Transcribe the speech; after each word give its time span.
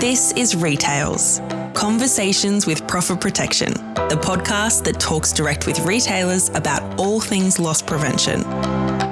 This 0.00 0.30
is 0.36 0.54
Retails 0.54 1.40
Conversations 1.74 2.68
with 2.68 2.86
Profit 2.86 3.20
Protection, 3.20 3.72
the 3.72 4.16
podcast 4.22 4.84
that 4.84 5.00
talks 5.00 5.32
direct 5.32 5.66
with 5.66 5.80
retailers 5.80 6.50
about 6.50 7.00
all 7.00 7.20
things 7.20 7.58
loss 7.58 7.82
prevention. 7.82 8.44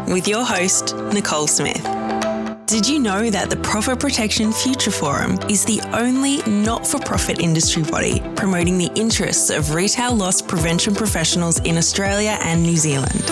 With 0.07 0.29
your 0.29 0.45
host, 0.45 0.95
Nicole 1.13 1.49
Smith. 1.49 1.83
Did 2.67 2.89
you 2.89 3.01
know 3.01 3.31
that 3.31 3.51
the 3.51 3.57
Profit 3.57 3.99
Protection 3.99 4.53
Future 4.53 4.93
Forum 4.93 5.41
is 5.51 5.65
the 5.65 5.81
only 5.93 6.41
not 6.49 6.87
for 6.87 7.01
profit 7.01 7.41
industry 7.41 7.83
body 7.83 8.23
promoting 8.37 8.79
the 8.79 8.93
interests 8.95 9.51
of 9.51 9.75
retail 9.75 10.15
loss 10.15 10.41
prevention 10.41 10.95
professionals 10.95 11.59
in 11.63 11.79
Australia 11.79 12.39
and 12.43 12.63
New 12.63 12.77
Zealand? 12.77 13.25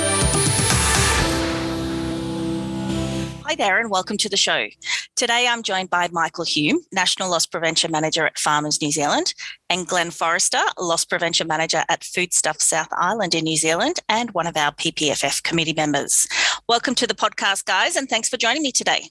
Hi 3.54 3.56
there, 3.56 3.78
and 3.78 3.88
welcome 3.88 4.16
to 4.16 4.28
the 4.28 4.36
show. 4.36 4.66
Today 5.14 5.46
I'm 5.46 5.62
joined 5.62 5.88
by 5.88 6.08
Michael 6.10 6.44
Hume, 6.44 6.80
National 6.90 7.30
Loss 7.30 7.46
Prevention 7.46 7.92
Manager 7.92 8.26
at 8.26 8.36
Farmers 8.36 8.82
New 8.82 8.90
Zealand, 8.90 9.32
and 9.70 9.86
Glenn 9.86 10.10
Forrester, 10.10 10.58
Loss 10.76 11.04
Prevention 11.04 11.46
Manager 11.46 11.84
at 11.88 12.02
Foodstuff 12.02 12.60
South 12.60 12.88
Island 12.90 13.32
in 13.32 13.44
New 13.44 13.56
Zealand, 13.56 14.00
and 14.08 14.32
one 14.32 14.48
of 14.48 14.56
our 14.56 14.72
PPFF 14.72 15.44
committee 15.44 15.72
members. 15.72 16.26
Welcome 16.68 16.96
to 16.96 17.06
the 17.06 17.14
podcast, 17.14 17.64
guys, 17.64 17.94
and 17.94 18.08
thanks 18.08 18.28
for 18.28 18.36
joining 18.36 18.64
me 18.64 18.72
today. 18.72 19.04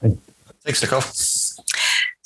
Thanks, 0.00 0.80
Nicole. 0.80 1.02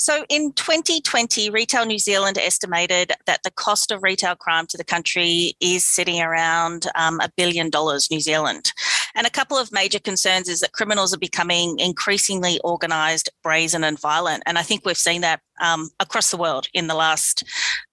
So 0.03 0.25
in 0.29 0.53
2020, 0.55 1.49
Retail 1.51 1.87
New 1.87 2.01
Zealand 2.01 2.37
estimated 2.37 3.13
that 3.27 3.45
the 3.45 3.53
cost 3.53 3.93
of 3.93 4.03
retail 4.03 4.35
crime 4.35 4.67
to 4.67 4.77
the 4.77 4.83
country 4.83 5.55
is 5.61 5.85
sitting 5.85 6.21
around 6.21 6.89
um, 6.97 7.21
a 7.21 7.31
billion 7.37 7.71
dollars 7.71 8.11
New 8.11 8.19
Zealand. 8.19 8.73
And 9.15 9.29
a 9.29 9.31
couple 9.31 9.57
of 9.57 9.71
major 9.71 10.01
concerns 10.01 10.49
is 10.49 10.59
that 10.59 10.73
criminals 10.73 11.15
are 11.15 11.19
becoming 11.19 11.79
increasingly 11.79 12.59
organised, 12.65 13.31
brazen, 13.45 13.85
and 13.85 13.97
violent. 13.97 14.43
And 14.45 14.59
I 14.59 14.63
think 14.63 14.85
we've 14.85 14.97
seen 14.97 15.21
that 15.21 15.41
um, 15.63 15.91
across 16.01 16.33
the 16.33 16.37
world 16.37 16.67
in 16.75 16.89
the 16.89 16.97
last 16.97 17.45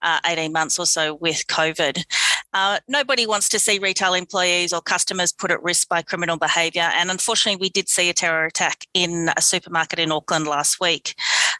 uh, 0.02 0.18
18 0.26 0.52
months 0.52 0.80
or 0.80 0.86
so 0.86 1.14
with 1.14 1.46
COVID. 1.46 2.04
Uh, 2.52 2.80
nobody 2.88 3.26
wants 3.26 3.48
to 3.50 3.60
see 3.60 3.78
retail 3.78 4.14
employees 4.14 4.72
or 4.72 4.80
customers 4.80 5.30
put 5.30 5.52
at 5.52 5.62
risk 5.62 5.88
by 5.88 6.02
criminal 6.02 6.36
behaviour. 6.36 6.90
And 6.94 7.10
unfortunately, 7.10 7.60
we 7.60 7.70
did 7.70 7.88
see 7.88 8.10
a 8.10 8.12
terror 8.12 8.46
attack 8.46 8.86
in 8.94 9.30
a 9.36 9.40
supermarket 9.40 10.00
in 10.00 10.10
Auckland 10.10 10.48
last 10.48 10.80
week. 10.80 11.14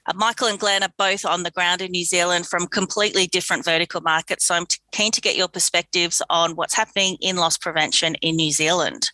Uh, 0.07 0.13
Michael 0.15 0.49
and 0.49 0.59
Glenn 0.59 0.83
are 0.83 0.93
both 0.99 1.25
on 1.25 1.43
the 1.43 1.51
ground 1.51 1.81
in 1.81 1.91
New 1.91 2.05
Zealand 2.05 2.47
from 2.47 2.67
completely 2.67 3.27
different 3.27 3.65
vertical 3.65 4.01
markets. 4.01 4.47
So 4.47 4.55
I'm 4.55 4.67
keen 4.93 5.13
to 5.13 5.21
get 5.21 5.37
your 5.37 5.49
perspectives 5.49 6.23
on 6.31 6.57
what's 6.57 6.75
happening 6.75 7.17
in 7.21 7.37
loss 7.37 7.59
prevention 7.59 8.15
in 8.17 8.37
New 8.37 8.53
Zealand. 8.53 9.11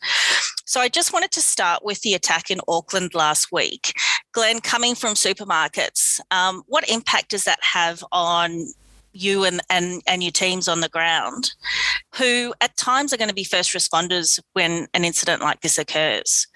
So 0.65 0.81
I 0.81 0.89
just 0.89 1.13
wanted 1.13 1.31
to 1.33 1.41
start 1.41 1.85
with 1.85 2.01
the 2.03 2.15
attack 2.15 2.51
in 2.51 2.61
Auckland 2.67 3.15
last 3.15 3.53
week. 3.53 3.93
Glenn, 4.33 4.61
coming 4.61 4.95
from 4.95 5.15
supermarkets, 5.15 6.21
um, 6.31 6.63
what 6.67 6.89
impact 6.91 7.31
does 7.31 7.45
that 7.45 7.61
have 7.63 8.05
on 8.13 8.67
you 9.13 9.45
and, 9.45 9.61
and, 9.71 10.03
and 10.07 10.23
your 10.23 10.33
teams 10.33 10.69
on 10.69 10.81
the 10.81 10.89
ground, 10.89 11.53
who 12.15 12.53
at 12.61 12.77
times 12.77 13.13
are 13.13 13.17
going 13.17 13.29
to 13.29 13.35
be 13.35 13.45
first 13.45 13.73
responders 13.73 14.41
when 14.53 14.89
an 14.93 15.05
incident 15.05 15.41
like 15.41 15.61
this 15.61 15.79
occurs? 15.79 16.47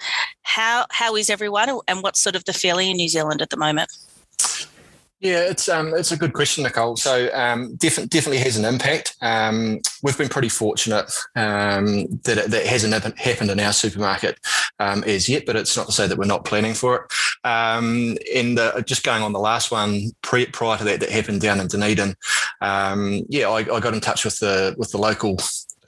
How, 0.43 0.87
how 0.91 1.17
is 1.17 1.31
everyone 1.31 1.71
and 1.89 2.03
what's 2.03 2.21
sort 2.21 2.37
of 2.37 2.45
the 2.45 2.53
feeling 2.53 2.91
in 2.91 2.97
New 2.97 3.09
Zealand 3.09 3.41
at 3.41 3.51
the 3.51 3.57
moment? 3.57 3.91
Yeah, 5.21 5.41
it's 5.51 5.69
um, 5.69 5.93
it's 5.95 6.13
a 6.13 6.17
good 6.17 6.33
question, 6.33 6.65
Nicole. 6.65 6.97
So 6.97 7.29
um, 7.35 7.77
definitely 7.77 8.39
has 8.39 8.57
an 8.57 8.65
impact. 8.65 9.17
Um, 9.21 9.81
we've 10.03 10.17
been 10.17 10.31
pretty 10.31 10.49
fortunate 10.49 11.13
um, 11.37 12.07
that 12.25 12.39
it, 12.39 12.51
that 12.51 12.65
hasn't 12.65 13.19
happened 13.19 13.51
in 13.51 13.61
our 13.61 13.75
supermarket 13.75 14.39
um, 14.79 15.05
as 15.05 15.29
yet, 15.29 15.45
but 15.45 15.57
it's 15.57 15.77
not 15.77 15.87
to 15.87 15.93
say 15.93 16.07
that 16.07 16.17
we're 16.17 16.25
not 16.25 16.47
planning 16.47 16.73
for 16.73 16.97
it. 16.97 17.13
Um, 17.47 18.17
and 18.35 18.59
uh, 18.59 18.81
just 18.81 19.05
going 19.05 19.23
on 19.23 19.35
the 19.35 19.39
last 19.39 19.71
one 19.71 20.11
pre, 20.23 20.47
prior 20.47 20.79
to 20.79 20.85
that 20.85 21.01
that 21.01 21.11
happened 21.11 21.43
down 21.43 21.61
in 21.61 21.67
Dunedin, 21.67 22.15
um, 22.63 23.21
yeah, 23.29 23.51
I, 23.51 23.59
I, 23.59 23.81
got 23.81 23.93
in 23.93 24.01
touch 24.01 24.25
with 24.25 24.39
the 24.39 24.75
with 24.79 24.91
the 24.91 24.99
local 24.99 25.37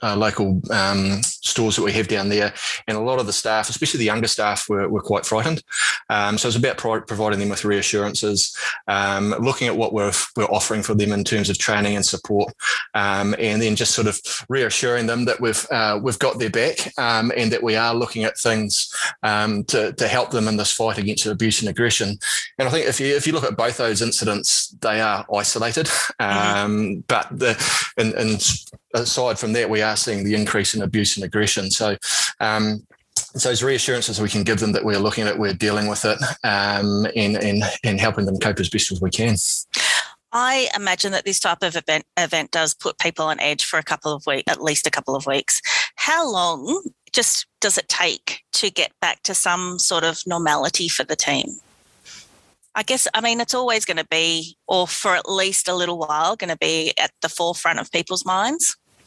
uh, 0.03 0.15
local 0.15 0.61
um, 0.71 1.23
stores 1.23 1.75
that 1.75 1.83
we 1.83 1.93
have 1.93 2.07
down 2.07 2.29
there. 2.29 2.53
And 2.87 2.97
a 2.97 3.01
lot 3.01 3.19
of 3.19 3.25
the 3.25 3.33
staff, 3.33 3.69
especially 3.69 3.99
the 3.99 4.05
younger 4.05 4.27
staff, 4.27 4.67
were, 4.67 4.89
were 4.89 5.01
quite 5.01 5.25
frightened. 5.25 5.63
Um, 6.09 6.37
so 6.37 6.47
it's 6.47 6.57
about 6.57 6.77
pro- 6.77 7.01
providing 7.01 7.39
them 7.39 7.49
with 7.49 7.65
reassurances, 7.65 8.55
um, 8.87 9.33
looking 9.39 9.67
at 9.67 9.77
what 9.77 9.93
we're, 9.93 10.11
we're 10.35 10.45
offering 10.45 10.83
for 10.83 10.93
them 10.93 11.11
in 11.11 11.23
terms 11.23 11.49
of 11.49 11.57
training 11.57 11.95
and 11.95 12.05
support, 12.05 12.53
um, 12.93 13.33
and 13.39 13.61
then 13.61 13.75
just 13.75 13.93
sort 13.93 14.07
of 14.07 14.19
reassuring 14.49 15.07
them 15.07 15.25
that 15.25 15.39
we've 15.39 15.65
uh, 15.71 15.99
we've 16.01 16.19
got 16.19 16.39
their 16.39 16.49
back 16.49 16.91
um, 16.97 17.31
and 17.37 17.51
that 17.51 17.63
we 17.63 17.75
are 17.75 17.95
looking 17.95 18.23
at 18.23 18.37
things 18.37 18.93
um, 19.23 19.63
to, 19.65 19.93
to 19.93 20.07
help 20.07 20.31
them 20.31 20.47
in 20.47 20.57
this 20.57 20.71
fight 20.71 20.97
against 20.97 21.25
abuse 21.25 21.61
and 21.61 21.69
aggression. 21.69 22.17
And 22.59 22.67
I 22.67 22.71
think 22.71 22.87
if 22.87 22.99
you 22.99 23.15
if 23.15 23.25
you 23.25 23.33
look 23.33 23.43
at 23.43 23.57
both 23.57 23.77
those 23.77 24.01
incidents, 24.01 24.75
they 24.81 24.99
are 24.99 25.25
isolated, 25.33 25.85
mm-hmm. 25.85 26.99
but 27.07 27.27
the 27.31 27.53
and, 27.97 28.13
and 28.13 28.41
aside 28.93 29.39
from 29.39 29.53
that, 29.53 29.69
we 29.69 29.81
are 29.81 29.95
seeing 29.95 30.23
the 30.23 30.35
increase 30.35 30.73
in 30.75 30.81
abuse 30.81 31.15
and 31.17 31.25
aggression. 31.25 31.71
So, 31.71 31.97
um, 32.39 32.85
so 33.15 33.49
those 33.49 33.63
reassurances 33.63 34.21
we 34.21 34.29
can 34.29 34.43
give 34.43 34.59
them 34.59 34.71
that 34.73 34.85
we're 34.85 34.99
looking 34.99 35.25
at 35.25 35.33
it, 35.33 35.39
we're 35.39 35.53
dealing 35.53 35.87
with 35.87 36.05
it, 36.05 36.17
um, 36.43 37.05
and, 37.15 37.37
and, 37.37 37.63
and 37.83 37.99
helping 37.99 38.25
them 38.25 38.37
cope 38.37 38.59
as 38.59 38.69
best 38.69 38.91
as 38.91 39.01
we 39.01 39.09
can. 39.09 39.35
I 40.31 40.69
imagine 40.75 41.11
that 41.11 41.25
this 41.25 41.39
type 41.39 41.61
of 41.61 41.75
event 41.75 42.05
event 42.17 42.49
does 42.49 42.73
put 42.73 42.97
people 42.97 43.25
on 43.25 43.39
edge 43.39 43.63
for 43.63 43.77
a 43.77 43.83
couple 43.83 44.13
of 44.13 44.25
weeks, 44.25 44.51
at 44.51 44.63
least 44.63 44.87
a 44.87 44.91
couple 44.91 45.15
of 45.15 45.27
weeks. 45.27 45.61
How 45.95 46.29
long 46.29 46.83
just 47.11 47.45
does 47.61 47.77
it 47.77 47.87
take 47.87 48.41
to 48.53 48.71
get 48.71 48.91
back 48.99 49.21
to 49.23 49.35
some 49.35 49.77
sort 49.77 50.03
of 50.03 50.21
normality 50.25 50.87
for 50.87 51.03
the 51.03 51.15
team? 51.15 51.45
I 52.75 52.81
guess, 52.81 53.07
I 53.13 53.21
mean, 53.21 53.39
it's 53.39 53.53
always 53.53 53.85
going 53.85 53.97
to 53.97 54.07
be, 54.09 54.57
or 54.67 54.87
for 54.87 55.15
at 55.15 55.29
least 55.29 55.67
a 55.67 55.75
little 55.75 55.99
while, 55.99 56.35
going 56.35 56.49
to 56.49 56.57
be 56.57 56.91
at 56.97 57.11
the 57.21 57.29
forefront 57.29 57.79
of 57.79 57.91
people's 57.91 58.25
minds. 58.25 58.75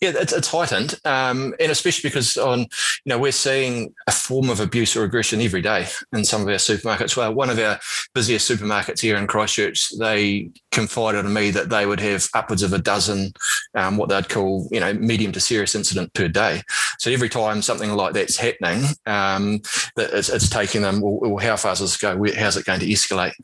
Yeah, 0.00 0.12
it's, 0.14 0.32
it's 0.32 0.46
heightened, 0.46 0.94
um, 1.04 1.54
and 1.58 1.72
especially 1.72 2.08
because 2.08 2.36
on 2.36 2.60
you 2.60 2.66
know 3.06 3.18
we're 3.18 3.32
seeing 3.32 3.92
a 4.06 4.12
form 4.12 4.48
of 4.48 4.60
abuse 4.60 4.94
or 4.94 5.02
aggression 5.02 5.40
every 5.40 5.60
day 5.60 5.88
in 6.12 6.24
some 6.24 6.40
of 6.40 6.46
our 6.46 6.54
supermarkets. 6.54 7.16
Well, 7.16 7.34
one 7.34 7.50
of 7.50 7.58
our 7.58 7.80
busiest 8.14 8.48
supermarkets 8.48 9.00
here 9.00 9.16
in 9.16 9.26
Christchurch, 9.26 9.90
they 9.98 10.50
confided 10.70 11.24
to 11.24 11.28
me 11.28 11.50
that 11.50 11.70
they 11.70 11.84
would 11.84 11.98
have 11.98 12.28
upwards 12.34 12.62
of 12.62 12.72
a 12.72 12.78
dozen, 12.78 13.32
um, 13.74 13.96
what 13.96 14.08
they'd 14.08 14.28
call 14.28 14.68
you 14.70 14.78
know 14.78 14.94
medium 14.94 15.32
to 15.32 15.40
serious 15.40 15.74
incident 15.74 16.14
per 16.14 16.28
day. 16.28 16.62
So 17.00 17.10
every 17.10 17.28
time 17.28 17.60
something 17.60 17.90
like 17.90 18.14
that's 18.14 18.36
happening, 18.36 18.84
um, 19.06 19.60
it's, 19.96 20.28
it's, 20.28 20.48
taking 20.48 20.82
them. 20.82 21.00
Well, 21.00 21.18
well, 21.20 21.44
how 21.44 21.56
far 21.56 21.72
does 21.72 21.80
this 21.80 21.96
go? 21.96 22.24
How's 22.36 22.56
it 22.56 22.66
going 22.66 22.80
to 22.80 22.86
escalate? 22.86 23.34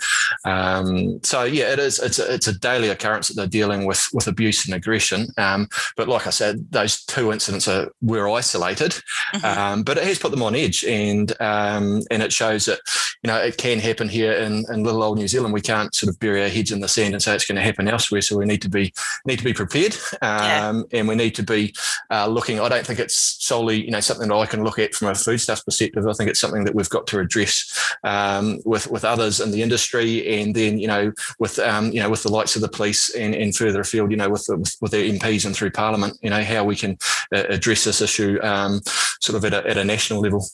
Um, 0.45 1.19
so 1.25 1.43
yeah, 1.43 1.73
it 1.73 1.81
is. 1.81 1.99
It's 1.99 2.21
a, 2.21 2.33
it's 2.33 2.47
a 2.47 2.57
daily 2.61 2.91
occurrence 2.91 3.27
that 3.27 3.35
they're 3.35 3.49
dealing 3.49 3.87
with 3.87 4.07
with 4.13 4.29
abuse 4.29 4.67
and 4.67 4.75
aggression. 4.77 5.27
Um, 5.37 5.69
but 5.97 6.07
like 6.07 6.29
I 6.29 6.31
said 6.31 6.44
said, 6.45 6.71
those 6.71 7.05
two 7.05 7.33
incidents 7.33 7.69
are 7.69 7.91
were 8.03 8.29
isolated, 8.29 8.93
mm-hmm. 9.35 9.45
um, 9.45 9.83
but 9.83 9.99
it 9.99 10.05
has 10.05 10.19
put 10.19 10.31
them 10.31 10.43
on 10.43 10.55
edge, 10.55 10.85
and 10.85 11.33
um, 11.41 12.03
and 12.11 12.23
it 12.23 12.33
shows 12.33 12.67
that 12.67 12.81
you 13.23 13.29
know 13.29 13.37
it 13.37 13.57
can 13.57 13.79
happen 13.79 14.09
here 14.09 14.33
in, 14.33 14.65
in 14.71 14.85
little 14.85 15.03
old 15.03 15.19
New 15.19 15.29
Zealand. 15.29 15.55
We 15.55 15.61
can't 15.61 15.95
sort 15.95 16.13
of 16.13 16.19
bury 16.21 16.43
our 16.43 16.49
heads 16.49 16.73
in 16.73 16.81
the 16.81 16.89
sand 16.89 17.15
and 17.15 17.23
say 17.23 17.35
it's 17.35 17.47
going 17.47 17.57
to 17.57 17.63
happen 17.63 17.89
elsewhere. 17.89 18.23
So 18.23 18.37
we 18.37 18.45
need 18.45 18.63
to 18.63 18.69
be 18.69 18.93
need 19.27 19.39
to 19.39 19.45
be 19.45 19.55
prepared, 19.55 19.95
um, 20.23 20.87
yeah. 20.91 20.99
and 20.99 21.09
we 21.09 21.15
need 21.15 21.35
to 21.37 21.43
be 21.43 21.75
uh, 22.11 22.27
looking. 22.27 22.61
I 22.61 22.69
don't 22.69 22.87
think 22.87 22.99
it's 22.99 23.45
solely 23.45 23.85
you 23.85 23.91
know 23.91 24.01
something 24.01 24.29
that 24.29 24.37
I 24.37 24.47
can 24.47 24.65
look 24.65 24.79
at 24.79 24.95
from 24.95 25.09
a 25.09 25.15
foodstuff 25.15 25.65
perspective. 25.65 26.07
I 26.07 26.13
think 26.13 26.31
it's 26.31 26.41
something 26.41 26.65
that 26.65 26.75
we've 26.75 26.91
got 26.91 27.07
to 27.09 27.21
address 27.21 27.97
um, 28.05 28.59
with 28.65 28.91
with 28.91 29.05
others 29.05 29.41
in 29.41 29.51
the 29.51 29.63
industry, 29.63 30.41
and 30.41 30.55
then 30.55 30.79
you 30.79 30.89
know 30.89 31.13
with 31.39 31.59
um, 31.59 31.93
you 31.93 32.01
know 32.01 32.11
with 32.11 32.23
the 32.23 32.33
likes 32.33 32.57
of 32.57 32.63
the 32.63 32.69
police 32.69 33.15
and, 33.15 33.35
and 33.35 33.57
further 33.57 33.81
afield, 33.81 34.11
you 34.11 34.17
know 34.17 34.29
with 34.29 34.45
the, 34.47 34.57
with, 34.57 34.77
with 34.81 34.91
their 34.93 35.05
MPs 35.05 35.47
and 35.47 35.55
through 35.55 35.71
Parliament, 35.71 36.19
you 36.23 36.31
know 36.31 36.34
know 36.39 36.45
how 36.45 36.65
we 36.65 36.77
can 36.77 36.99
uh, 37.35 37.45
address 37.49 37.85
this 37.85 38.01
issue 38.01 38.39
um, 38.43 38.81
sort 39.21 39.37
of 39.37 39.45
at 39.45 39.53
a, 39.53 39.69
at 39.69 39.79
a 39.79 39.85
national 39.85 40.21
level. 40.21 40.45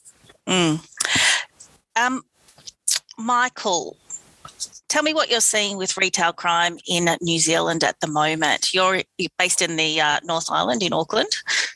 Mm. 0.46 0.86
Um, 1.96 2.22
Michael, 3.18 3.96
tell 4.88 5.02
me 5.02 5.14
what 5.14 5.30
you're 5.30 5.40
seeing 5.40 5.76
with 5.76 5.96
retail 5.96 6.32
crime 6.32 6.78
in 6.88 7.08
New 7.20 7.38
Zealand 7.38 7.84
at 7.84 7.98
the 8.00 8.06
moment. 8.06 8.72
You're, 8.74 9.02
you're 9.18 9.30
based 9.38 9.62
in 9.62 9.76
the 9.76 10.00
uh, 10.00 10.20
North 10.24 10.50
Island 10.50 10.82
in 10.82 10.92
Auckland. 10.92 11.28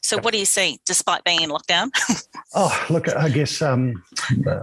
So, 0.03 0.19
what 0.19 0.35
are 0.35 0.37
you 0.37 0.45
seeing 0.45 0.79
despite 0.85 1.25
being 1.25 1.43
in 1.43 1.51
lockdown? 1.51 1.91
oh, 2.55 2.87
look, 2.91 3.09
I 3.09 3.29
guess 3.31 3.63
um, 3.63 4.03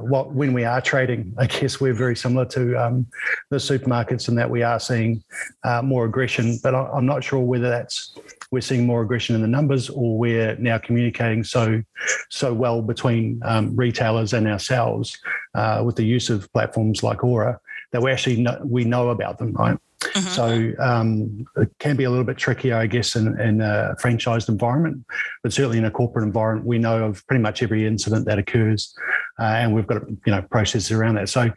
what 0.02 0.34
when 0.34 0.54
we 0.54 0.66
are 0.66 0.82
trading, 0.82 1.34
I 1.38 1.48
guess 1.48 1.82
we're 1.82 1.94
very 1.94 2.16
similar 2.16 2.46
to 2.46 2.76
um, 2.76 3.08
the 3.50 3.58
supermarkets 3.58 4.30
in 4.30 4.36
that 4.36 4.50
we 4.50 4.62
are 4.62 4.80
seeing 4.80 5.24
uh, 5.64 5.82
more 5.82 6.06
aggression. 6.06 6.60
But 6.62 6.76
I'm 6.76 7.08
not 7.08 7.24
sure 7.24 7.40
whether 7.40 7.70
that's 7.70 8.16
we're 8.52 8.62
seeing 8.62 8.86
more 8.86 9.02
aggression 9.02 9.36
in 9.36 9.42
the 9.42 9.48
numbers, 9.48 9.90
or 9.90 10.18
we're 10.18 10.56
now 10.58 10.78
communicating 10.78 11.44
so 11.44 11.82
so 12.30 12.54
well 12.54 12.82
between 12.82 13.40
um, 13.44 13.76
retailers 13.76 14.34
and 14.34 14.48
ourselves 14.48 15.18
uh, 15.56 15.82
with 15.86 15.96
the 15.96 16.06
use 16.06 16.30
of 16.30 16.52
platforms 16.52 17.02
like 17.02 17.20
Auror 17.20 17.58
that 17.92 18.02
we 18.02 18.12
actually 18.12 18.42
know, 18.42 18.60
we 18.64 18.84
know 18.84 19.10
about 19.10 19.38
them, 19.38 19.54
right? 19.54 19.78
Mm-hmm. 20.02 20.28
So 20.30 20.84
um, 20.84 21.46
it 21.58 21.70
can 21.80 21.96
be 21.96 22.06
a 22.06 22.10
little 22.10 22.26
bit 22.26 22.38
trickier, 22.38 22.76
I 22.76 22.88
guess, 22.88 23.16
in, 23.16 23.40
in, 23.40 23.62
a 23.62 23.96
franchised 24.02 24.50
environment, 24.50 25.06
but 25.44 25.54
certainly 25.54 25.78
in 25.78 25.86
a 25.86 25.92
corporate 25.92 26.26
environment, 26.26 26.66
we 26.66 26.80
know 26.80 27.06
of 27.06 27.26
pretty 27.28 27.42
much 27.42 27.62
every 27.62 27.86
incident 27.86 28.26
that 28.26 28.40
occurs, 28.40 28.96
uh, 29.40 29.44
and 29.44 29.76
we've 29.76 29.86
got 29.86 30.10
you 30.10 30.20
know 30.32 30.42
processes 30.42 30.92
around 30.92 31.16
that. 31.16 31.30
So, 31.30 31.52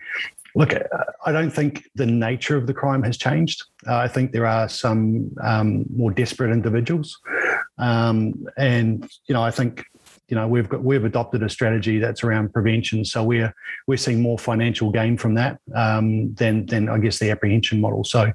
look, 0.54 0.72
I 1.26 1.32
don't 1.32 1.50
think 1.50 1.88
the 1.94 2.06
nature 2.06 2.56
of 2.56 2.66
the 2.66 2.74
crime 2.74 3.02
has 3.02 3.16
changed. 3.16 3.64
Uh, 3.86 3.96
I 3.96 4.08
think 4.08 4.32
there 4.32 4.46
are 4.46 4.68
some 4.68 5.30
um, 5.42 5.84
more 5.94 6.10
desperate 6.10 6.52
individuals, 6.52 7.18
um, 7.78 8.46
and 8.56 9.08
you 9.26 9.32
know, 9.34 9.42
I 9.42 9.50
think 9.50 9.84
you 10.28 10.36
know 10.36 10.46
we've 10.46 10.68
got 10.68 10.82
we've 10.82 11.04
adopted 11.04 11.42
a 11.42 11.48
strategy 11.48 11.98
that's 11.98 12.22
around 12.22 12.52
prevention. 12.52 13.04
So 13.04 13.24
we're 13.24 13.52
we're 13.86 13.98
seeing 13.98 14.22
more 14.22 14.38
financial 14.38 14.90
gain 14.90 15.16
from 15.16 15.34
that 15.34 15.58
um, 15.74 16.34
than 16.34 16.66
than 16.66 16.88
I 16.88 16.98
guess 16.98 17.18
the 17.18 17.30
apprehension 17.30 17.80
model. 17.80 18.04
So 18.04 18.32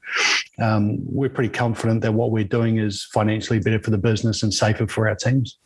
um, 0.62 0.98
we're 1.06 1.30
pretty 1.30 1.54
confident 1.54 2.02
that 2.02 2.14
what 2.14 2.32
we're 2.32 2.44
doing 2.44 2.78
is 2.78 3.08
financially 3.14 3.60
better 3.60 3.80
for 3.80 3.92
the 3.92 3.98
business 3.98 4.44
and 4.44 4.54
safer 4.54 4.88
for 4.88 5.08
our 5.08 5.16
teams. 5.16 5.58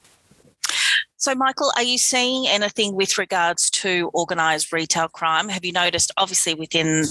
So, 1.24 1.34
Michael, 1.34 1.72
are 1.78 1.84
you 1.84 1.98
seeing 1.98 2.50
anything 2.50 2.96
with 2.96 3.18
regards 3.18 3.70
to 3.70 4.12
organised 4.14 4.74
retail 4.74 5.08
crime? 5.08 5.48
Have 5.48 5.64
you 5.64 5.72
noticed, 5.72 6.12
obviously, 6.18 6.54
within 6.54 7.06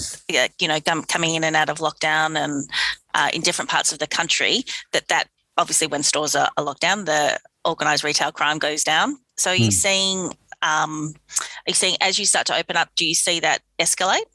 you 0.59 0.67
know 0.67 0.79
coming 1.07 1.33
in 1.33 1.43
and 1.43 1.55
out 1.55 1.67
of 1.67 1.79
lockdown 1.79 2.37
and 2.37 2.69
uh, 3.15 3.31
in 3.33 3.41
different 3.41 3.71
parts 3.71 3.91
of 3.91 3.97
the 3.97 4.05
country, 4.05 4.65
that 4.91 5.07
that 5.07 5.29
obviously 5.57 5.87
when 5.87 6.03
stores 6.03 6.35
are, 6.35 6.47
locked 6.61 6.81
down, 6.81 7.05
the 7.05 7.39
organised 7.67 8.03
retail 8.03 8.31
crime 8.31 8.59
goes 8.59 8.83
down. 8.83 9.17
So, 9.37 9.49
are 9.49 9.55
you 9.55 9.65
hmm. 9.65 9.71
seeing? 9.71 10.37
Um, 10.61 11.15
are 11.31 11.69
you 11.69 11.73
seeing 11.73 11.97
as 11.99 12.19
you 12.19 12.27
start 12.27 12.45
to 12.47 12.55
open 12.55 12.77
up? 12.77 12.89
Do 12.95 13.07
you 13.07 13.15
see 13.15 13.39
that 13.39 13.63
escalate? 13.79 14.25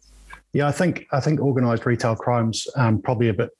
Yeah, 0.53 0.67
I 0.67 0.73
think 0.73 1.07
I 1.13 1.21
think 1.21 1.39
organised 1.39 1.87
retail 1.87 2.17
crimes 2.17 2.67
um, 2.75 3.01
probably 3.01 3.29
a 3.29 3.35
bit 3.35 3.51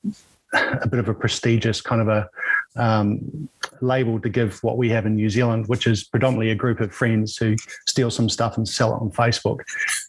a 0.53 0.85
bit 0.85 0.99
of 0.99 1.07
a 1.07 1.13
prestigious 1.13 1.79
kind 1.79 2.01
of 2.01 2.09
a 2.09 2.29
um, 2.75 3.49
label 3.81 4.19
to 4.19 4.29
give 4.29 4.61
what 4.63 4.77
we 4.77 4.89
have 4.89 5.05
in 5.05 5.15
New 5.15 5.29
Zealand, 5.29 5.67
which 5.67 5.87
is 5.87 6.03
predominantly 6.03 6.51
a 6.51 6.55
group 6.55 6.79
of 6.79 6.93
friends 6.93 7.37
who 7.37 7.55
steal 7.87 8.11
some 8.11 8.29
stuff 8.29 8.57
and 8.57 8.67
sell 8.67 8.93
it 8.93 9.01
on 9.01 9.11
Facebook. 9.11 9.59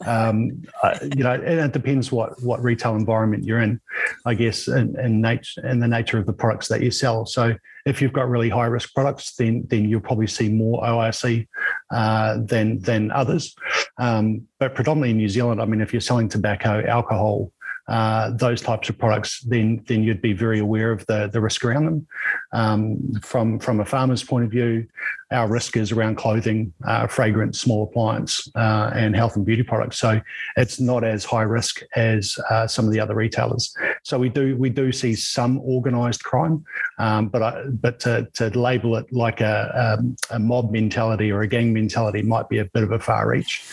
Um, 0.07 0.63
uh, 0.83 0.99
you 1.17 1.25
know, 1.25 1.33
and 1.33 1.61
it 1.61 1.73
depends 1.73 2.13
what 2.13 2.41
what 2.43 2.63
retail 2.63 2.95
environment 2.95 3.45
you're 3.45 3.61
in, 3.61 3.81
I 4.27 4.35
guess, 4.35 4.69
in, 4.69 4.99
in 4.99 5.21
nature 5.21 5.61
and 5.63 5.83
the 5.83 5.89
nature 5.89 6.19
of 6.19 6.27
the 6.27 6.33
products 6.33 6.69
that 6.69 6.83
you 6.83 6.91
sell. 6.91 7.27
So 7.27 7.55
if 7.87 8.03
you've 8.03 8.13
got 8.13 8.29
really 8.29 8.49
high 8.49 8.67
risk 8.67 8.95
products, 8.95 9.35
then 9.37 9.67
then 9.69 9.89
you'll 9.89 10.01
probably 10.01 10.27
see 10.27 10.49
more 10.49 10.83
OIC 10.83 11.47
uh, 11.91 12.39
than 12.45 12.81
than 12.81 13.11
others. 13.11 13.55
Um, 13.99 14.47
but 14.59 14.75
predominantly 14.75 15.11
in 15.11 15.17
New 15.17 15.29
Zealand, 15.29 15.61
I 15.61 15.65
mean, 15.65 15.81
if 15.81 15.93
you're 15.93 16.01
selling 16.01 16.29
tobacco, 16.29 16.85
alcohol, 16.87 17.53
uh, 17.91 18.31
those 18.31 18.63
types 18.63 18.89
of 18.89 18.97
products, 18.97 19.41
then 19.41 19.85
then 19.89 20.05
you'd 20.05 20.23
be 20.23 20.33
very 20.33 20.61
aware 20.61 20.93
of 20.93 21.05
the 21.07 21.29
the 21.33 21.41
risk 21.41 21.65
around 21.65 21.85
them. 21.85 22.07
Um, 22.53 23.21
from 23.21 23.59
from 23.59 23.81
a 23.81 23.85
farmer's 23.85 24.23
point 24.23 24.45
of 24.45 24.51
view, 24.51 24.87
our 25.33 25.49
risk 25.49 25.77
is 25.77 25.93
around 25.93 26.17
clothing, 26.17 26.73
uh, 26.87 27.07
fragrance, 27.07 27.61
small 27.61 27.85
appliance, 27.85 28.51
uh, 28.57 28.91
and 28.95 29.15
health 29.15 29.37
and 29.37 29.47
beauty 29.47 29.63
products. 29.63 29.99
So 29.99 30.21
it's 30.57 30.81
not 30.81 31.05
as 31.05 31.25
high 31.25 31.43
risk 31.43 31.83
as 31.95 32.37
uh, 32.51 32.67
some 32.67 32.87
of 32.87 32.93
the 32.93 32.99
other 32.99 33.15
retailers. 33.15 33.75
So 34.03 34.19
we 34.19 34.29
do 34.29 34.57
we 34.57 34.71
do 34.71 34.91
see 34.91 35.15
some 35.15 35.61
organised 35.61 36.25
crime, 36.25 36.65
um, 36.99 37.29
but 37.29 37.43
I, 37.43 37.65
but 37.67 38.01
to, 38.01 38.29
to 38.35 38.51
label 38.59 38.97
it 38.97 39.13
like 39.13 39.41
a, 39.41 39.97
um, 39.99 40.17
a 40.31 40.39
mob 40.39 40.73
mentality 40.73 41.31
or 41.31 41.43
a 41.43 41.47
gang 41.47 41.73
mentality 41.73 42.23
might 42.23 42.49
be 42.49 42.59
a 42.59 42.65
bit 42.65 42.83
of 42.83 42.91
a 42.91 42.99
far 42.99 43.29
reach, 43.29 43.65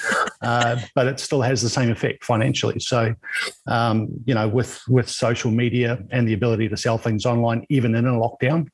uh, 0.42 0.80
but 0.94 1.08
it 1.08 1.20
still 1.20 1.42
has 1.42 1.62
the 1.62 1.70
same 1.70 1.90
effect 1.90 2.24
financially. 2.24 2.80
So 2.80 3.16
um, 3.66 4.10
you 4.26 4.36
know 4.36 4.48
with 4.48 4.80
with 4.88 5.10
social 5.10 5.50
media 5.50 6.04
and 6.12 6.28
the 6.28 6.34
ability 6.34 6.70
to 6.70 6.78
sell 6.78 7.00
things 7.00 7.26
online 7.26 7.66
even 7.70 7.96
in 7.96 8.06
a 8.06 8.12
lockdown, 8.12 8.68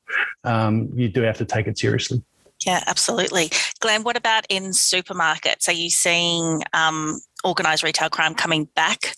um, 0.44 0.90
you 0.94 1.08
do 1.08 1.22
have 1.22 1.38
to 1.38 1.46
take 1.46 1.66
it 1.66 1.78
seriously. 1.78 2.22
Yeah, 2.66 2.82
absolutely. 2.86 3.50
Glenn, 3.80 4.02
what 4.02 4.16
about 4.16 4.46
in 4.48 4.64
supermarkets? 4.70 5.68
Are 5.68 5.72
you 5.72 5.90
seeing 5.90 6.62
um, 6.72 7.20
organised 7.44 7.82
retail 7.82 8.08
crime 8.08 8.34
coming 8.34 8.68
back 8.74 9.16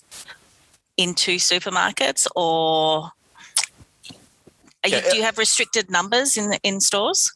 into 0.97 1.37
supermarkets, 1.37 2.27
or 2.35 3.11
you, 4.85 5.01
do 5.11 5.17
you 5.17 5.23
have 5.23 5.39
restricted 5.39 5.91
numbers 5.91 6.37
in 6.37 6.55
in 6.63 6.81
stores? 6.81 7.33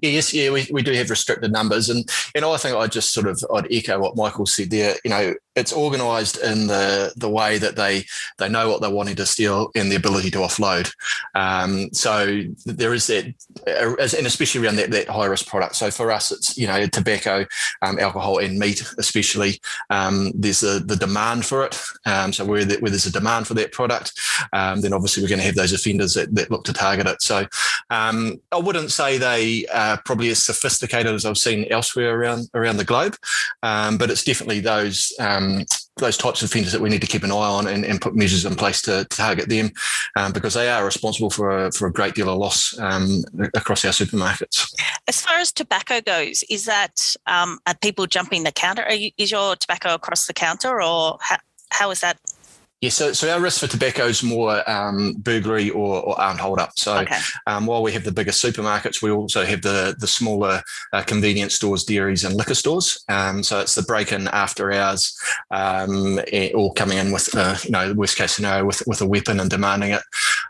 Yeah, 0.00 0.10
yes, 0.10 0.32
yeah, 0.32 0.50
we, 0.50 0.66
we 0.72 0.82
do 0.82 0.92
have 0.92 1.10
restricted 1.10 1.52
numbers, 1.52 1.88
and 1.88 2.08
know 2.40 2.52
I 2.52 2.56
think 2.56 2.76
I 2.76 2.86
just 2.86 3.12
sort 3.12 3.26
of 3.26 3.44
I'd 3.54 3.70
echo 3.70 3.98
what 3.98 4.16
Michael 4.16 4.46
said 4.46 4.70
there. 4.70 4.96
You 5.04 5.10
know, 5.10 5.34
it's 5.58 5.72
organised 5.72 6.38
in 6.38 6.66
the 6.68 7.12
the 7.16 7.28
way 7.28 7.58
that 7.58 7.76
they 7.76 8.04
they 8.38 8.48
know 8.48 8.68
what 8.68 8.80
they're 8.80 8.90
wanting 8.90 9.16
to 9.16 9.26
steal 9.26 9.70
and 9.74 9.90
the 9.90 9.96
ability 9.96 10.30
to 10.30 10.38
offload. 10.38 10.92
Um, 11.34 11.92
so 11.92 12.42
there 12.64 12.94
is 12.94 13.06
that, 13.08 13.26
and 13.66 14.26
especially 14.26 14.64
around 14.64 14.76
that, 14.76 14.90
that 14.92 15.08
high 15.08 15.26
risk 15.26 15.46
product. 15.46 15.76
So 15.76 15.90
for 15.90 16.10
us, 16.10 16.30
it's 16.30 16.56
you 16.56 16.66
know 16.66 16.86
tobacco, 16.86 17.44
um, 17.82 17.98
alcohol, 17.98 18.38
and 18.38 18.58
meat, 18.58 18.82
especially. 18.98 19.60
Um, 19.90 20.32
there's 20.34 20.60
the 20.60 20.82
the 20.84 20.96
demand 20.96 21.44
for 21.44 21.64
it. 21.64 21.80
Um, 22.06 22.32
so 22.32 22.44
where, 22.44 22.64
the, 22.64 22.76
where 22.78 22.90
there's 22.90 23.06
a 23.06 23.12
demand 23.12 23.46
for 23.46 23.54
that 23.54 23.72
product, 23.72 24.12
um, 24.52 24.80
then 24.80 24.92
obviously 24.92 25.22
we're 25.22 25.28
going 25.28 25.40
to 25.40 25.46
have 25.46 25.56
those 25.56 25.72
offenders 25.72 26.14
that, 26.14 26.34
that 26.34 26.50
look 26.50 26.64
to 26.64 26.72
target 26.72 27.06
it. 27.06 27.20
So 27.22 27.46
um, 27.90 28.40
I 28.52 28.58
wouldn't 28.58 28.92
say 28.92 29.18
they 29.18 29.66
are 29.66 30.00
probably 30.04 30.30
as 30.30 30.44
sophisticated 30.44 31.14
as 31.14 31.24
I've 31.26 31.38
seen 31.38 31.66
elsewhere 31.70 32.18
around 32.18 32.48
around 32.54 32.76
the 32.76 32.84
globe, 32.84 33.16
but 33.62 34.10
it's 34.10 34.24
definitely 34.24 34.60
those. 34.60 35.12
Um, 35.18 35.47
um, 35.48 35.64
those 35.98 36.16
types 36.16 36.42
of 36.42 36.50
offenders 36.50 36.72
that 36.72 36.80
we 36.80 36.88
need 36.88 37.00
to 37.00 37.06
keep 37.06 37.24
an 37.24 37.32
eye 37.32 37.34
on 37.34 37.66
and, 37.66 37.84
and 37.84 38.00
put 38.00 38.14
measures 38.14 38.44
in 38.44 38.54
place 38.54 38.80
to, 38.82 39.04
to 39.04 39.16
target 39.16 39.48
them 39.48 39.70
um, 40.16 40.32
because 40.32 40.54
they 40.54 40.68
are 40.68 40.84
responsible 40.84 41.30
for 41.30 41.66
a, 41.66 41.72
for 41.72 41.86
a 41.86 41.92
great 41.92 42.14
deal 42.14 42.28
of 42.28 42.38
loss 42.38 42.78
um, 42.78 43.22
across 43.54 43.84
our 43.84 43.92
supermarkets. 43.92 44.72
As 45.08 45.20
far 45.20 45.38
as 45.38 45.52
tobacco 45.52 46.00
goes, 46.00 46.44
is 46.48 46.64
that 46.66 47.14
um, 47.26 47.58
are 47.66 47.74
people 47.74 48.06
jumping 48.06 48.44
the 48.44 48.52
counter? 48.52 48.88
You, 48.92 49.10
is 49.18 49.30
your 49.30 49.56
tobacco 49.56 49.94
across 49.94 50.26
the 50.26 50.34
counter 50.34 50.80
or 50.80 51.18
how, 51.20 51.38
how 51.70 51.90
is 51.90 52.00
that 52.00 52.18
yeah, 52.80 52.90
so, 52.90 53.12
so 53.12 53.28
our 53.28 53.40
risk 53.40 53.60
for 53.60 53.66
tobacco 53.66 54.04
is 54.04 54.22
more 54.22 54.68
um, 54.70 55.14
burglary 55.14 55.68
or, 55.70 56.00
or 56.00 56.20
armed 56.20 56.38
hold 56.38 56.60
up. 56.60 56.70
So 56.76 56.98
okay. 56.98 57.18
um, 57.48 57.66
while 57.66 57.82
we 57.82 57.90
have 57.92 58.04
the 58.04 58.12
bigger 58.12 58.30
supermarkets, 58.30 59.02
we 59.02 59.10
also 59.10 59.44
have 59.44 59.62
the 59.62 59.96
the 59.98 60.06
smaller 60.06 60.62
uh, 60.92 61.02
convenience 61.02 61.54
stores, 61.54 61.82
dairies, 61.82 62.22
and 62.22 62.36
liquor 62.36 62.54
stores. 62.54 63.04
Um, 63.08 63.42
so 63.42 63.58
it's 63.58 63.74
the 63.74 63.82
break 63.82 64.12
in 64.12 64.28
after 64.28 64.70
hours, 64.70 65.18
um, 65.50 66.20
or 66.54 66.72
coming 66.74 66.98
in 66.98 67.10
with 67.10 67.34
uh, 67.34 67.56
you 67.64 67.70
know 67.70 67.92
worst 67.94 68.16
case 68.16 68.32
scenario 68.32 68.64
with 68.64 68.80
with 68.86 69.00
a 69.00 69.08
weapon 69.08 69.40
and 69.40 69.50
demanding 69.50 69.90
it. 69.90 70.02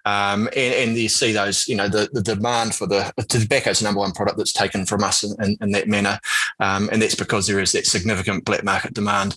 Um, 0.08 0.48
and, 0.56 0.74
and, 0.74 0.96
you 0.96 1.10
see 1.10 1.32
those 1.32 1.68
you 1.68 1.76
know 1.76 1.86
the, 1.86 2.08
the 2.14 2.22
demand 2.22 2.74
for 2.74 2.86
the, 2.86 3.12
the 3.18 3.24
tobacco 3.24 3.70
is 3.70 3.80
the 3.80 3.84
number 3.84 4.00
one 4.00 4.12
product 4.12 4.38
that's 4.38 4.54
taken 4.54 4.86
from 4.86 5.04
us 5.04 5.22
in, 5.22 5.34
in, 5.44 5.58
in 5.60 5.70
that 5.72 5.86
manner, 5.86 6.18
um, 6.60 6.88
and 6.90 7.02
that's 7.02 7.14
because 7.14 7.46
there 7.46 7.60
is 7.60 7.72
that 7.72 7.84
significant 7.84 8.46
black 8.46 8.64
market 8.64 8.94
demand. 8.94 9.36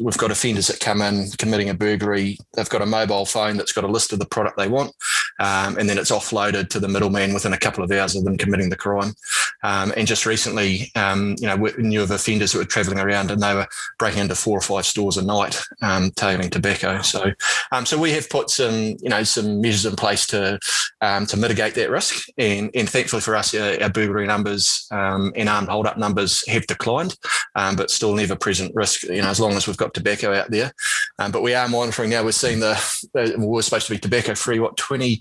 we've 0.00 0.16
got 0.16 0.30
offenders 0.30 0.68
that 0.68 0.80
come 0.80 1.02
in 1.02 1.28
committing 1.32 1.68
a 1.68 1.74
burglary, 1.74 2.38
they've 2.54 2.70
got 2.70 2.80
a 2.80 2.86
mobile 2.86 3.26
phone 3.26 3.58
that's 3.58 3.72
got 3.72 3.84
a 3.84 3.88
list 3.88 4.14
of 4.14 4.18
the 4.18 4.24
product 4.24 4.56
they 4.56 4.68
want, 4.68 4.92
um, 5.38 5.76
and 5.78 5.88
then 5.88 5.98
it's 5.98 6.10
offloaded 6.10 6.68
to 6.70 6.80
the 6.80 6.88
middleman 6.88 7.34
within 7.34 7.52
a 7.52 7.58
couple 7.58 7.84
of 7.84 7.90
hours 7.90 8.16
of 8.16 8.24
them 8.24 8.38
committing 8.38 8.70
the 8.70 8.76
crime. 8.76 9.14
Um, 9.62 9.92
and 9.96 10.06
just 10.06 10.26
recently, 10.26 10.90
um, 10.94 11.36
you 11.38 11.46
know, 11.46 11.56
we 11.56 11.72
knew 11.78 12.02
of 12.02 12.10
offenders 12.10 12.52
that 12.52 12.58
were 12.58 12.64
travelling 12.64 12.98
around 12.98 13.30
and 13.30 13.42
they 13.42 13.54
were 13.54 13.66
breaking 13.98 14.20
into 14.20 14.34
four 14.34 14.58
or 14.58 14.62
five 14.62 14.86
stores 14.86 15.16
a 15.16 15.24
night, 15.24 15.60
um, 15.82 16.10
tailing 16.12 16.50
tobacco. 16.50 17.02
So, 17.02 17.32
um, 17.72 17.86
so 17.86 17.98
we 17.98 18.12
have 18.12 18.30
put 18.30 18.50
some, 18.50 18.96
you 19.00 19.08
know, 19.08 19.24
some 19.24 19.60
measures 19.60 19.86
in 19.86 19.96
place 19.96 20.26
to 20.28 20.58
um, 21.00 21.26
to 21.26 21.36
mitigate 21.36 21.74
that 21.74 21.90
risk. 21.90 22.26
And, 22.38 22.70
and 22.74 22.88
thankfully 22.88 23.22
for 23.22 23.36
us, 23.36 23.54
our, 23.54 23.82
our 23.82 23.90
burglary 23.90 24.26
numbers 24.26 24.86
and 24.90 25.48
armed 25.48 25.68
hold 25.68 25.86
up 25.86 25.98
numbers 25.98 26.46
have 26.48 26.66
declined, 26.66 27.16
but 27.54 27.90
still 27.90 28.14
never 28.14 28.36
present 28.36 28.74
risk. 28.74 29.02
You 29.04 29.22
know, 29.22 29.28
as 29.28 29.40
long 29.40 29.52
as 29.52 29.66
we've 29.66 29.76
got 29.76 29.94
tobacco 29.94 30.32
out 30.32 30.50
there, 30.50 30.72
but 31.18 31.42
we 31.42 31.54
are 31.54 31.68
monitoring 31.68 32.10
now. 32.10 32.24
We're 32.24 32.32
seeing 32.32 32.60
the, 32.60 32.74
the 33.14 33.34
we're 33.38 33.62
supposed 33.62 33.86
to 33.88 33.94
be 33.94 33.98
tobacco 33.98 34.34
free, 34.34 34.60
what, 34.60 34.76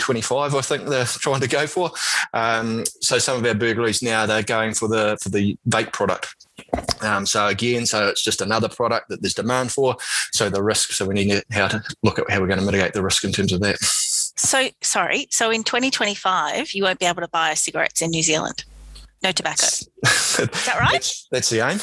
2025, 0.05 0.53
I 0.53 0.61
think 0.61 0.87
they're 0.87 1.05
trying 1.05 1.41
to 1.41 1.47
go 1.47 1.65
for. 1.65 1.91
Um, 2.33 2.83
so 3.01 3.17
some 3.17 3.37
of 3.37 3.45
our 3.45 3.55
burglaries 3.55 4.03
now, 4.03 4.27
they're 4.27 4.43
going 4.43 4.75
for 4.75 4.87
the 4.87 5.17
for 5.21 5.29
the 5.29 5.57
vape 5.67 5.91
product. 5.93 6.35
Um, 7.01 7.25
so 7.25 7.47
again, 7.47 7.85
so 7.85 8.07
it's 8.07 8.23
just 8.23 8.41
another 8.41 8.69
product 8.69 9.09
that 9.09 9.21
there's 9.21 9.33
demand 9.33 9.71
for. 9.71 9.97
So 10.31 10.49
the 10.49 10.61
risk, 10.61 10.91
so 10.91 11.05
we 11.05 11.15
need 11.15 11.43
how 11.51 11.67
to 11.69 11.83
look 12.03 12.19
at 12.19 12.29
how 12.29 12.39
we're 12.39 12.47
going 12.47 12.59
to 12.59 12.65
mitigate 12.65 12.93
the 12.93 13.03
risk 13.03 13.23
in 13.23 13.31
terms 13.31 13.51
of 13.51 13.61
that. 13.61 13.77
So 13.79 14.69
sorry, 14.81 15.27
so 15.31 15.49
in 15.49 15.63
2025, 15.63 16.73
you 16.73 16.83
won't 16.83 16.99
be 16.99 17.07
able 17.07 17.21
to 17.21 17.27
buy 17.27 17.55
cigarettes 17.55 18.01
in 18.01 18.11
New 18.11 18.23
Zealand. 18.23 18.63
No 19.23 19.31
tobacco. 19.31 19.63
Is 20.03 20.37
that 20.37 20.77
right? 20.79 20.91
That's, 20.91 21.27
that's 21.31 21.49
the 21.49 21.67
aim. 21.67 21.79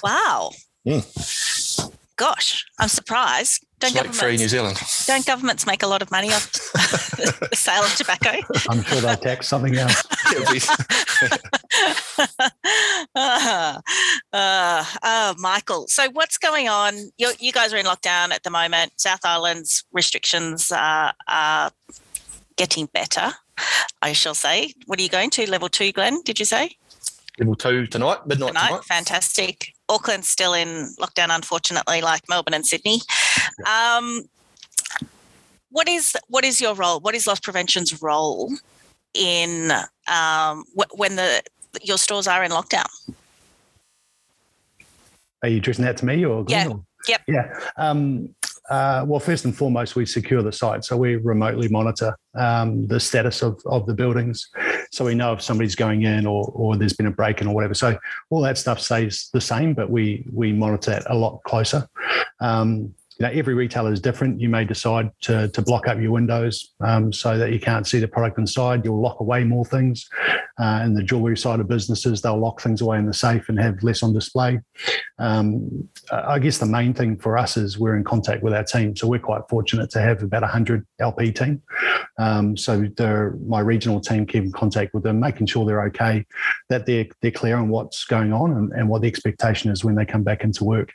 wow. 0.04 0.52
Mm. 0.86 1.90
Gosh, 2.16 2.64
I'm 2.78 2.88
surprised. 2.88 3.65
Don't 3.78 3.94
governments, 3.94 4.20
free 4.20 4.36
New 4.38 4.48
Zealand. 4.48 4.80
Don't 5.06 5.26
governments 5.26 5.66
make 5.66 5.82
a 5.82 5.86
lot 5.86 6.00
of 6.00 6.10
money 6.10 6.28
off 6.32 6.50
the 6.52 7.48
sale 7.54 7.82
of 7.82 7.94
tobacco? 7.94 8.40
I'm 8.70 8.82
sure 8.82 9.02
they'll 9.02 9.16
tax 9.16 9.48
something 9.48 9.76
else. 9.76 10.02
uh, 13.14 13.80
uh, 14.32 14.84
oh, 15.02 15.34
Michael. 15.38 15.86
So 15.88 16.08
what's 16.12 16.38
going 16.38 16.68
on? 16.68 16.94
You're, 17.18 17.32
you 17.38 17.52
guys 17.52 17.74
are 17.74 17.76
in 17.76 17.84
lockdown 17.84 18.30
at 18.32 18.44
the 18.44 18.50
moment. 18.50 18.92
South 18.96 19.20
Island's 19.24 19.84
restrictions 19.92 20.72
are, 20.72 21.12
are 21.28 21.70
getting 22.56 22.86
better, 22.86 23.34
I 24.00 24.14
shall 24.14 24.34
say. 24.34 24.72
What 24.86 24.98
are 24.98 25.02
you 25.02 25.10
going 25.10 25.28
to? 25.30 25.50
Level 25.50 25.68
two, 25.68 25.92
Glenn, 25.92 26.22
did 26.22 26.38
you 26.38 26.46
say? 26.46 26.76
level 27.38 27.54
two 27.54 27.86
tonight, 27.86 28.26
midnight 28.26 28.48
tonight. 28.48 28.68
tonight. 28.68 28.84
Fantastic. 28.84 29.75
Auckland's 29.88 30.28
still 30.28 30.54
in 30.54 30.94
lockdown, 31.00 31.28
unfortunately, 31.30 32.00
like 32.00 32.22
Melbourne 32.28 32.54
and 32.54 32.66
Sydney. 32.66 33.00
Um, 33.66 34.22
what 35.70 35.88
is 35.88 36.16
what 36.28 36.44
is 36.44 36.60
your 36.60 36.74
role? 36.74 37.00
What 37.00 37.14
is 37.14 37.26
loss 37.26 37.40
prevention's 37.40 38.02
role 38.02 38.52
in 39.14 39.70
um, 40.08 40.64
when 40.92 41.16
the 41.16 41.42
your 41.82 41.98
stores 41.98 42.26
are 42.26 42.42
in 42.42 42.50
lockdown? 42.50 42.86
Are 45.42 45.48
you 45.48 45.58
addressing 45.58 45.84
that 45.84 45.96
to 45.98 46.06
me 46.06 46.24
or 46.24 46.44
Glenn? 46.44 46.70
Yeah. 46.70 46.74
Or? 46.74 46.84
Yep. 47.08 47.22
Yeah. 47.28 47.60
Um, 47.76 48.34
uh, 48.70 49.04
well, 49.06 49.20
first 49.20 49.44
and 49.44 49.56
foremost, 49.56 49.96
we 49.96 50.06
secure 50.06 50.42
the 50.42 50.52
site. 50.52 50.84
So 50.84 50.96
we 50.96 51.16
remotely 51.16 51.68
monitor 51.68 52.16
um, 52.34 52.86
the 52.86 52.98
status 52.98 53.42
of, 53.42 53.60
of 53.66 53.86
the 53.86 53.94
buildings. 53.94 54.48
So 54.90 55.04
we 55.04 55.14
know 55.14 55.32
if 55.32 55.42
somebody's 55.42 55.74
going 55.74 56.02
in 56.02 56.26
or, 56.26 56.50
or 56.54 56.76
there's 56.76 56.92
been 56.92 57.06
a 57.06 57.10
break 57.10 57.40
in 57.40 57.48
or 57.48 57.54
whatever. 57.54 57.74
So 57.74 57.96
all 58.30 58.40
that 58.42 58.58
stuff 58.58 58.80
stays 58.80 59.30
the 59.32 59.40
same, 59.40 59.74
but 59.74 59.90
we, 59.90 60.26
we 60.32 60.52
monitor 60.52 60.92
it 60.92 61.04
a 61.06 61.14
lot 61.14 61.42
closer. 61.44 61.88
Um, 62.40 62.94
you 63.18 63.26
know, 63.26 63.32
every 63.32 63.54
retailer 63.54 63.92
is 63.92 64.00
different. 64.00 64.40
You 64.40 64.48
may 64.48 64.64
decide 64.64 65.10
to, 65.22 65.48
to 65.48 65.62
block 65.62 65.88
up 65.88 65.98
your 65.98 66.12
windows 66.12 66.74
um, 66.80 67.12
so 67.12 67.38
that 67.38 67.52
you 67.52 67.60
can't 67.60 67.86
see 67.86 67.98
the 67.98 68.08
product 68.08 68.38
inside. 68.38 68.84
You'll 68.84 69.00
lock 69.00 69.20
away 69.20 69.44
more 69.44 69.64
things. 69.64 70.08
Uh, 70.58 70.82
in 70.84 70.94
the 70.94 71.02
jewelry 71.02 71.36
side 71.36 71.60
of 71.60 71.68
businesses, 71.68 72.22
they'll 72.22 72.38
lock 72.38 72.60
things 72.60 72.80
away 72.80 72.98
in 72.98 73.06
the 73.06 73.14
safe 73.14 73.48
and 73.48 73.58
have 73.58 73.82
less 73.82 74.02
on 74.02 74.12
display. 74.12 74.58
Um, 75.18 75.88
I 76.10 76.38
guess 76.38 76.58
the 76.58 76.66
main 76.66 76.94
thing 76.94 77.16
for 77.16 77.36
us 77.36 77.56
is 77.56 77.78
we're 77.78 77.96
in 77.96 78.04
contact 78.04 78.42
with 78.42 78.54
our 78.54 78.64
team. 78.64 78.96
So 78.96 79.06
we're 79.06 79.18
quite 79.18 79.42
fortunate 79.48 79.90
to 79.90 80.00
have 80.00 80.22
about 80.22 80.42
100 80.42 80.86
LP 80.98 81.32
team. 81.32 81.62
Um, 82.18 82.56
so 82.56 82.86
my 83.46 83.60
regional 83.60 84.00
team 84.00 84.26
keep 84.26 84.44
in 84.44 84.52
contact 84.52 84.94
with 84.94 85.02
them, 85.02 85.20
making 85.20 85.46
sure 85.46 85.66
they're 85.66 85.84
okay, 85.84 86.24
that 86.68 86.86
they're, 86.86 87.06
they're 87.20 87.30
clear 87.30 87.56
on 87.56 87.68
what's 87.68 88.04
going 88.04 88.32
on 88.32 88.52
and, 88.52 88.72
and 88.72 88.88
what 88.88 89.02
the 89.02 89.08
expectation 89.08 89.70
is 89.70 89.84
when 89.84 89.94
they 89.94 90.04
come 90.04 90.22
back 90.22 90.42
into 90.42 90.64
work. 90.64 90.92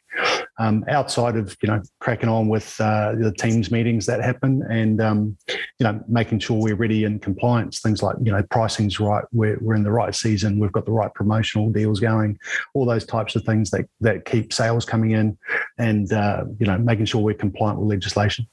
Um, 0.59 0.83
outside 0.87 1.37
of, 1.37 1.55
you 1.61 1.69
know, 1.69 1.81
cracking 2.11 2.27
on 2.27 2.49
with 2.49 2.75
uh, 2.81 3.15
the 3.15 3.31
teams 3.39 3.71
meetings 3.71 4.05
that 4.05 4.21
happen 4.21 4.61
and 4.69 4.99
um, 4.99 5.37
you 5.47 5.85
know 5.85 5.97
making 6.09 6.37
sure 6.39 6.61
we're 6.61 6.75
ready 6.75 7.05
in 7.05 7.17
compliance 7.17 7.79
things 7.79 8.03
like 8.03 8.17
you 8.21 8.29
know 8.29 8.43
pricing's 8.49 8.99
right 8.99 9.23
we're, 9.31 9.57
we're 9.61 9.75
in 9.75 9.83
the 9.83 9.91
right 9.91 10.13
season 10.13 10.59
we've 10.59 10.73
got 10.73 10.85
the 10.85 10.91
right 10.91 11.13
promotional 11.13 11.69
deals 11.69 12.01
going 12.01 12.37
all 12.73 12.85
those 12.85 13.05
types 13.05 13.37
of 13.37 13.45
things 13.45 13.71
that 13.71 13.85
that 14.01 14.25
keep 14.25 14.51
sales 14.51 14.83
coming 14.83 15.11
in 15.11 15.37
and 15.77 16.11
uh, 16.11 16.43
you 16.59 16.65
know 16.65 16.77
making 16.77 17.05
sure 17.05 17.21
we're 17.21 17.33
compliant 17.33 17.79
with 17.79 17.87
legislation. 17.87 18.45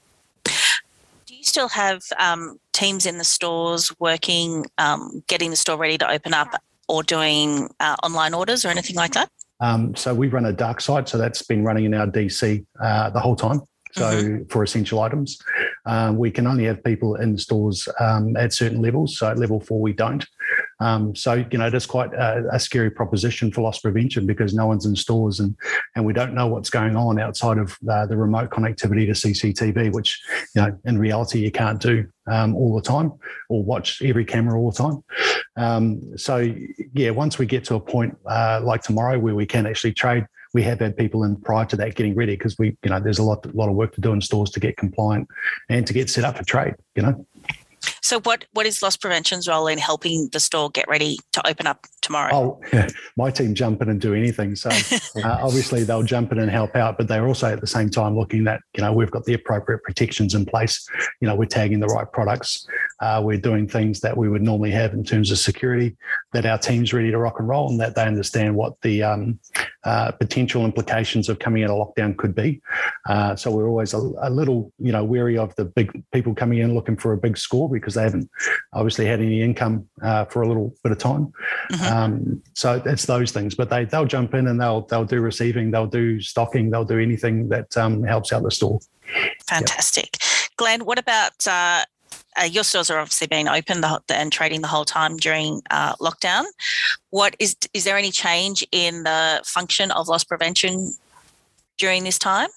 Do 0.44 1.34
you 1.34 1.42
still 1.42 1.68
have 1.70 2.04
um, 2.16 2.60
teams 2.72 3.06
in 3.06 3.18
the 3.18 3.24
stores 3.24 3.92
working 3.98 4.66
um, 4.78 5.24
getting 5.26 5.50
the 5.50 5.56
store 5.56 5.76
ready 5.76 5.98
to 5.98 6.08
open 6.08 6.32
up 6.32 6.62
or 6.86 7.02
doing 7.02 7.68
uh, 7.80 7.96
online 8.04 8.34
orders 8.34 8.64
or 8.64 8.68
anything 8.68 8.94
like 8.94 9.14
that 9.14 9.28
um, 9.60 9.94
so 9.96 10.14
we 10.14 10.28
run 10.28 10.46
a 10.46 10.52
dark 10.52 10.80
site, 10.80 11.08
so 11.08 11.18
that's 11.18 11.42
been 11.42 11.64
running 11.64 11.84
in 11.84 11.94
our 11.94 12.06
DC 12.06 12.64
uh, 12.80 13.10
the 13.10 13.20
whole 13.20 13.36
time. 13.36 13.60
So 13.92 14.02
mm-hmm. 14.02 14.44
for 14.44 14.62
essential 14.62 15.00
items, 15.00 15.40
um, 15.86 16.18
we 16.18 16.30
can 16.30 16.46
only 16.46 16.64
have 16.64 16.84
people 16.84 17.16
in 17.16 17.38
stores 17.38 17.88
um, 17.98 18.36
at 18.36 18.52
certain 18.52 18.82
levels. 18.82 19.18
So 19.18 19.28
at 19.28 19.38
level 19.38 19.60
four, 19.60 19.80
we 19.80 19.92
don't. 19.92 20.26
Um, 20.80 21.14
so 21.16 21.44
you 21.50 21.58
know, 21.58 21.66
it 21.66 21.74
is 21.74 21.86
quite 21.86 22.12
a, 22.12 22.44
a, 22.52 22.60
scary 22.60 22.90
proposition 22.90 23.50
for 23.50 23.62
loss 23.62 23.80
prevention 23.80 24.26
because 24.26 24.54
no 24.54 24.66
one's 24.66 24.86
in 24.86 24.94
stores 24.94 25.40
and 25.40 25.56
and 25.96 26.04
we 26.06 26.12
don't 26.12 26.34
know 26.34 26.46
what's 26.46 26.70
going 26.70 26.96
on 26.96 27.18
outside 27.18 27.58
of 27.58 27.76
uh, 27.90 28.06
the 28.06 28.16
remote 28.16 28.50
connectivity 28.50 29.06
to 29.06 29.12
CCTV, 29.12 29.92
which 29.92 30.22
you 30.54 30.62
know 30.62 30.78
in 30.84 30.98
reality 30.98 31.40
you 31.40 31.50
can't 31.50 31.80
do 31.80 32.06
um, 32.30 32.54
all 32.54 32.74
the 32.74 32.82
time 32.82 33.12
or 33.48 33.62
watch 33.62 34.02
every 34.02 34.24
camera 34.24 34.58
all 34.58 34.70
the 34.70 34.76
time. 34.76 35.04
Um, 35.56 36.16
so 36.16 36.36
yeah, 36.92 37.10
once 37.10 37.38
we 37.38 37.46
get 37.46 37.64
to 37.64 37.74
a 37.74 37.80
point 37.80 38.16
uh, 38.26 38.60
like 38.62 38.82
tomorrow 38.82 39.18
where 39.18 39.34
we 39.34 39.46
can 39.46 39.66
actually 39.66 39.92
trade 39.92 40.26
we 40.54 40.62
have 40.62 40.80
had 40.80 40.96
people 40.96 41.24
in 41.24 41.36
prior 41.36 41.64
to 41.66 41.76
that 41.76 41.94
getting 41.94 42.14
ready 42.14 42.34
because 42.34 42.58
we, 42.58 42.76
you 42.82 42.90
know, 42.90 43.00
there's 43.00 43.18
a 43.18 43.22
lot, 43.22 43.44
a 43.44 43.50
lot 43.50 43.68
of 43.68 43.74
work 43.74 43.94
to 43.94 44.00
do 44.00 44.12
in 44.12 44.20
stores 44.20 44.50
to 44.50 44.60
get 44.60 44.76
compliant 44.76 45.28
and 45.68 45.86
to 45.86 45.92
get 45.92 46.08
set 46.08 46.24
up 46.24 46.38
for 46.38 46.44
trade, 46.44 46.74
you 46.94 47.02
know. 47.02 47.26
So, 48.02 48.20
what 48.20 48.44
what 48.52 48.66
is 48.66 48.82
loss 48.82 48.96
prevention's 48.96 49.48
role 49.48 49.66
in 49.66 49.78
helping 49.78 50.28
the 50.32 50.40
store 50.40 50.70
get 50.70 50.88
ready 50.88 51.18
to 51.32 51.46
open 51.46 51.66
up 51.66 51.86
tomorrow? 52.00 52.34
Oh, 52.34 52.60
yeah. 52.72 52.88
my 53.16 53.30
team 53.30 53.54
jump 53.54 53.82
in 53.82 53.88
and 53.88 54.00
do 54.00 54.14
anything. 54.14 54.56
So, 54.56 54.70
uh, 55.24 55.38
obviously, 55.42 55.84
they'll 55.84 56.02
jump 56.02 56.32
in 56.32 56.38
and 56.38 56.50
help 56.50 56.76
out, 56.76 56.98
but 56.98 57.08
they're 57.08 57.26
also 57.26 57.52
at 57.52 57.60
the 57.60 57.66
same 57.66 57.90
time 57.90 58.16
looking 58.16 58.44
that 58.44 58.60
you 58.76 58.82
know 58.82 58.92
we've 58.92 59.10
got 59.10 59.24
the 59.24 59.34
appropriate 59.34 59.82
protections 59.82 60.34
in 60.34 60.44
place. 60.44 60.86
You 61.20 61.28
know, 61.28 61.34
we're 61.34 61.46
tagging 61.46 61.80
the 61.80 61.86
right 61.86 62.10
products. 62.10 62.66
Uh, 63.00 63.20
we're 63.24 63.38
doing 63.38 63.68
things 63.68 64.00
that 64.00 64.16
we 64.16 64.28
would 64.28 64.42
normally 64.42 64.70
have 64.72 64.92
in 64.92 65.04
terms 65.04 65.30
of 65.30 65.38
security. 65.38 65.96
That 66.32 66.46
our 66.46 66.58
team's 66.58 66.92
ready 66.92 67.10
to 67.10 67.18
rock 67.18 67.38
and 67.38 67.48
roll, 67.48 67.70
and 67.70 67.80
that 67.80 67.94
they 67.94 68.04
understand 68.04 68.54
what 68.54 68.80
the 68.82 69.02
um, 69.02 69.38
uh, 69.84 70.12
potential 70.12 70.64
implications 70.64 71.28
of 71.28 71.38
coming 71.38 71.64
out 71.64 71.70
of 71.70 71.78
lockdown 71.78 72.16
could 72.16 72.34
be. 72.34 72.60
Uh, 73.08 73.34
so 73.34 73.50
we're 73.50 73.68
always 73.68 73.94
a, 73.94 73.98
a 74.20 74.28
little, 74.28 74.72
you 74.78 74.92
know, 74.92 75.02
wary 75.04 75.38
of 75.38 75.54
the 75.56 75.64
big 75.64 76.02
people 76.12 76.34
coming 76.34 76.58
in 76.58 76.74
looking 76.74 76.96
for 76.96 77.12
a 77.12 77.16
big 77.16 77.38
score 77.38 77.70
because 77.70 77.87
they 77.94 78.02
haven't 78.02 78.30
obviously 78.72 79.06
had 79.06 79.20
any 79.20 79.42
income 79.42 79.88
uh, 80.02 80.24
for 80.26 80.42
a 80.42 80.48
little 80.48 80.74
bit 80.82 80.92
of 80.92 80.98
time. 80.98 81.32
Mm-hmm. 81.72 81.96
Um, 81.96 82.42
so 82.54 82.82
it's 82.84 83.06
those 83.06 83.32
things, 83.32 83.54
but 83.54 83.70
they 83.70 83.84
they'll 83.84 84.06
jump 84.06 84.34
in 84.34 84.46
and 84.48 84.60
they'll 84.60 84.82
they'll 84.82 85.04
do 85.04 85.20
receiving, 85.20 85.70
they'll 85.70 85.86
do 85.86 86.20
stocking, 86.20 86.70
they'll 86.70 86.84
do 86.84 86.98
anything 86.98 87.48
that 87.48 87.76
um, 87.76 88.02
helps 88.02 88.32
out 88.32 88.42
the 88.42 88.50
store. 88.50 88.80
Fantastic, 89.46 90.16
yep. 90.20 90.50
Glenn. 90.56 90.84
What 90.84 90.98
about 90.98 91.46
uh, 91.46 91.84
uh, 92.38 92.44
your 92.44 92.64
stores 92.64 92.90
are 92.90 92.98
obviously 92.98 93.26
being 93.26 93.48
open 93.48 93.80
the, 93.80 94.00
and 94.10 94.32
trading 94.32 94.60
the 94.60 94.68
whole 94.68 94.84
time 94.84 95.16
during 95.16 95.62
uh, 95.70 95.94
lockdown. 95.96 96.44
What 97.10 97.34
is 97.38 97.56
is 97.74 97.84
there 97.84 97.96
any 97.96 98.10
change 98.10 98.64
in 98.70 99.02
the 99.02 99.42
function 99.44 99.90
of 99.90 100.08
loss 100.08 100.24
prevention 100.24 100.92
during 101.78 102.04
this 102.04 102.18
time? 102.18 102.48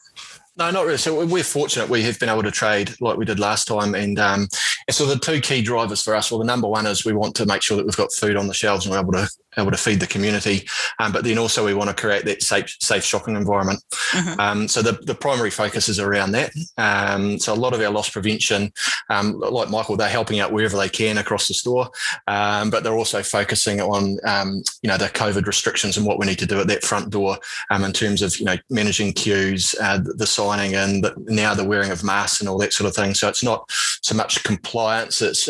No, 0.57 0.69
not 0.69 0.85
really. 0.85 0.97
So 0.97 1.25
we're 1.25 1.43
fortunate 1.43 1.87
we 1.87 2.03
have 2.03 2.19
been 2.19 2.27
able 2.27 2.43
to 2.43 2.51
trade 2.51 2.93
like 2.99 3.17
we 3.17 3.23
did 3.23 3.39
last 3.39 3.67
time, 3.67 3.95
and 3.95 4.19
um, 4.19 4.47
so 4.89 5.05
the 5.05 5.17
two 5.17 5.39
key 5.39 5.61
drivers 5.61 6.03
for 6.03 6.13
us. 6.13 6.29
Well, 6.29 6.39
the 6.39 6.45
number 6.45 6.67
one 6.67 6.85
is 6.85 7.05
we 7.05 7.13
want 7.13 7.35
to 7.35 7.45
make 7.45 7.61
sure 7.61 7.77
that 7.77 7.85
we've 7.85 7.95
got 7.95 8.11
food 8.11 8.35
on 8.35 8.47
the 8.47 8.53
shelves 8.53 8.85
and 8.85 8.93
we're 8.93 8.99
able 8.99 9.13
to 9.13 9.29
able 9.57 9.71
to 9.71 9.77
feed 9.77 9.99
the 9.99 10.07
community. 10.07 10.67
Um, 10.99 11.11
but 11.11 11.23
then 11.23 11.37
also 11.37 11.65
we 11.65 11.73
want 11.73 11.89
to 11.89 11.95
create 11.95 12.25
that 12.25 12.43
safe, 12.43 12.75
safe 12.79 13.03
shopping 13.03 13.35
environment. 13.35 13.83
Mm-hmm. 14.11 14.39
Um, 14.39 14.67
so 14.67 14.81
the, 14.81 14.93
the 14.93 15.15
primary 15.15 15.49
focus 15.49 15.89
is 15.89 15.99
around 15.99 16.31
that. 16.31 16.51
Um, 16.77 17.39
so 17.39 17.53
a 17.53 17.55
lot 17.55 17.73
of 17.73 17.81
our 17.81 17.91
loss 17.91 18.09
prevention, 18.09 18.71
um, 19.09 19.39
like 19.39 19.69
Michael, 19.69 19.97
they're 19.97 20.09
helping 20.09 20.39
out 20.39 20.51
wherever 20.51 20.77
they 20.77 20.89
can 20.89 21.17
across 21.17 21.47
the 21.47 21.53
store, 21.53 21.89
um, 22.27 22.69
but 22.69 22.83
they're 22.83 22.97
also 22.97 23.21
focusing 23.21 23.81
on 23.81 24.17
um, 24.25 24.63
you 24.81 24.87
know 24.87 24.97
the 24.97 25.05
COVID 25.05 25.45
restrictions 25.45 25.97
and 25.97 26.05
what 26.05 26.19
we 26.19 26.25
need 26.25 26.39
to 26.39 26.45
do 26.45 26.59
at 26.59 26.67
that 26.67 26.83
front 26.83 27.09
door 27.09 27.37
in 27.71 27.93
terms 27.93 28.21
of 28.21 28.37
you 28.39 28.45
know 28.45 28.57
managing 28.69 29.13
queues, 29.13 29.75
uh, 29.81 29.99
the 30.03 30.27
signing, 30.27 30.75
and 30.75 31.03
the, 31.03 31.13
now 31.27 31.53
the 31.53 31.63
wearing 31.63 31.91
of 31.91 32.03
masks 32.03 32.39
and 32.39 32.49
all 32.49 32.57
that 32.57 32.73
sort 32.73 32.87
of 32.87 32.95
thing. 32.95 33.13
So 33.13 33.27
it's 33.27 33.43
not 33.43 33.69
so 34.01 34.15
much 34.15 34.43
compliance; 34.43 35.21
it's 35.21 35.49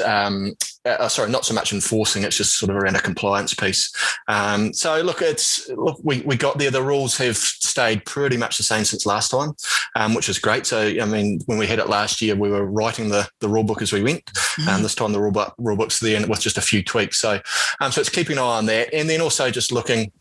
uh, 0.85 1.07
sorry, 1.07 1.29
not 1.29 1.45
so 1.45 1.53
much 1.53 1.73
enforcing. 1.73 2.23
It's 2.23 2.37
just 2.37 2.57
sort 2.57 2.69
of 2.69 2.75
around 2.75 2.95
a 2.95 3.01
compliance 3.01 3.53
piece. 3.53 3.90
Um, 4.27 4.73
so 4.73 5.01
look, 5.01 5.21
it's 5.21 5.69
look, 5.69 5.99
we, 6.03 6.21
we 6.21 6.35
got 6.35 6.57
there. 6.57 6.71
The 6.71 6.83
rules 6.83 7.17
have 7.17 7.37
stayed 7.37 8.05
pretty 8.05 8.37
much 8.37 8.57
the 8.57 8.63
same 8.63 8.85
since 8.85 9.05
last 9.05 9.29
time, 9.29 9.53
um, 9.95 10.13
which 10.13 10.29
is 10.29 10.39
great. 10.39 10.65
So 10.65 10.79
I 10.79 11.05
mean, 11.05 11.39
when 11.45 11.57
we 11.57 11.67
had 11.67 11.79
it 11.79 11.89
last 11.89 12.21
year, 12.21 12.35
we 12.35 12.49
were 12.49 12.65
writing 12.65 13.09
the 13.09 13.29
the 13.39 13.49
rule 13.49 13.63
book 13.63 13.81
as 13.81 13.93
we 13.93 14.03
went. 14.03 14.25
Mm-hmm. 14.25 14.69
Um, 14.69 14.83
this 14.83 14.95
time 14.95 15.11
the 15.11 15.21
rule 15.21 15.31
book 15.31 15.55
rule 15.57 15.77
book's 15.77 15.99
there 15.99 16.25
with 16.27 16.41
just 16.41 16.57
a 16.57 16.61
few 16.61 16.83
tweaks. 16.83 17.17
So 17.17 17.39
um, 17.79 17.91
so 17.91 18.01
it's 18.01 18.09
keeping 18.09 18.37
an 18.37 18.43
eye 18.43 18.57
on 18.57 18.65
that, 18.67 18.93
and 18.93 19.09
then 19.09 19.21
also 19.21 19.49
just 19.49 19.71
looking 19.71 20.11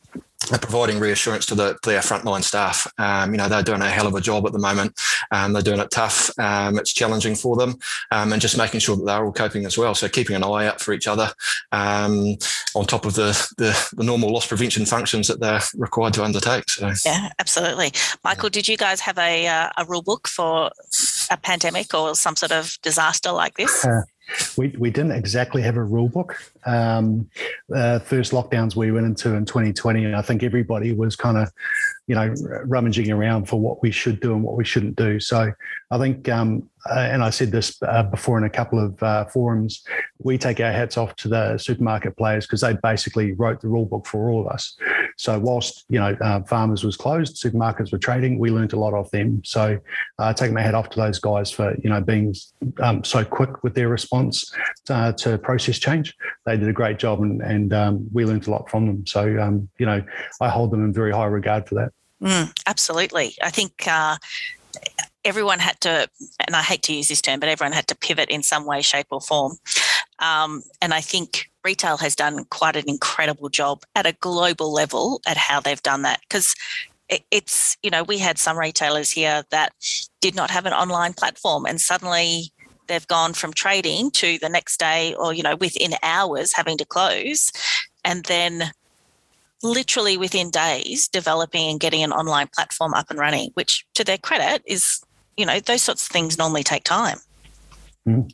providing 0.58 0.98
reassurance 0.98 1.46
to 1.46 1.54
the 1.54 1.78
to 1.82 1.94
our 1.94 2.02
frontline 2.02 2.42
staff. 2.42 2.86
Um, 2.98 3.32
you 3.32 3.38
know, 3.38 3.48
they're 3.48 3.62
doing 3.62 3.82
a 3.82 3.88
hell 3.88 4.06
of 4.06 4.14
a 4.14 4.20
job 4.20 4.46
at 4.46 4.52
the 4.52 4.58
moment. 4.58 4.98
Um, 5.30 5.52
they're 5.52 5.62
doing 5.62 5.80
it 5.80 5.90
tough. 5.90 6.30
Um, 6.38 6.78
it's 6.78 6.92
challenging 6.92 7.34
for 7.34 7.56
them, 7.56 7.78
um, 8.10 8.32
and 8.32 8.40
just 8.40 8.58
making 8.58 8.80
sure 8.80 8.96
that 8.96 9.04
they're 9.04 9.24
all 9.24 9.32
coping 9.32 9.66
as 9.66 9.78
well. 9.78 9.94
So 9.94 10.08
keeping 10.08 10.36
an 10.36 10.44
eye 10.44 10.66
out 10.66 10.80
for 10.80 10.92
each 10.92 11.06
other, 11.06 11.30
um, 11.72 12.36
on 12.74 12.86
top 12.86 13.04
of 13.04 13.14
the, 13.14 13.32
the, 13.58 13.94
the 13.96 14.04
normal 14.04 14.32
loss 14.32 14.46
prevention 14.46 14.86
functions 14.86 15.28
that 15.28 15.40
they're 15.40 15.62
required 15.76 16.14
to 16.14 16.24
undertake. 16.24 16.68
So 16.70 16.92
yeah, 17.04 17.30
absolutely. 17.38 17.92
Michael, 18.24 18.46
yeah. 18.46 18.50
did 18.54 18.68
you 18.68 18.76
guys 18.76 19.00
have 19.00 19.18
a 19.18 19.46
uh, 19.46 19.70
a 19.76 19.84
rule 19.84 20.02
book 20.02 20.26
for 20.26 20.70
a 21.30 21.36
pandemic 21.36 21.94
or 21.94 22.14
some 22.14 22.36
sort 22.36 22.52
of 22.52 22.76
disaster 22.82 23.30
like 23.32 23.56
this? 23.56 23.84
Uh, 23.84 24.02
we, 24.56 24.68
we 24.78 24.90
didn't 24.90 25.12
exactly 25.12 25.62
have 25.62 25.76
a 25.76 25.82
rule 25.82 26.08
book. 26.08 26.37
Um, 26.66 27.28
uh, 27.75 27.99
first 28.00 28.32
lockdowns 28.32 28.76
we 28.76 28.90
went 28.90 29.06
into 29.06 29.34
in 29.34 29.44
2020, 29.44 30.04
and 30.04 30.16
I 30.16 30.22
think 30.22 30.42
everybody 30.42 30.92
was 30.92 31.16
kind 31.16 31.37
of, 31.37 31.50
you 32.06 32.14
know, 32.14 32.34
rummaging 32.64 33.10
around 33.10 33.46
for 33.46 33.60
what 33.60 33.82
we 33.82 33.90
should 33.90 34.20
do 34.20 34.34
and 34.34 34.42
what 34.42 34.56
we 34.56 34.64
shouldn't 34.64 34.96
do. 34.96 35.20
So 35.20 35.52
I 35.90 35.99
think, 35.99 36.28
um, 36.28 36.68
uh, 36.90 37.08
and 37.10 37.22
I 37.22 37.30
said 37.30 37.50
this 37.50 37.80
uh, 37.82 38.02
before 38.02 38.38
in 38.38 38.44
a 38.44 38.50
couple 38.50 38.78
of 38.78 39.02
uh, 39.02 39.26
forums, 39.26 39.82
we 40.18 40.38
take 40.38 40.60
our 40.60 40.72
hats 40.72 40.96
off 40.96 41.16
to 41.16 41.28
the 41.28 41.58
supermarket 41.58 42.16
players 42.16 42.46
because 42.46 42.60
they 42.60 42.76
basically 42.82 43.32
wrote 43.32 43.60
the 43.60 43.68
rule 43.68 43.87
book 43.87 44.06
for 44.06 44.30
all 44.30 44.46
of 44.46 44.52
us. 44.52 44.76
So 45.20 45.38
whilst 45.38 45.84
you 45.90 46.00
know 46.00 46.16
uh, 46.22 46.40
farmers 46.44 46.82
was 46.82 46.96
closed, 46.96 47.36
supermarkets 47.36 47.92
were 47.92 47.98
trading, 47.98 48.38
we 48.38 48.50
learned 48.50 48.72
a 48.72 48.78
lot 48.78 48.94
off 48.94 49.10
them. 49.10 49.42
So 49.44 49.78
uh, 50.18 50.32
take 50.32 50.50
my 50.50 50.62
hat 50.62 50.74
off 50.74 50.88
to 50.90 50.96
those 50.96 51.18
guys 51.18 51.50
for 51.50 51.76
you 51.84 51.90
know 51.90 52.00
being 52.00 52.34
um, 52.80 53.04
so 53.04 53.22
quick 53.22 53.62
with 53.62 53.74
their 53.74 53.90
response 53.90 54.50
uh, 54.88 55.12
to 55.12 55.36
process 55.36 55.78
change. 55.78 56.16
They 56.46 56.56
did 56.56 56.68
a 56.70 56.72
great 56.72 56.98
job, 56.98 57.20
and, 57.20 57.42
and 57.42 57.74
um, 57.74 58.08
we 58.14 58.24
learned 58.24 58.46
a 58.46 58.50
lot 58.50 58.70
from 58.70 58.86
them. 58.86 59.06
So 59.06 59.38
um, 59.38 59.68
you 59.78 59.84
know 59.84 60.02
I 60.40 60.48
hold 60.48 60.70
them 60.70 60.82
in 60.86 60.92
very 60.94 61.12
high 61.12 61.26
regard 61.26 61.68
for 61.68 61.74
that. 61.74 61.92
Mm, 62.22 62.58
absolutely. 62.66 63.34
I 63.42 63.50
think 63.50 63.86
uh, 63.86 64.16
everyone 65.22 65.58
had 65.58 65.78
to, 65.82 66.08
and 66.46 66.56
I 66.56 66.62
hate 66.62 66.82
to 66.84 66.94
use 66.94 67.08
this 67.08 67.20
term, 67.20 67.40
but 67.40 67.50
everyone 67.50 67.72
had 67.72 67.88
to 67.88 67.94
pivot 67.94 68.30
in 68.30 68.42
some 68.42 68.64
way, 68.64 68.80
shape, 68.80 69.08
or 69.10 69.20
form. 69.20 69.58
Um, 70.20 70.62
and 70.80 70.94
I 70.94 71.00
think 71.00 71.50
retail 71.64 71.96
has 71.98 72.14
done 72.14 72.44
quite 72.46 72.76
an 72.76 72.84
incredible 72.86 73.48
job 73.48 73.82
at 73.94 74.06
a 74.06 74.12
global 74.12 74.72
level 74.72 75.20
at 75.26 75.36
how 75.36 75.60
they've 75.60 75.82
done 75.82 76.02
that 76.02 76.20
because 76.28 76.54
it's 77.30 77.76
you 77.82 77.90
know 77.90 78.04
we 78.04 78.18
had 78.18 78.38
some 78.38 78.58
retailers 78.58 79.10
here 79.10 79.42
that 79.50 79.72
did 80.20 80.34
not 80.34 80.50
have 80.50 80.66
an 80.66 80.72
online 80.72 81.12
platform 81.12 81.66
and 81.66 81.80
suddenly 81.80 82.52
they've 82.86 83.06
gone 83.08 83.32
from 83.32 83.52
trading 83.52 84.10
to 84.10 84.38
the 84.38 84.48
next 84.48 84.78
day 84.78 85.14
or 85.14 85.34
you 85.34 85.42
know 85.42 85.56
within 85.56 85.94
hours 86.02 86.52
having 86.52 86.78
to 86.78 86.84
close 86.84 87.52
and 88.04 88.24
then 88.26 88.70
literally 89.62 90.16
within 90.16 90.50
days 90.50 91.08
developing 91.08 91.68
and 91.68 91.80
getting 91.80 92.02
an 92.02 92.12
online 92.12 92.48
platform 92.54 92.94
up 92.94 93.10
and 93.10 93.18
running 93.18 93.50
which 93.54 93.84
to 93.94 94.04
their 94.04 94.18
credit 94.18 94.62
is 94.66 95.02
you 95.36 95.44
know 95.44 95.60
those 95.60 95.82
sorts 95.82 96.06
of 96.06 96.12
things 96.12 96.38
normally 96.38 96.62
take 96.62 96.84
time 96.84 97.18
mm. 98.06 98.30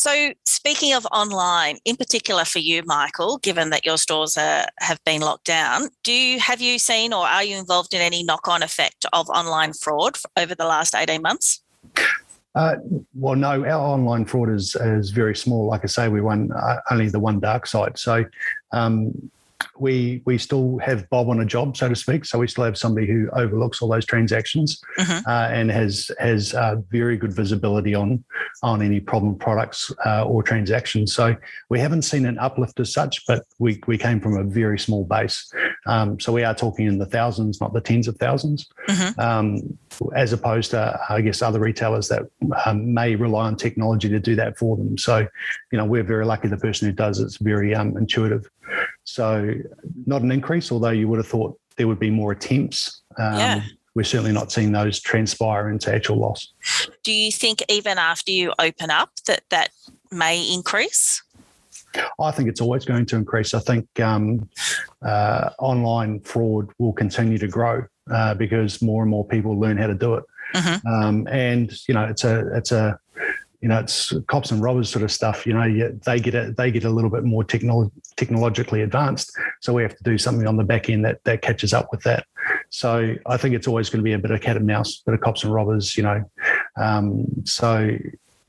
So, 0.00 0.32
speaking 0.46 0.94
of 0.94 1.06
online, 1.12 1.76
in 1.84 1.94
particular 1.94 2.46
for 2.46 2.58
you, 2.58 2.82
Michael, 2.86 3.36
given 3.36 3.68
that 3.68 3.84
your 3.84 3.98
stores 3.98 4.38
are, 4.38 4.64
have 4.78 4.98
been 5.04 5.20
locked 5.20 5.44
down, 5.44 5.88
do 6.04 6.10
you 6.10 6.40
have 6.40 6.62
you 6.62 6.78
seen 6.78 7.12
or 7.12 7.26
are 7.26 7.44
you 7.44 7.58
involved 7.58 7.92
in 7.92 8.00
any 8.00 8.22
knock-on 8.22 8.62
effect 8.62 9.04
of 9.12 9.28
online 9.28 9.74
fraud 9.74 10.16
over 10.38 10.54
the 10.54 10.64
last 10.64 10.94
eighteen 10.94 11.20
months? 11.20 11.60
Uh, 12.54 12.76
well, 13.12 13.36
no, 13.36 13.62
our 13.62 13.82
online 13.94 14.24
fraud 14.24 14.48
is 14.48 14.74
is 14.76 15.10
very 15.10 15.36
small. 15.36 15.66
Like 15.66 15.82
I 15.84 15.86
say, 15.88 16.08
we 16.08 16.20
run 16.20 16.50
uh, 16.50 16.78
only 16.90 17.10
the 17.10 17.20
one 17.20 17.38
dark 17.38 17.66
site. 17.66 17.98
So 17.98 18.24
um, 18.72 19.30
we 19.78 20.22
we 20.24 20.38
still 20.38 20.78
have 20.78 21.08
Bob 21.10 21.28
on 21.28 21.40
a 21.40 21.44
job, 21.44 21.76
so 21.76 21.88
to 21.88 21.96
speak. 21.96 22.24
So 22.24 22.38
we 22.38 22.48
still 22.48 22.64
have 22.64 22.76
somebody 22.76 23.06
who 23.06 23.28
overlooks 23.32 23.80
all 23.82 23.88
those 23.88 24.06
transactions 24.06 24.80
mm-hmm. 24.98 25.28
uh, 25.28 25.48
and 25.48 25.70
has 25.70 26.10
has 26.18 26.54
uh, 26.54 26.76
very 26.90 27.16
good 27.16 27.32
visibility 27.32 27.94
on 27.94 28.24
on 28.62 28.82
any 28.82 29.00
problem 29.00 29.36
products 29.36 29.92
uh, 30.04 30.24
or 30.24 30.42
transactions. 30.42 31.14
So 31.14 31.36
we 31.68 31.80
haven't 31.80 32.02
seen 32.02 32.26
an 32.26 32.38
uplift 32.38 32.78
as 32.80 32.92
such, 32.92 33.26
but 33.26 33.44
we 33.58 33.80
we 33.86 33.98
came 33.98 34.20
from 34.20 34.36
a 34.36 34.44
very 34.44 34.78
small 34.78 35.04
base. 35.04 35.52
Um, 35.86 36.20
so 36.20 36.32
we 36.32 36.44
are 36.44 36.54
talking 36.54 36.86
in 36.86 36.98
the 36.98 37.06
thousands, 37.06 37.60
not 37.60 37.72
the 37.72 37.80
tens 37.80 38.06
of 38.06 38.18
1000s 38.18 38.66
mm-hmm. 38.88 39.20
um, 39.20 39.78
as 40.14 40.32
opposed 40.32 40.70
to 40.72 41.00
I 41.08 41.20
guess 41.20 41.42
other 41.42 41.60
retailers 41.60 42.08
that 42.08 42.22
um, 42.66 42.92
may 42.92 43.16
rely 43.16 43.46
on 43.46 43.56
technology 43.56 44.08
to 44.08 44.20
do 44.20 44.34
that 44.36 44.58
for 44.58 44.76
them. 44.76 44.98
So 44.98 45.26
you 45.72 45.78
know 45.78 45.84
we're 45.84 46.02
very 46.02 46.26
lucky. 46.26 46.48
The 46.48 46.56
person 46.56 46.88
who 46.88 46.92
does 46.92 47.20
it's 47.20 47.36
very 47.36 47.74
um, 47.74 47.96
intuitive. 47.96 48.48
So 49.10 49.54
not 50.06 50.22
an 50.22 50.30
increase, 50.30 50.70
although 50.70 50.90
you 50.90 51.08
would 51.08 51.18
have 51.18 51.26
thought 51.26 51.58
there 51.76 51.88
would 51.88 51.98
be 51.98 52.10
more 52.10 52.32
attempts. 52.32 53.02
Um, 53.18 53.34
yeah. 53.34 53.62
We're 53.94 54.04
certainly 54.04 54.32
not 54.32 54.52
seeing 54.52 54.70
those 54.70 55.00
transpire 55.00 55.68
into 55.68 55.92
actual 55.92 56.16
loss. 56.16 56.52
Do 57.02 57.12
you 57.12 57.32
think 57.32 57.64
even 57.68 57.98
after 57.98 58.30
you 58.30 58.52
open 58.58 58.88
up 58.88 59.10
that 59.26 59.42
that 59.50 59.70
may 60.12 60.42
increase? 60.52 61.22
I 62.20 62.30
think 62.30 62.48
it's 62.48 62.60
always 62.60 62.84
going 62.84 63.06
to 63.06 63.16
increase. 63.16 63.52
I 63.52 63.58
think 63.58 63.88
um, 63.98 64.48
uh, 65.02 65.50
online 65.58 66.20
fraud 66.20 66.70
will 66.78 66.92
continue 66.92 67.36
to 67.38 67.48
grow 67.48 67.84
uh, 68.12 68.34
because 68.34 68.80
more 68.80 69.02
and 69.02 69.10
more 69.10 69.26
people 69.26 69.58
learn 69.58 69.76
how 69.76 69.88
to 69.88 69.94
do 69.94 70.14
it. 70.14 70.24
Mm-hmm. 70.54 70.86
Um, 70.86 71.28
and 71.28 71.72
you 71.88 71.94
know, 71.94 72.04
it's 72.04 72.22
a 72.22 72.56
it's 72.56 72.70
a 72.70 72.98
you 73.60 73.68
know, 73.68 73.78
it's 73.78 74.12
cops 74.26 74.50
and 74.50 74.62
robbers 74.62 74.88
sort 74.88 75.02
of 75.02 75.12
stuff. 75.12 75.46
You 75.46 75.52
know, 75.52 75.90
they 76.06 76.18
get 76.18 76.34
a, 76.34 76.54
they 76.56 76.70
get 76.70 76.84
a 76.84 76.90
little 76.90 77.10
bit 77.10 77.24
more 77.24 77.44
technolo- 77.44 77.90
technologically 78.16 78.82
advanced, 78.82 79.36
so 79.60 79.74
we 79.74 79.82
have 79.82 79.96
to 79.96 80.02
do 80.02 80.16
something 80.16 80.46
on 80.46 80.56
the 80.56 80.64
back 80.64 80.88
end 80.88 81.04
that 81.04 81.22
that 81.24 81.42
catches 81.42 81.74
up 81.74 81.88
with 81.90 82.02
that. 82.02 82.24
So 82.70 83.14
I 83.26 83.36
think 83.36 83.54
it's 83.54 83.68
always 83.68 83.90
going 83.90 84.00
to 84.00 84.04
be 84.04 84.14
a 84.14 84.18
bit 84.18 84.30
of 84.30 84.40
cat 84.40 84.56
and 84.56 84.66
mouse, 84.66 85.02
bit 85.04 85.14
of 85.14 85.20
cops 85.20 85.44
and 85.44 85.52
robbers. 85.52 85.96
You 85.96 86.04
know, 86.04 86.24
um, 86.76 87.26
so 87.44 87.96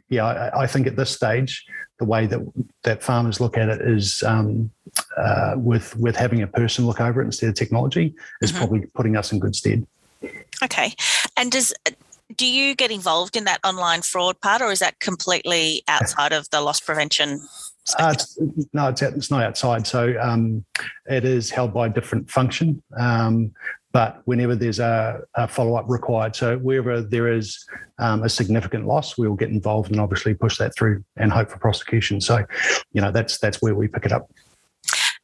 yeah, 0.07 0.25
I, 0.25 0.63
I, 0.63 0.67
think 0.67 0.87
at 0.87 0.95
this 0.95 1.09
stage, 1.09 1.65
the 1.99 2.05
way 2.05 2.25
that 2.27 2.39
that 2.83 3.03
farmers 3.03 3.41
look 3.41 3.57
at 3.57 3.67
it 3.67 3.81
is 3.81 4.23
um, 4.23 4.71
uh, 5.17 5.55
with 5.57 5.95
with 5.97 6.15
having 6.15 6.41
a 6.41 6.47
person 6.47 6.85
look 6.85 7.01
over 7.01 7.21
it 7.21 7.25
instead 7.25 7.49
of 7.49 7.55
technology 7.55 8.15
is 8.41 8.51
mm-hmm. 8.51 8.59
probably 8.59 8.85
putting 8.93 9.17
us 9.17 9.33
in 9.33 9.39
good 9.39 9.55
stead. 9.55 9.85
Okay, 10.63 10.93
and 11.35 11.51
does 11.51 11.73
do 12.37 12.45
you 12.45 12.75
get 12.75 12.91
involved 12.91 13.35
in 13.35 13.45
that 13.45 13.59
online 13.63 14.01
fraud 14.01 14.39
part, 14.41 14.61
or 14.61 14.71
is 14.71 14.79
that 14.79 14.99
completely 14.99 15.83
outside 15.87 16.33
of 16.33 16.49
the 16.49 16.61
loss 16.61 16.79
prevention? 16.79 17.41
Uh, 17.97 18.13
it's, 18.13 18.37
no, 18.73 18.87
it's, 18.89 19.01
it's 19.01 19.31
not 19.31 19.43
outside. 19.43 19.87
So 19.87 20.15
um, 20.21 20.63
it 21.09 21.25
is 21.25 21.49
held 21.49 21.73
by 21.73 21.87
a 21.87 21.89
different 21.89 22.29
function. 22.29 22.81
Um, 22.97 23.53
but 23.91 24.21
whenever 24.25 24.55
there's 24.55 24.79
a, 24.79 25.21
a 25.35 25.47
follow 25.47 25.75
up 25.75 25.85
required, 25.89 26.35
so 26.35 26.57
wherever 26.57 27.01
there 27.01 27.27
is 27.27 27.65
um, 27.99 28.23
a 28.23 28.29
significant 28.29 28.87
loss, 28.87 29.17
we 29.17 29.27
will 29.27 29.35
get 29.35 29.49
involved 29.49 29.91
and 29.91 29.99
obviously 29.99 30.33
push 30.33 30.57
that 30.59 30.73
through 30.75 31.03
and 31.17 31.31
hope 31.31 31.49
for 31.49 31.57
prosecution. 31.57 32.21
So, 32.21 32.45
you 32.93 33.01
know, 33.01 33.11
that's 33.11 33.37
that's 33.39 33.61
where 33.61 33.75
we 33.75 33.87
pick 33.87 34.05
it 34.05 34.13
up. 34.13 34.31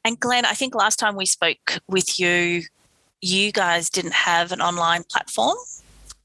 And 0.03 0.19
Glenn, 0.19 0.45
I 0.45 0.53
think 0.53 0.75
last 0.75 0.99
time 0.99 1.15
we 1.15 1.25
spoke 1.25 1.79
with 1.87 2.19
you, 2.19 2.63
you 3.21 3.51
guys 3.51 3.89
didn't 3.89 4.13
have 4.13 4.51
an 4.51 4.61
online 4.61 5.03
platform. 5.03 5.57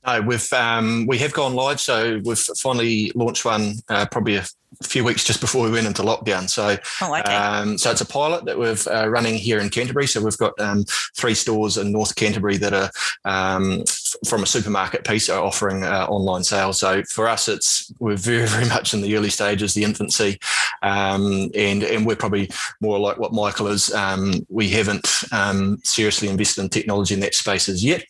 No, 0.06 0.20
we've 0.20 0.52
um, 0.52 1.06
we 1.06 1.18
have 1.18 1.32
gone 1.32 1.54
live, 1.54 1.80
so 1.80 2.20
we've 2.24 2.38
finally 2.38 3.12
launched 3.14 3.44
one 3.44 3.74
uh, 3.88 4.06
probably 4.10 4.36
a 4.36 4.44
few 4.82 5.04
weeks 5.04 5.24
just 5.24 5.40
before 5.40 5.64
we 5.64 5.70
went 5.70 5.86
into 5.86 6.02
lockdown. 6.02 6.48
So, 6.48 6.76
oh, 7.02 7.16
okay. 7.16 7.34
um, 7.34 7.78
so 7.78 7.90
it's 7.90 8.00
a 8.00 8.06
pilot 8.06 8.44
that 8.46 8.58
we're 8.58 8.76
uh, 8.90 9.06
running 9.06 9.34
here 9.34 9.60
in 9.60 9.68
Canterbury. 9.68 10.06
So 10.06 10.22
we've 10.22 10.36
got 10.38 10.58
um, 10.60 10.84
three 11.16 11.34
stores 11.34 11.76
in 11.76 11.92
North 11.92 12.16
Canterbury 12.16 12.56
that 12.56 12.74
are 12.74 12.90
um, 13.24 13.84
from 14.26 14.42
a 14.42 14.46
supermarket 14.46 15.04
piece 15.04 15.28
are 15.28 15.42
offering 15.42 15.84
uh, 15.84 16.06
online 16.08 16.44
sales. 16.44 16.78
So 16.78 17.02
for 17.04 17.28
us, 17.28 17.48
it's 17.48 17.92
we're 17.98 18.16
very 18.16 18.46
very 18.46 18.68
much 18.68 18.94
in 18.94 19.02
the 19.02 19.16
early 19.16 19.30
stages, 19.30 19.74
the 19.74 19.84
infancy, 19.84 20.38
um, 20.82 21.50
and 21.54 21.82
and 21.82 22.06
we're 22.06 22.16
probably 22.16 22.50
more 22.80 22.98
like 22.98 23.18
what 23.18 23.32
Michael 23.32 23.68
is. 23.68 23.92
Um, 23.92 24.46
we 24.48 24.68
haven't 24.68 25.24
um, 25.32 25.78
seriously 25.82 26.28
invested 26.28 26.62
in 26.62 26.68
technology 26.68 27.14
in 27.14 27.20
that 27.20 27.34
space 27.34 27.68
as 27.68 27.84
yet. 27.84 28.04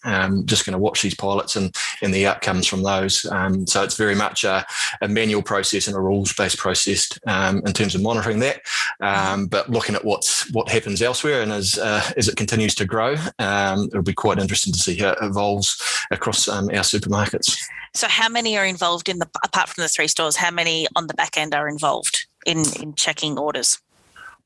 just 0.44 0.66
going 0.66 0.72
to 0.72 0.78
watch 0.78 1.02
these 1.02 1.14
pilots 1.14 1.56
and 1.56 1.74
and 2.02 2.12
the 2.12 2.26
outcomes 2.26 2.66
from 2.66 2.82
those. 2.82 3.22
so 3.22 3.82
it's 3.82 3.96
very 3.96 4.14
much 4.14 4.44
a, 4.44 4.64
a 5.00 5.08
manual 5.08 5.42
process 5.42 5.86
and 5.86 5.96
a 5.96 6.00
rules 6.00 6.32
based 6.32 6.58
process 6.58 7.08
um, 7.26 7.58
in 7.66 7.72
terms 7.72 7.94
of 7.94 8.02
monitoring 8.02 8.38
that. 8.40 8.62
Um, 9.00 9.46
but 9.46 9.70
looking 9.70 9.94
at 9.94 10.04
what's 10.04 10.50
what 10.52 10.70
happens 10.70 11.02
elsewhere 11.02 11.42
and 11.42 11.52
as 11.52 11.78
uh, 11.78 12.02
as 12.16 12.28
it 12.28 12.36
continues 12.36 12.74
to 12.76 12.84
grow, 12.84 13.16
um, 13.38 13.84
it'll 13.84 14.02
be 14.02 14.12
quite 14.12 14.38
interesting 14.38 14.72
to 14.72 14.78
see 14.78 14.96
how 14.96 15.10
it 15.10 15.18
evolves 15.22 15.80
across 16.10 16.48
um, 16.48 16.68
our 16.70 16.82
supermarkets. 16.82 17.58
So, 17.94 18.08
how 18.08 18.28
many 18.28 18.56
are 18.56 18.64
involved 18.64 19.08
in 19.08 19.18
the 19.18 19.28
apart 19.44 19.68
from 19.68 19.82
the 19.82 19.88
three 19.88 20.08
stores? 20.08 20.36
How 20.36 20.50
many 20.50 20.86
on 20.96 21.06
the 21.06 21.14
back 21.14 21.36
end 21.36 21.54
are 21.54 21.68
involved 21.68 22.26
in 22.46 22.64
in 22.80 22.94
checking 22.94 23.38
orders? 23.38 23.80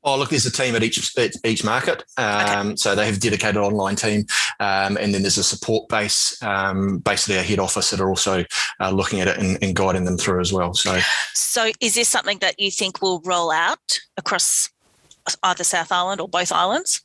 Oh, 0.03 0.17
look, 0.17 0.29
there's 0.29 0.45
a 0.45 0.51
team 0.51 0.75
at 0.75 0.83
each 0.83 1.13
each 1.43 1.63
market. 1.63 2.03
Um, 2.17 2.67
okay. 2.67 2.75
So 2.77 2.95
they 2.95 3.05
have 3.05 3.17
a 3.17 3.19
dedicated 3.19 3.57
online 3.57 3.95
team, 3.95 4.25
um, 4.59 4.97
and 4.97 5.13
then 5.13 5.21
there's 5.21 5.37
a 5.37 5.43
support 5.43 5.89
base 5.89 6.41
um, 6.43 7.01
at 7.05 7.29
our 7.29 7.43
head 7.43 7.59
office 7.59 7.89
that 7.89 7.99
are 7.99 8.09
also 8.09 8.45
uh, 8.79 8.91
looking 8.91 9.21
at 9.21 9.27
it 9.27 9.37
and, 9.37 9.57
and, 9.61 9.75
guiding 9.75 10.05
them 10.05 10.17
through 10.17 10.39
as 10.39 10.53
well. 10.53 10.73
So, 10.73 10.99
so 11.33 11.71
is 11.81 11.95
this 11.95 12.07
something 12.07 12.39
that 12.39 12.59
you 12.59 12.71
think 12.71 13.01
will 13.01 13.21
roll 13.25 13.51
out 13.51 13.99
across 14.15 14.69
either 15.43 15.63
South 15.63 15.91
Island 15.91 16.21
or 16.21 16.29
both 16.29 16.51
islands? 16.51 17.03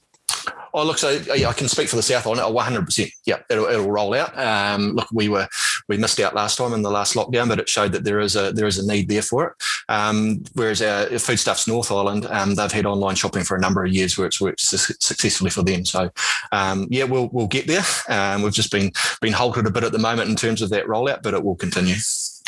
Oh, 0.74 0.84
look, 0.84 0.98
so 0.98 1.08
I 1.08 1.52
can 1.52 1.68
speak 1.68 1.88
for 1.88 1.96
the 1.96 2.02
South 2.02 2.26
Island. 2.26 2.40
100%. 2.40 3.12
Yeah, 3.26 3.40
it'll, 3.50 3.66
it'll 3.66 3.90
roll 3.90 4.14
out. 4.14 4.36
Um, 4.38 4.92
look, 4.92 5.08
we 5.12 5.28
were 5.28 5.46
we 5.88 5.98
missed 5.98 6.20
out 6.20 6.34
last 6.34 6.56
time 6.56 6.72
in 6.72 6.82
the 6.82 6.90
last 6.90 7.14
lockdown, 7.14 7.48
but 7.48 7.58
it 7.58 7.68
showed 7.68 7.92
that 7.92 8.04
there 8.04 8.20
is 8.20 8.36
a 8.36 8.52
there 8.52 8.66
is 8.66 8.78
a 8.78 8.86
need 8.86 9.08
there 9.08 9.22
for 9.22 9.48
it. 9.48 9.52
Um, 9.88 10.42
whereas 10.54 10.80
our 10.80 11.06
Foodstuffs 11.18 11.68
North 11.68 11.90
Island, 11.90 12.26
um, 12.26 12.54
they've 12.54 12.72
had 12.72 12.86
online 12.86 13.16
shopping 13.16 13.44
for 13.44 13.56
a 13.56 13.60
number 13.60 13.84
of 13.84 13.92
years, 13.92 14.16
where 14.16 14.26
it's 14.26 14.40
worked 14.40 14.60
su- 14.60 14.94
successfully 15.00 15.50
for 15.50 15.62
them. 15.62 15.84
So 15.84 16.10
um, 16.52 16.86
yeah, 16.90 17.04
we'll 17.04 17.28
we'll 17.32 17.48
get 17.48 17.66
there. 17.66 17.84
Um, 18.08 18.42
we've 18.42 18.52
just 18.52 18.72
been 18.72 18.92
been 19.20 19.32
halted 19.32 19.66
a 19.66 19.70
bit 19.70 19.84
at 19.84 19.92
the 19.92 19.98
moment 19.98 20.30
in 20.30 20.36
terms 20.36 20.62
of 20.62 20.70
that 20.70 20.86
rollout, 20.86 21.22
but 21.22 21.34
it 21.34 21.44
will 21.44 21.56
continue 21.56 21.96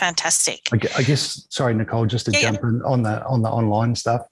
fantastic. 0.05 0.69
I 0.73 1.03
guess, 1.03 1.47
sorry, 1.51 1.75
Nicole, 1.75 2.07
just 2.07 2.27
to 2.27 2.33
yeah, 2.33 2.43
jump 2.43 2.61
yeah. 2.63 2.69
in 2.69 2.83
on 2.83 3.03
the 3.03 3.25
on 3.25 3.43
the 3.43 3.49
online 3.49 3.95
stuff. 3.95 4.23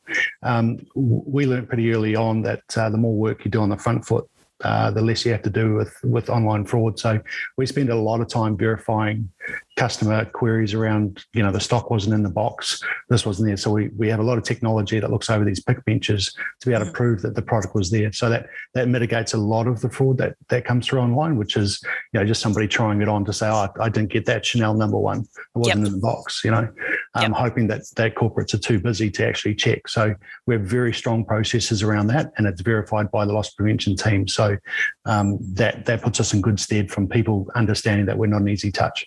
Um, 0.43 0.79
we 0.95 1.47
learned 1.47 1.69
pretty 1.69 1.93
early 1.93 2.15
on 2.15 2.43
that 2.43 2.63
uh, 2.77 2.91
the 2.91 2.99
more 2.99 3.15
work 3.15 3.45
you 3.45 3.51
do 3.51 3.61
on 3.61 3.71
the 3.71 3.77
front 3.77 4.05
foot, 4.05 4.29
uh, 4.63 4.91
the 4.91 5.03
less 5.03 5.25
you 5.25 5.33
have 5.33 5.43
to 5.43 5.51
do 5.51 5.75
with 5.75 5.95
with 6.05 6.31
online 6.31 6.65
fraud. 6.65 6.99
So 6.99 7.21
we 7.57 7.67
spend 7.67 7.91
a 7.91 7.95
lot 7.95 8.21
of 8.21 8.29
time 8.29 8.57
verifying 8.57 9.29
customer 9.77 10.25
queries 10.27 10.75
around, 10.75 11.25
you 11.33 11.43
know, 11.43 11.51
the 11.51 11.59
stock 11.61 11.91
wasn't 11.91 12.15
in 12.15 12.23
the 12.23 12.29
box, 12.29 12.83
this 13.09 13.25
wasn't 13.25 13.49
there. 13.49 13.57
So 13.57 13.71
we, 13.71 13.89
we 13.97 14.09
have 14.09 14.21
a 14.21 14.23
lot 14.23 14.39
of 14.39 14.45
technology 14.45 15.01
that 15.01 15.11
looks 15.11 15.31
over 15.31 15.45
these 15.45 15.63
pick 15.63 15.85
benches 15.85 16.35
to 16.61 16.69
be 16.69 16.75
able 16.75 16.85
to 16.85 16.91
mm. 16.91 16.95
prove 16.95 17.23
that 17.23 17.35
the 17.35 17.43
product 17.43 17.75
was 17.75 17.91
there. 17.91 18.13
So 18.13 18.29
that 18.29 18.49
that 18.75 18.89
mitigates 18.89 19.35
a 19.35 19.39
lot 19.39 19.67
of 19.67 19.81
the 19.81 19.91
fraud 19.91 20.19
that 20.19 20.37
that 20.49 20.65
comes 20.65 20.87
through 20.87 21.01
online, 21.01 21.37
which 21.37 21.57
is, 21.57 21.83
you 22.13 22.21
know, 22.21 22.27
just 22.27 22.43
somebody 22.43 22.69
trying 22.69 23.01
it 23.01 23.09
on 23.09 23.25
to 23.25 23.33
say, 23.33 23.49
oh, 23.49 23.69
I 23.81 23.89
didn't 23.89 24.11
get 24.11 24.27
that 24.27 24.45
Chanel 24.45 24.75
number 24.75 24.99
one. 24.99 25.21
It 25.21 25.29
wasn't 25.55 25.81
yep. 25.81 25.87
in 25.87 25.93
the 25.95 26.01
box, 26.01 26.43
you 26.45 26.51
know. 26.51 26.69
Um, 27.15 27.23
yep. 27.23 27.33
hoping 27.33 27.67
that 27.69 27.83
that 27.97 28.15
corporates 28.15 28.55
are 28.55 28.59
too 28.59 28.81
busy 28.81 29.11
to 29.11 29.27
actually 29.27 29.55
check. 29.55 29.89
So 29.89 30.15
we 30.47 30.55
have 30.55 30.65
very 30.65 30.93
strong 30.93 31.25
processes 31.25 31.83
around 31.83 32.07
that, 32.09 32.33
and 32.37 32.47
it's 32.47 32.61
verified 32.61 33.11
by 33.11 33.25
the 33.25 33.33
loss 33.33 33.51
prevention 33.51 33.97
team. 33.97 34.27
So 34.29 34.57
um, 35.05 35.39
that 35.55 35.85
that 35.87 36.03
puts 36.03 36.21
us 36.21 36.33
in 36.33 36.41
good 36.41 36.59
stead 36.59 36.91
from 36.91 37.09
people 37.09 37.49
understanding 37.55 38.07
that 38.07 38.17
we're 38.17 38.27
not 38.27 38.43
an 38.43 38.49
easy 38.49 38.73
touch. 38.73 39.07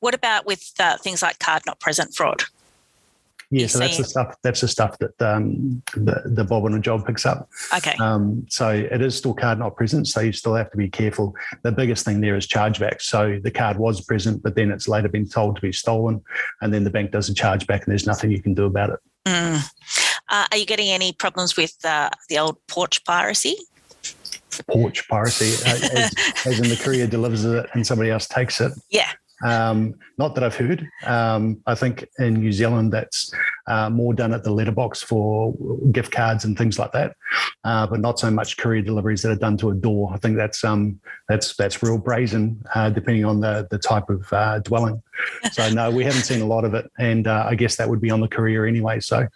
What 0.00 0.14
about 0.14 0.46
with 0.46 0.72
uh, 0.78 0.96
things 0.98 1.22
like 1.22 1.38
card 1.38 1.62
not 1.66 1.80
present 1.80 2.14
fraud? 2.14 2.44
Yeah, 3.50 3.68
so 3.68 3.78
that's 3.78 3.96
the 3.96 4.04
stuff. 4.04 4.34
That's 4.42 4.60
the 4.60 4.68
stuff 4.68 4.98
that 4.98 5.22
um, 5.22 5.82
the 5.94 6.22
the 6.24 6.44
bob 6.44 6.64
on 6.64 6.74
a 6.74 6.80
job 6.80 7.06
picks 7.06 7.24
up. 7.24 7.48
Okay. 7.76 7.94
Um, 8.00 8.44
so 8.48 8.70
it 8.70 9.00
is 9.00 9.16
still 9.16 9.34
card 9.34 9.58
not 9.58 9.76
present. 9.76 10.08
So 10.08 10.20
you 10.20 10.32
still 10.32 10.54
have 10.54 10.70
to 10.72 10.76
be 10.76 10.88
careful. 10.88 11.34
The 11.62 11.72
biggest 11.72 12.04
thing 12.04 12.20
there 12.20 12.36
is 12.36 12.46
chargeback. 12.46 13.00
So 13.00 13.38
the 13.42 13.50
card 13.50 13.78
was 13.78 14.00
present, 14.00 14.42
but 14.42 14.56
then 14.56 14.70
it's 14.70 14.88
later 14.88 15.08
been 15.08 15.28
told 15.28 15.56
to 15.56 15.62
be 15.62 15.72
stolen, 15.72 16.22
and 16.60 16.74
then 16.74 16.84
the 16.84 16.90
bank 16.90 17.12
does 17.12 17.28
a 17.28 17.34
chargeback, 17.34 17.84
and 17.84 17.86
there's 17.86 18.06
nothing 18.06 18.30
you 18.32 18.42
can 18.42 18.54
do 18.54 18.64
about 18.64 18.90
it. 18.90 19.00
Mm. 19.26 19.70
Uh, 20.28 20.46
are 20.50 20.56
you 20.56 20.66
getting 20.66 20.88
any 20.88 21.12
problems 21.12 21.56
with 21.56 21.76
uh, 21.84 22.10
the 22.28 22.38
old 22.38 22.56
porch 22.66 23.04
piracy? 23.04 23.56
Porch 24.68 25.06
piracy, 25.08 25.54
uh, 25.68 25.98
as, 25.98 26.14
as 26.46 26.60
in 26.60 26.68
the 26.68 26.76
courier 26.76 27.06
delivers 27.06 27.44
it 27.44 27.66
and 27.74 27.86
somebody 27.86 28.10
else 28.10 28.26
takes 28.26 28.60
it. 28.60 28.72
Yeah. 28.90 29.10
Um, 29.44 29.94
not 30.18 30.34
that 30.34 30.44
I've 30.44 30.56
heard. 30.56 30.88
Um, 31.04 31.60
I 31.66 31.74
think 31.74 32.06
in 32.18 32.34
New 32.34 32.52
Zealand 32.52 32.92
that's 32.92 33.32
uh, 33.66 33.90
more 33.90 34.14
done 34.14 34.32
at 34.32 34.44
the 34.44 34.50
letterbox 34.50 35.02
for 35.02 35.54
gift 35.92 36.12
cards 36.12 36.44
and 36.44 36.56
things 36.56 36.78
like 36.78 36.92
that, 36.92 37.16
uh, 37.64 37.86
but 37.86 38.00
not 38.00 38.18
so 38.18 38.30
much 38.30 38.56
courier 38.56 38.82
deliveries 38.82 39.22
that 39.22 39.32
are 39.32 39.36
done 39.36 39.56
to 39.58 39.70
a 39.70 39.74
door. 39.74 40.10
I 40.12 40.18
think 40.18 40.36
that's 40.36 40.64
um, 40.64 41.00
that's 41.28 41.54
that's 41.56 41.82
real 41.82 41.98
brazen, 41.98 42.64
uh, 42.74 42.90
depending 42.90 43.24
on 43.24 43.40
the 43.40 43.66
the 43.70 43.78
type 43.78 44.08
of 44.08 44.32
uh, 44.32 44.60
dwelling. 44.60 45.02
So 45.52 45.70
no, 45.70 45.90
we 45.90 46.04
haven't 46.04 46.22
seen 46.22 46.40
a 46.40 46.46
lot 46.46 46.64
of 46.64 46.74
it, 46.74 46.90
and 46.98 47.26
uh, 47.26 47.46
I 47.48 47.54
guess 47.54 47.76
that 47.76 47.88
would 47.88 48.00
be 48.00 48.10
on 48.10 48.20
the 48.20 48.28
courier 48.28 48.64
anyway. 48.66 49.00
So, 49.00 49.26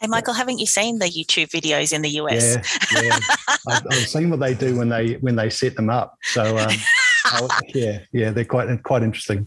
hey 0.00 0.06
Michael, 0.06 0.34
yeah. 0.34 0.38
haven't 0.38 0.58
you 0.58 0.66
seen 0.66 0.98
the 0.98 1.06
YouTube 1.06 1.50
videos 1.50 1.92
in 1.92 2.02
the 2.02 2.10
US? 2.10 2.56
Yeah, 2.92 3.02
yeah. 3.02 3.18
I've, 3.68 3.86
I've, 3.90 4.08
seen 4.08 4.30
what 4.30 4.40
they 4.40 4.54
do 4.54 4.76
when 4.76 4.88
they 4.88 5.14
when 5.14 5.34
they 5.34 5.50
set 5.50 5.74
them 5.74 5.90
up. 5.90 6.16
So. 6.22 6.56
Yeah, 7.74 8.00
yeah, 8.12 8.30
they're 8.30 8.44
quite 8.44 8.82
quite 8.82 9.02
interesting. 9.02 9.46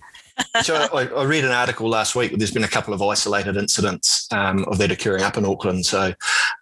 so 0.62 0.76
I, 0.76 1.08
I, 1.08 1.24
read 1.24 1.44
an 1.44 1.52
article 1.52 1.90
last 1.90 2.16
week. 2.16 2.34
There's 2.38 2.52
been 2.52 2.64
a 2.64 2.70
couple 2.70 2.94
of 2.94 3.02
isolated 3.02 3.58
incidents 3.58 4.28
um, 4.32 4.64
of 4.66 4.78
that 4.78 4.92
occurring 4.92 5.24
up 5.24 5.38
in 5.38 5.46
Auckland. 5.46 5.86
So, 5.86 6.14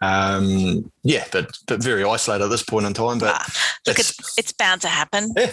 um, 0.02 0.92
yeah, 1.04 1.26
but 1.32 1.58
but 1.68 1.82
very 1.82 2.04
isolated 2.04 2.46
at 2.46 2.50
this 2.50 2.64
point 2.64 2.86
in 2.86 2.94
time. 2.94 3.20
But 3.20 3.36
ah, 3.36 3.46
look, 3.88 4.00
it's, 4.00 4.18
it's, 4.20 4.38
it's 4.38 4.52
bound 4.52 4.82
to 4.82 4.88
happen. 4.88 5.34
Yeah. 5.38 5.52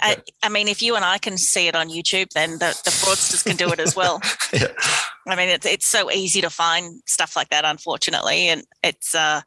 I, 0.00 0.16
I, 0.42 0.48
mean, 0.48 0.68
if 0.68 0.82
you 0.82 0.96
and 0.96 1.04
I 1.04 1.18
can 1.18 1.36
see 1.36 1.68
it 1.68 1.74
on 1.74 1.88
YouTube, 1.88 2.30
then 2.30 2.52
the, 2.52 2.78
the 2.84 2.90
fraudsters 2.90 3.44
can 3.44 3.56
do 3.56 3.70
it 3.72 3.80
as 3.80 3.94
well. 3.94 4.20
yeah. 4.52 4.68
I 5.26 5.36
mean, 5.36 5.48
it's 5.48 5.66
it's 5.66 5.86
so 5.86 6.10
easy 6.10 6.40
to 6.40 6.50
find 6.50 7.02
stuff 7.06 7.36
like 7.36 7.50
that, 7.50 7.64
unfortunately, 7.64 8.48
and 8.48 8.62
it's 8.82 9.14
uh, 9.14 9.42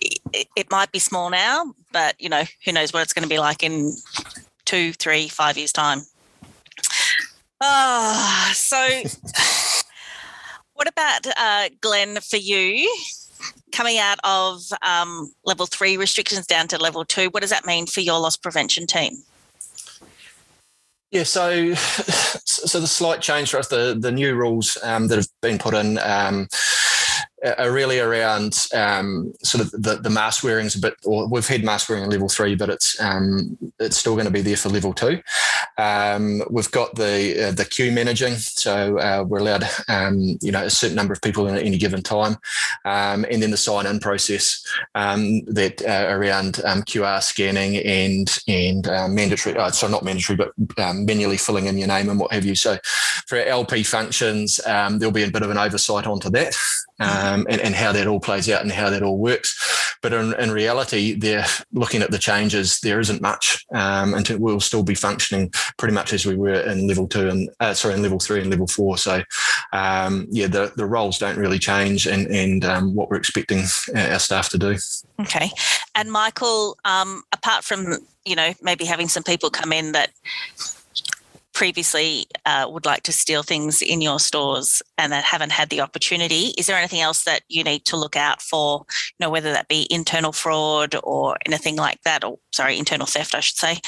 it, 0.00 0.48
it 0.56 0.70
might 0.70 0.92
be 0.92 0.98
small 0.98 1.30
now, 1.30 1.74
but 1.92 2.20
you 2.20 2.28
know, 2.28 2.44
who 2.64 2.72
knows 2.72 2.92
what 2.92 3.02
it's 3.02 3.12
going 3.12 3.22
to 3.22 3.28
be 3.28 3.38
like 3.38 3.62
in 3.62 3.96
two, 4.66 4.92
three, 4.92 5.28
five 5.28 5.56
years' 5.56 5.72
time. 5.72 6.02
Ah, 7.62 8.50
oh, 8.50 8.52
so 8.52 9.02
what 10.74 10.86
about 10.88 11.26
uh, 11.36 11.70
Glenn 11.80 12.20
for 12.20 12.36
you? 12.36 12.94
Coming 13.72 13.98
out 13.98 14.18
of 14.24 14.62
um, 14.82 15.32
level 15.44 15.66
three 15.66 15.96
restrictions 15.96 16.46
down 16.46 16.68
to 16.68 16.78
level 16.78 17.04
two, 17.04 17.28
what 17.30 17.40
does 17.40 17.50
that 17.50 17.64
mean 17.64 17.86
for 17.86 18.00
your 18.00 18.18
loss 18.18 18.36
prevention 18.36 18.86
team? 18.86 19.22
Yeah, 21.10 21.22
so 21.22 21.74
so 21.74 22.80
the 22.80 22.86
slight 22.86 23.22
change 23.22 23.50
for 23.50 23.58
us, 23.58 23.68
the 23.68 23.96
the 23.98 24.12
new 24.12 24.34
rules 24.34 24.76
um, 24.82 25.08
that 25.08 25.16
have 25.16 25.28
been 25.40 25.58
put 25.58 25.74
in. 25.74 25.98
Um, 25.98 26.48
are 27.58 27.70
really 27.70 27.98
around 28.00 28.66
um, 28.74 29.32
sort 29.42 29.64
of 29.64 29.70
the, 29.70 29.96
the 29.96 30.10
mask 30.10 30.42
wearing's 30.42 30.74
a 30.74 30.80
bit, 30.80 30.94
or 31.04 31.28
we've 31.28 31.46
had 31.46 31.64
mask 31.64 31.88
wearing 31.88 32.04
in 32.04 32.10
level 32.10 32.28
three, 32.28 32.54
but 32.54 32.70
it's 32.70 33.00
um, 33.00 33.56
it's 33.78 33.96
still 33.96 34.14
going 34.14 34.26
to 34.26 34.32
be 34.32 34.42
there 34.42 34.56
for 34.56 34.68
level 34.68 34.92
two. 34.92 35.20
Um, 35.78 36.42
we've 36.50 36.70
got 36.70 36.94
the 36.94 37.48
uh, 37.48 37.52
the 37.52 37.64
queue 37.64 37.92
managing, 37.92 38.34
so 38.34 38.98
uh, 38.98 39.24
we're 39.26 39.38
allowed 39.38 39.64
um, 39.88 40.38
you 40.40 40.50
know 40.50 40.64
a 40.64 40.70
certain 40.70 40.96
number 40.96 41.12
of 41.12 41.22
people 41.22 41.48
at 41.48 41.62
any 41.62 41.78
given 41.78 42.02
time, 42.02 42.36
um, 42.84 43.24
and 43.30 43.42
then 43.42 43.50
the 43.50 43.56
sign 43.56 43.86
in 43.86 44.00
process 44.00 44.64
um, 44.94 45.44
that 45.44 45.82
uh, 45.82 46.06
around 46.08 46.54
QR 46.86 47.22
scanning 47.22 47.76
and 47.76 48.38
and 48.48 48.88
uh, 48.88 49.08
mandatory, 49.08 49.56
uh, 49.56 49.70
sorry 49.70 49.92
not 49.92 50.04
mandatory, 50.04 50.36
but 50.36 50.52
manually 50.94 51.36
filling 51.36 51.66
in 51.66 51.78
your 51.78 51.88
name 51.88 52.08
and 52.08 52.18
what 52.18 52.32
have 52.32 52.44
you. 52.44 52.54
So 52.54 52.78
for 53.26 53.36
LP 53.38 53.82
functions, 53.82 54.60
there'll 54.64 55.10
be 55.10 55.24
a 55.24 55.30
bit 55.30 55.42
of 55.42 55.50
an 55.50 55.58
oversight 55.58 56.06
onto 56.06 56.30
that 56.30 56.56
um, 57.00 57.46
and, 57.48 57.60
and, 57.60 57.74
how 57.74 57.92
that 57.92 58.06
all 58.06 58.20
plays 58.20 58.48
out 58.48 58.62
and 58.62 58.72
how 58.72 58.88
that 58.88 59.02
all 59.02 59.18
works. 59.18 59.96
But 60.02 60.12
in, 60.12 60.32
in 60.34 60.50
reality, 60.50 61.14
they're 61.14 61.44
looking 61.72 62.00
at 62.00 62.10
the 62.10 62.18
changes. 62.18 62.80
There 62.80 63.00
isn't 63.00 63.20
much, 63.20 63.64
um, 63.74 64.14
and 64.14 64.28
we'll 64.38 64.60
still 64.60 64.82
be 64.82 64.94
functioning 64.94 65.52
pretty 65.78 65.94
much 65.94 66.12
as 66.12 66.24
we 66.24 66.36
were 66.36 66.60
in 66.60 66.86
level 66.86 67.06
two 67.06 67.28
and 67.28 67.50
uh, 67.60 67.74
sorry, 67.74 67.94
in 67.94 68.02
level 68.02 68.18
three 68.18 68.40
and 68.40 68.50
level 68.50 68.66
four. 68.66 68.96
So, 68.96 69.22
um, 69.72 70.26
yeah, 70.30 70.46
the, 70.46 70.72
the 70.76 70.86
roles 70.86 71.18
don't 71.18 71.36
really 71.38 71.58
change, 71.58 72.06
and 72.06 72.26
and 72.28 72.64
um, 72.64 72.94
what 72.94 73.10
we're 73.10 73.16
expecting 73.16 73.64
our 73.94 74.18
staff 74.18 74.48
to 74.50 74.58
do. 74.58 74.76
Okay, 75.20 75.50
and 75.94 76.10
Michael, 76.10 76.78
um, 76.84 77.22
apart 77.32 77.64
from 77.64 77.98
you 78.24 78.36
know 78.36 78.54
maybe 78.62 78.84
having 78.84 79.08
some 79.08 79.22
people 79.22 79.50
come 79.50 79.72
in 79.72 79.92
that 79.92 80.10
previously 81.56 82.26
uh, 82.44 82.68
would 82.70 82.84
like 82.84 83.02
to 83.02 83.10
steal 83.10 83.42
things 83.42 83.80
in 83.80 84.02
your 84.02 84.20
stores 84.20 84.82
and 84.98 85.10
that 85.10 85.24
haven't 85.24 85.50
had 85.50 85.70
the 85.70 85.80
opportunity 85.80 86.52
is 86.58 86.66
there 86.66 86.76
anything 86.76 87.00
else 87.00 87.24
that 87.24 87.40
you 87.48 87.64
need 87.64 87.82
to 87.86 87.96
look 87.96 88.14
out 88.14 88.42
for? 88.42 88.84
You 89.18 89.24
know 89.24 89.30
whether 89.30 89.50
that 89.54 89.66
be 89.66 89.86
internal 89.90 90.32
fraud 90.32 90.94
or 91.02 91.38
anything 91.46 91.76
like 91.76 92.02
that 92.02 92.24
or 92.24 92.38
sorry 92.52 92.78
internal 92.78 93.06
theft 93.06 93.34
i 93.34 93.40
should 93.40 93.56
say. 93.56 93.78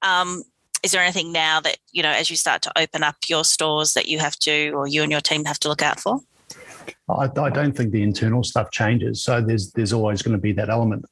Um, 0.00 0.42
is 0.82 0.92
there 0.92 1.02
anything 1.02 1.30
now 1.30 1.60
that 1.60 1.76
you 1.92 2.02
know 2.02 2.12
as 2.12 2.30
you 2.30 2.36
start 2.36 2.62
to 2.62 2.72
open 2.80 3.02
up 3.02 3.16
your 3.26 3.44
stores 3.44 3.92
that 3.92 4.08
you 4.08 4.18
have 4.20 4.36
to 4.36 4.70
or 4.70 4.86
you 4.86 5.02
and 5.02 5.12
your 5.12 5.20
team 5.20 5.44
have 5.44 5.58
to 5.58 5.68
look 5.68 5.82
out 5.82 6.00
for 6.00 6.20
I, 7.08 7.28
I, 7.36 7.50
don't 7.50 7.76
think 7.76 7.92
the 7.92 8.02
internal 8.02 8.42
stuff 8.42 8.70
changes. 8.70 9.22
So 9.22 9.40
there's 9.40 9.72
there's 9.72 9.92
always 9.92 10.22
going 10.22 10.36
to 10.36 10.40
be 10.40 10.52
that 10.52 10.68
element. 10.68 11.04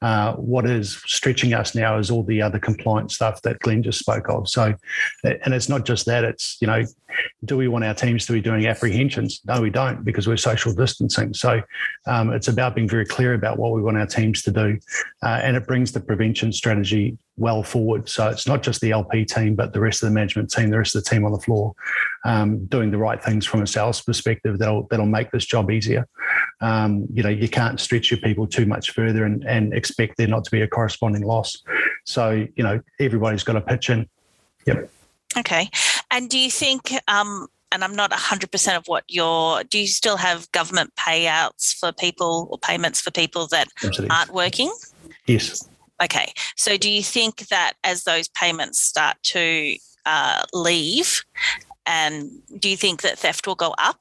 Uh, 0.00 0.34
what 0.34 0.66
is 0.66 1.02
stretching 1.06 1.54
us 1.54 1.74
now 1.74 1.98
is 1.98 2.10
all 2.10 2.22
the 2.22 2.40
other 2.40 2.58
compliance 2.58 3.14
stuff 3.14 3.42
that 3.42 3.58
Glenn 3.60 3.82
just 3.82 3.98
spoke 3.98 4.28
of. 4.28 4.48
So, 4.48 4.74
and 5.24 5.54
it's 5.54 5.68
not 5.68 5.84
just 5.84 6.06
that. 6.06 6.24
It's 6.24 6.58
you 6.60 6.66
know, 6.66 6.84
do 7.44 7.56
we 7.56 7.68
want 7.68 7.84
our 7.84 7.94
teams 7.94 8.26
to 8.26 8.32
be 8.32 8.40
doing 8.40 8.66
apprehensions? 8.66 9.40
No, 9.44 9.60
we 9.60 9.70
don't 9.70 10.04
because 10.04 10.26
we're 10.26 10.36
social 10.36 10.72
distancing. 10.72 11.34
So 11.34 11.62
um, 12.06 12.32
it's 12.32 12.48
about 12.48 12.74
being 12.74 12.88
very 12.88 13.06
clear 13.06 13.34
about 13.34 13.58
what 13.58 13.72
we 13.72 13.82
want 13.82 13.98
our 13.98 14.06
teams 14.06 14.42
to 14.42 14.50
do, 14.50 14.78
uh, 15.22 15.40
and 15.42 15.56
it 15.56 15.66
brings 15.66 15.92
the 15.92 16.00
prevention 16.00 16.52
strategy 16.52 17.18
well 17.36 17.62
forward. 17.62 18.08
So 18.08 18.28
it's 18.28 18.46
not 18.46 18.62
just 18.62 18.80
the 18.80 18.92
LP 18.92 19.24
team, 19.24 19.54
but 19.54 19.72
the 19.72 19.80
rest 19.80 20.02
of 20.02 20.08
the 20.08 20.14
management 20.14 20.50
team, 20.50 20.70
the 20.70 20.78
rest 20.78 20.94
of 20.94 21.04
the 21.04 21.10
team 21.10 21.24
on 21.24 21.32
the 21.32 21.38
floor, 21.38 21.74
um, 22.24 22.66
doing 22.66 22.90
the 22.90 22.98
right 22.98 23.22
things 23.22 23.46
from 23.46 23.62
a 23.62 23.66
sales 23.66 24.00
perspective 24.00 24.58
that'll 24.58 24.86
that'll 24.90 25.06
make 25.06 25.30
this 25.30 25.44
job 25.44 25.70
easier. 25.70 26.06
Um, 26.60 27.06
you 27.12 27.22
know, 27.22 27.28
you 27.28 27.48
can't 27.48 27.80
stretch 27.80 28.10
your 28.10 28.20
people 28.20 28.46
too 28.46 28.66
much 28.66 28.90
further 28.90 29.24
and, 29.24 29.44
and 29.44 29.74
expect 29.74 30.16
there 30.16 30.28
not 30.28 30.44
to 30.44 30.50
be 30.50 30.62
a 30.62 30.68
corresponding 30.68 31.22
loss. 31.22 31.56
So 32.04 32.46
you 32.56 32.62
know, 32.62 32.80
everybody's 33.00 33.42
got 33.42 33.54
to 33.54 33.60
pitch 33.60 33.90
in. 33.90 34.08
Yep. 34.66 34.90
Okay. 35.38 35.68
And 36.10 36.28
do 36.28 36.38
you 36.38 36.50
think 36.50 36.92
um, 37.08 37.48
and 37.72 37.82
I'm 37.82 37.96
not 37.96 38.12
100% 38.12 38.76
of 38.76 38.86
what 38.86 39.04
your 39.08 39.64
do 39.64 39.78
you 39.78 39.86
still 39.86 40.18
have 40.18 40.50
government 40.52 40.92
payouts 40.94 41.74
for 41.74 41.90
people 41.90 42.48
or 42.50 42.58
payments 42.58 43.00
for 43.00 43.10
people 43.10 43.46
that 43.48 43.68
Absolutely. 43.82 44.14
aren't 44.14 44.32
working? 44.32 44.72
Yes. 45.26 45.68
Okay. 46.02 46.32
So 46.56 46.76
do 46.76 46.90
you 46.90 47.02
think 47.02 47.48
that 47.48 47.74
as 47.82 48.04
those 48.04 48.28
payments 48.28 48.80
start 48.80 49.16
to 49.24 49.76
uh, 50.04 50.42
leave, 50.52 51.24
and 51.86 52.30
do 52.58 52.68
you 52.68 52.76
think 52.76 53.02
that 53.02 53.18
theft 53.18 53.46
will 53.46 53.54
go 53.54 53.74
up? 53.78 53.98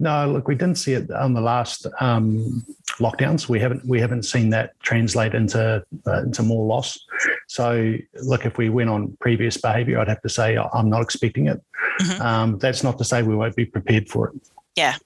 No, 0.00 0.30
look, 0.30 0.48
we 0.48 0.54
didn't 0.54 0.76
see 0.76 0.94
it 0.94 1.10
on 1.10 1.34
the 1.34 1.40
last 1.40 1.86
um, 2.00 2.64
lockdowns. 2.98 3.48
We 3.48 3.60
haven't 3.60 3.84
we 3.86 4.00
haven't 4.00 4.24
seen 4.24 4.50
that 4.50 4.78
translate 4.80 5.34
into 5.34 5.84
uh, 6.06 6.22
into 6.22 6.42
more 6.42 6.66
loss. 6.66 6.98
So, 7.46 7.94
look, 8.22 8.44
if 8.44 8.58
we 8.58 8.68
went 8.68 8.90
on 8.90 9.16
previous 9.20 9.56
behaviour, 9.56 10.00
I'd 10.00 10.08
have 10.08 10.22
to 10.22 10.28
say 10.28 10.58
I'm 10.58 10.90
not 10.90 11.02
expecting 11.02 11.46
it. 11.46 11.62
Mm-hmm. 12.00 12.22
Um, 12.22 12.58
that's 12.58 12.82
not 12.82 12.98
to 12.98 13.04
say 13.04 13.22
we 13.22 13.36
won't 13.36 13.54
be 13.54 13.64
prepared 13.64 14.08
for 14.08 14.28
it. 14.28 14.34
Yeah. 14.74 14.96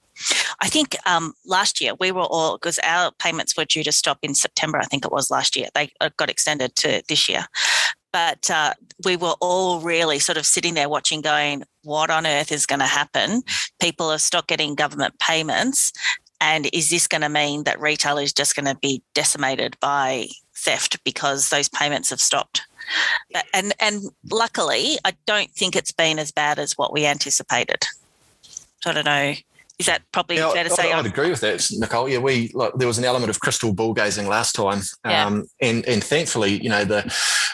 I 0.61 0.67
think 0.67 0.97
um, 1.05 1.33
last 1.45 1.79
year 1.79 1.93
we 1.99 2.11
were 2.11 2.23
all 2.23 2.57
because 2.57 2.79
our 2.83 3.11
payments 3.11 3.55
were 3.55 3.65
due 3.65 3.83
to 3.83 3.91
stop 3.91 4.17
in 4.21 4.35
September. 4.35 4.77
I 4.77 4.85
think 4.85 5.05
it 5.05 5.11
was 5.11 5.31
last 5.31 5.55
year. 5.55 5.69
They 5.73 5.91
got 6.17 6.29
extended 6.29 6.75
to 6.77 7.01
this 7.07 7.29
year, 7.29 7.45
but 8.11 8.49
uh, 8.49 8.73
we 9.05 9.15
were 9.15 9.35
all 9.39 9.81
really 9.81 10.19
sort 10.19 10.37
of 10.37 10.45
sitting 10.45 10.73
there 10.73 10.89
watching, 10.89 11.21
going, 11.21 11.63
"What 11.83 12.09
on 12.09 12.25
earth 12.25 12.51
is 12.51 12.65
going 12.65 12.79
to 12.79 12.85
happen?" 12.85 13.43
People 13.81 14.11
have 14.11 14.21
stopped 14.21 14.47
getting 14.47 14.75
government 14.75 15.17
payments, 15.19 15.91
and 16.41 16.69
is 16.73 16.89
this 16.89 17.07
going 17.07 17.21
to 17.21 17.29
mean 17.29 17.63
that 17.63 17.79
retail 17.79 18.17
is 18.17 18.33
just 18.33 18.55
going 18.55 18.65
to 18.65 18.75
be 18.75 19.01
decimated 19.13 19.77
by 19.79 20.27
theft 20.55 21.03
because 21.03 21.49
those 21.49 21.69
payments 21.69 22.09
have 22.09 22.21
stopped? 22.21 22.61
And 23.53 23.73
and 23.79 24.03
luckily, 24.31 24.97
I 25.05 25.13
don't 25.25 25.51
think 25.51 25.75
it's 25.75 25.91
been 25.91 26.19
as 26.19 26.31
bad 26.31 26.59
as 26.59 26.77
what 26.77 26.93
we 26.93 27.05
anticipated. 27.05 27.85
I 28.85 28.93
don't 28.93 29.05
know. 29.05 29.33
Is 29.79 29.85
that 29.85 30.01
probably 30.11 30.35
yeah, 30.35 30.51
fair 30.51 30.65
to 30.65 30.69
say? 30.69 30.91
I, 30.91 30.97
would 30.97 31.05
agree 31.05 31.29
with 31.29 31.39
that, 31.39 31.65
Nicole. 31.71 32.09
Yeah, 32.09 32.17
we 32.17 32.51
like 32.53 32.73
there 32.75 32.87
was 32.87 32.97
an 32.97 33.05
element 33.05 33.29
of 33.29 33.39
crystal 33.39 33.73
ball 33.73 33.93
gazing 33.93 34.27
last 34.27 34.53
time, 34.53 34.81
yeah. 35.05 35.25
um, 35.25 35.45
and 35.61 35.87
and 35.87 36.03
thankfully, 36.03 36.61
you 36.61 36.69
know, 36.69 36.83
the 36.83 37.03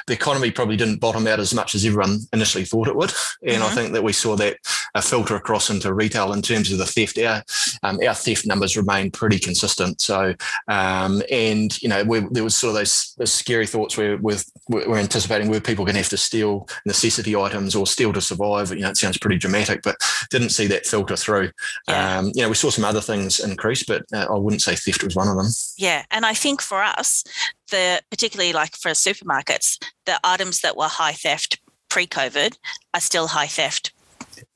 the 0.07 0.13
economy 0.13 0.49
probably 0.49 0.75
didn't 0.75 0.99
bottom 0.99 1.27
out 1.27 1.39
as 1.39 1.53
much 1.53 1.75
as 1.75 1.85
everyone 1.85 2.17
initially 2.33 2.65
thought 2.65 2.87
it 2.87 2.95
would, 2.95 3.11
and 3.43 3.61
mm-hmm. 3.61 3.63
I 3.63 3.69
think 3.69 3.93
that 3.93 4.03
we 4.03 4.11
saw 4.11 4.35
that 4.37 4.57
uh, 4.95 5.01
filter 5.01 5.35
across 5.35 5.69
into 5.69 5.93
retail 5.93 6.33
in 6.33 6.41
terms 6.41 6.71
of 6.71 6.79
the 6.79 6.85
theft. 6.87 7.19
Our 7.19 7.43
um, 7.83 7.99
our 8.07 8.15
theft 8.15 8.47
numbers 8.47 8.75
remain 8.75 9.11
pretty 9.11 9.37
consistent. 9.37 10.01
So, 10.01 10.33
um, 10.67 11.21
and 11.29 11.79
you 11.83 11.89
know, 11.89 12.03
we, 12.03 12.21
there 12.31 12.43
was 12.43 12.55
sort 12.55 12.71
of 12.71 12.75
those, 12.77 13.13
those 13.19 13.33
scary 13.33 13.67
thoughts 13.67 13.97
where 13.97 14.17
with 14.17 14.51
we're 14.67 14.97
anticipating 14.97 15.49
where 15.49 15.61
people 15.61 15.85
going 15.85 15.93
to 15.93 16.01
have 16.01 16.09
to 16.09 16.17
steal 16.17 16.67
necessity 16.87 17.35
items 17.35 17.75
or 17.75 17.85
steal 17.85 18.13
to 18.13 18.21
survive. 18.21 18.71
You 18.71 18.81
know, 18.81 18.89
it 18.89 18.97
sounds 18.97 19.19
pretty 19.19 19.37
dramatic, 19.37 19.83
but 19.83 19.97
didn't 20.31 20.49
see 20.49 20.65
that 20.67 20.87
filter 20.87 21.15
through. 21.15 21.51
Yeah. 21.87 22.14
Um, 22.15 22.31
you 22.33 22.41
know, 22.41 22.49
we 22.49 22.55
saw 22.55 22.69
some 22.69 22.85
other 22.85 23.01
things 23.01 23.39
increase, 23.39 23.83
but 23.83 24.03
uh, 24.13 24.27
I 24.29 24.37
wouldn't 24.37 24.61
say 24.61 24.75
theft 24.75 25.03
was 25.03 25.15
one 25.15 25.27
of 25.27 25.35
them. 25.35 25.47
Yeah, 25.77 26.03
and 26.11 26.25
I 26.25 26.33
think 26.33 26.61
for 26.61 26.81
us, 26.81 27.23
the 27.71 28.01
particularly 28.09 28.53
like 28.53 28.75
for 28.75 28.91
supermarkets, 28.91 29.83
the 30.05 30.19
items 30.23 30.61
that 30.61 30.77
were 30.77 30.87
high 30.87 31.13
theft 31.13 31.59
pre-COVID 31.89 32.57
are 32.93 33.01
still 33.01 33.27
high 33.27 33.47
theft 33.47 33.91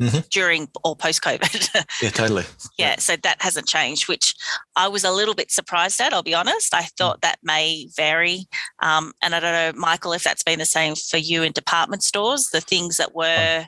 Mm-hmm. 0.01 0.19
during 0.29 0.67
or 0.83 0.93
post 0.93 1.21
COVID. 1.21 1.85
yeah, 2.01 2.09
totally. 2.09 2.43
yeah, 2.77 2.97
so 2.99 3.15
that 3.15 3.41
hasn't 3.41 3.65
changed, 3.65 4.09
which 4.09 4.33
I 4.75 4.89
was 4.89 5.05
a 5.05 5.11
little 5.11 5.33
bit 5.33 5.51
surprised 5.51 6.01
at. 6.01 6.11
I'll 6.11 6.23
be 6.23 6.33
honest. 6.33 6.73
I 6.73 6.83
thought 6.83 7.17
mm. 7.17 7.21
that 7.21 7.39
may 7.43 7.87
vary, 7.95 8.45
um, 8.79 9.13
and 9.21 9.33
I 9.33 9.39
don't 9.39 9.53
know, 9.53 9.79
Michael, 9.79 10.11
if 10.11 10.23
that's 10.23 10.43
been 10.43 10.59
the 10.59 10.65
same 10.65 10.95
for 10.95 11.17
you 11.17 11.43
in 11.43 11.53
department 11.53 12.03
stores. 12.03 12.49
The 12.49 12.59
things 12.59 12.97
that 12.97 13.15
were 13.15 13.67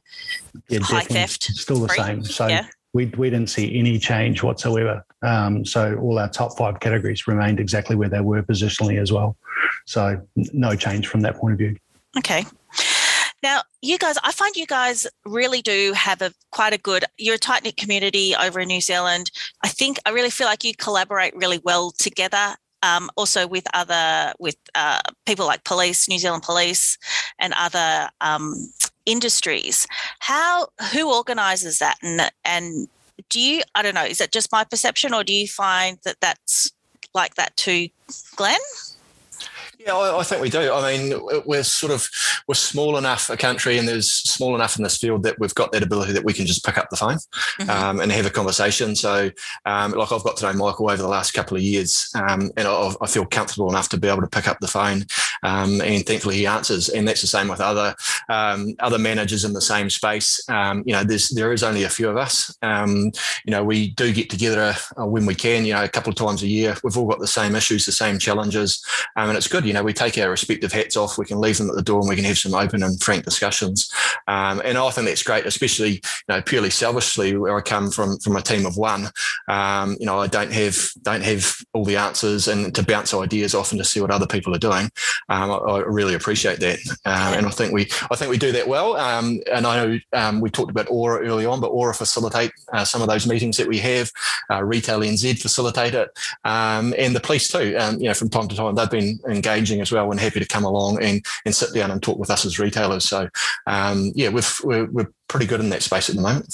yeah, 0.67 0.79
high 0.81 1.03
theft, 1.03 1.43
still 1.43 1.79
the 1.79 1.87
free. 1.87 1.97
same. 1.97 2.23
So 2.25 2.47
yeah 2.47 2.67
we, 2.93 3.05
we 3.05 3.29
didn't 3.29 3.49
see 3.49 3.77
any 3.77 3.97
change 3.99 4.43
whatsoever. 4.43 5.05
Um, 5.21 5.63
so 5.65 5.95
all 5.97 6.19
our 6.19 6.29
top 6.29 6.57
five 6.57 6.79
categories 6.79 7.27
remained 7.27 7.59
exactly 7.59 7.95
where 7.95 8.09
they 8.09 8.21
were 8.21 8.43
positionally 8.43 9.01
as 9.01 9.11
well. 9.11 9.37
So 9.85 10.21
no 10.35 10.75
change 10.75 11.07
from 11.07 11.21
that 11.21 11.37
point 11.37 11.53
of 11.53 11.57
view. 11.57 11.77
Okay. 12.17 12.45
Now, 13.43 13.61
you 13.81 13.97
guys, 13.97 14.17
I 14.23 14.31
find 14.31 14.55
you 14.55 14.67
guys 14.67 15.07
really 15.25 15.61
do 15.61 15.93
have 15.93 16.21
a 16.21 16.31
quite 16.51 16.73
a 16.73 16.77
good. 16.77 17.05
You're 17.17 17.35
a 17.35 17.39
tight 17.39 17.63
knit 17.63 17.77
community 17.77 18.35
over 18.35 18.59
in 18.59 18.67
New 18.67 18.81
Zealand. 18.81 19.31
I 19.63 19.67
think 19.67 19.97
I 20.05 20.11
really 20.11 20.29
feel 20.29 20.47
like 20.47 20.63
you 20.63 20.73
collaborate 20.75 21.35
really 21.35 21.59
well 21.63 21.91
together. 21.91 22.55
Um, 22.83 23.11
also 23.15 23.47
with 23.47 23.65
other 23.73 24.33
with 24.39 24.57
uh, 24.75 25.01
people 25.25 25.45
like 25.45 25.63
police, 25.63 26.07
New 26.07 26.19
Zealand 26.19 26.43
Police, 26.43 26.97
and 27.39 27.53
other 27.57 28.09
um, 28.21 28.55
industries. 29.05 29.87
How 30.19 30.67
who 30.93 31.13
organises 31.13 31.79
that, 31.79 31.97
and 32.01 32.31
and 32.45 32.87
do 33.29 33.39
you? 33.39 33.63
I 33.75 33.81
don't 33.81 33.95
know. 33.95 34.05
Is 34.05 34.19
that 34.19 34.31
just 34.31 34.51
my 34.51 34.63
perception, 34.63 35.13
or 35.13 35.23
do 35.23 35.33
you 35.33 35.47
find 35.47 35.97
that 36.03 36.17
that's 36.21 36.71
like 37.13 37.35
that 37.35 37.55
too, 37.57 37.89
Glenn? 38.35 38.59
Yeah, 39.85 39.95
I, 39.95 40.19
I, 40.19 40.23
think 40.23 40.41
we 40.41 40.49
do. 40.49 40.71
I 40.71 40.97
mean, 40.97 41.19
we're 41.45 41.63
sort 41.63 41.91
of 41.91 42.07
we're 42.47 42.55
small 42.55 42.97
enough 42.97 43.29
a 43.29 43.37
country, 43.37 43.77
and 43.77 43.87
there's 43.87 44.11
small 44.11 44.53
enough 44.53 44.77
in 44.77 44.83
this 44.83 44.97
field 44.97 45.23
that 45.23 45.39
we've 45.39 45.55
got 45.55 45.71
that 45.71 45.81
ability 45.81 46.13
that 46.13 46.23
we 46.23 46.33
can 46.33 46.45
just 46.45 46.63
pick 46.63 46.77
up 46.77 46.89
the 46.89 46.97
phone 46.97 47.17
mm-hmm. 47.17 47.69
um, 47.69 47.99
and 47.99 48.11
have 48.11 48.25
a 48.25 48.29
conversation. 48.29 48.95
So, 48.95 49.31
um, 49.65 49.93
like 49.93 50.11
I've 50.11 50.23
got 50.23 50.37
to 50.37 50.45
know 50.45 50.53
Michael 50.53 50.89
over 50.89 51.01
the 51.01 51.07
last 51.07 51.31
couple 51.31 51.57
of 51.57 51.63
years, 51.63 52.11
um, 52.15 52.51
and 52.57 52.67
I, 52.67 52.91
I, 53.01 53.07
feel 53.07 53.25
comfortable 53.25 53.69
enough 53.69 53.89
to 53.89 53.97
be 53.97 54.07
able 54.07 54.21
to 54.21 54.27
pick 54.27 54.47
up 54.47 54.59
the 54.59 54.67
phone, 54.67 55.05
um, 55.41 55.81
and 55.81 56.05
thankfully 56.05 56.35
he 56.35 56.45
answers. 56.45 56.89
And 56.89 57.07
that's 57.07 57.21
the 57.21 57.27
same 57.27 57.47
with 57.47 57.61
other 57.61 57.95
um, 58.29 58.75
other 58.79 58.99
managers 58.99 59.45
in 59.45 59.53
the 59.53 59.61
same 59.61 59.89
space. 59.89 60.47
Um, 60.47 60.83
you 60.85 60.93
know, 60.93 61.03
there's 61.03 61.29
there 61.29 61.53
is 61.53 61.63
only 61.63 61.83
a 61.83 61.89
few 61.89 62.07
of 62.07 62.17
us. 62.17 62.55
you 62.61 63.11
know, 63.47 63.63
we 63.63 63.91
do 63.91 64.13
get 64.13 64.29
together 64.29 64.75
uh, 64.99 65.07
when 65.07 65.25
we 65.25 65.33
can. 65.33 65.65
You 65.65 65.73
know, 65.73 65.83
a 65.83 65.89
couple 65.89 66.11
of 66.11 66.17
times 66.17 66.43
a 66.43 66.47
year. 66.47 66.75
We've 66.83 66.97
all 66.97 67.07
got 67.07 67.19
the 67.19 67.27
same 67.27 67.55
issues, 67.55 67.85
the 67.85 67.91
same 67.91 68.19
challenges, 68.19 68.85
and 69.15 69.35
it's 69.35 69.47
good 69.47 69.70
you 69.71 69.73
know, 69.73 69.83
we 69.83 69.93
take 69.93 70.17
our 70.17 70.29
respective 70.29 70.73
hats 70.73 70.97
off, 70.97 71.17
we 71.17 71.23
can 71.23 71.39
leave 71.39 71.57
them 71.57 71.69
at 71.69 71.77
the 71.77 71.81
door 71.81 72.01
and 72.01 72.09
we 72.09 72.17
can 72.17 72.25
have 72.25 72.37
some 72.37 72.53
open 72.53 72.83
and 72.83 73.01
frank 73.01 73.23
discussions. 73.23 73.89
Um, 74.27 74.61
and 74.65 74.77
I 74.77 74.89
think 74.89 75.07
that's 75.07 75.23
great, 75.23 75.45
especially, 75.45 75.91
you 75.91 75.99
know, 76.27 76.41
purely 76.41 76.69
selfishly 76.69 77.37
where 77.37 77.55
I 77.55 77.61
come 77.61 77.89
from, 77.89 78.19
from 78.19 78.35
a 78.35 78.41
team 78.41 78.65
of 78.65 78.75
one. 78.75 79.07
Um, 79.47 79.95
you 79.97 80.05
know, 80.05 80.19
I 80.19 80.27
don't 80.27 80.51
have, 80.51 80.77
don't 81.03 81.23
have 81.23 81.55
all 81.71 81.85
the 81.85 81.95
answers 81.95 82.49
and 82.49 82.75
to 82.75 82.83
bounce 82.83 83.13
ideas 83.13 83.55
off 83.55 83.71
and 83.71 83.79
to 83.79 83.85
see 83.85 84.01
what 84.01 84.11
other 84.11 84.27
people 84.27 84.53
are 84.53 84.59
doing. 84.59 84.91
Um, 85.29 85.51
I, 85.51 85.55
I, 85.55 85.79
really 85.83 86.15
appreciate 86.15 86.59
that. 86.59 86.79
Um, 87.05 87.33
and 87.33 87.45
I 87.45 87.49
think 87.51 87.73
we, 87.73 87.83
I 88.11 88.17
think 88.17 88.29
we 88.29 88.37
do 88.37 88.51
that 88.51 88.67
well. 88.67 88.97
Um, 88.97 89.39
and 89.49 89.65
I 89.65 89.85
know 89.85 89.99
um, 90.11 90.41
we 90.41 90.49
talked 90.49 90.71
about 90.71 90.87
Auror 90.87 91.25
early 91.25 91.45
on, 91.45 91.61
but 91.61 91.71
Auror 91.71 91.95
facilitate 91.95 92.51
uh, 92.73 92.83
some 92.83 93.01
of 93.01 93.07
those 93.07 93.25
meetings 93.25 93.55
that 93.55 93.69
we 93.69 93.77
have. 93.77 94.11
Uh, 94.49 94.65
Retail 94.65 94.99
NZ 94.99 95.41
facilitate 95.41 95.93
it. 95.93 96.09
and 96.43 97.15
the 97.15 97.21
police 97.21 97.47
too. 97.47 97.69
you 97.69 98.09
know, 98.09 98.13
from 98.13 98.27
time 98.27 98.49
to 98.49 98.55
time, 98.57 98.75
they've 98.75 98.89
been 98.89 99.17
engaged 99.29 99.60
changing 99.61 99.81
as 99.81 99.91
well 99.91 100.09
and 100.11 100.19
happy 100.19 100.39
to 100.39 100.45
come 100.45 100.63
along 100.63 101.01
and, 101.03 101.23
and 101.45 101.55
sit 101.55 101.73
down 101.73 101.91
and 101.91 102.01
talk 102.01 102.17
with 102.17 102.29
us 102.29 102.45
as 102.45 102.59
retailers. 102.59 103.05
So, 103.05 103.29
um, 103.67 104.11
yeah, 104.15 104.29
we've, 104.29 104.59
we're, 104.63 104.85
we're 104.85 105.11
pretty 105.27 105.45
good 105.45 105.59
in 105.59 105.69
that 105.69 105.83
space 105.83 106.09
at 106.09 106.15
the 106.15 106.21
moment. 106.21 106.53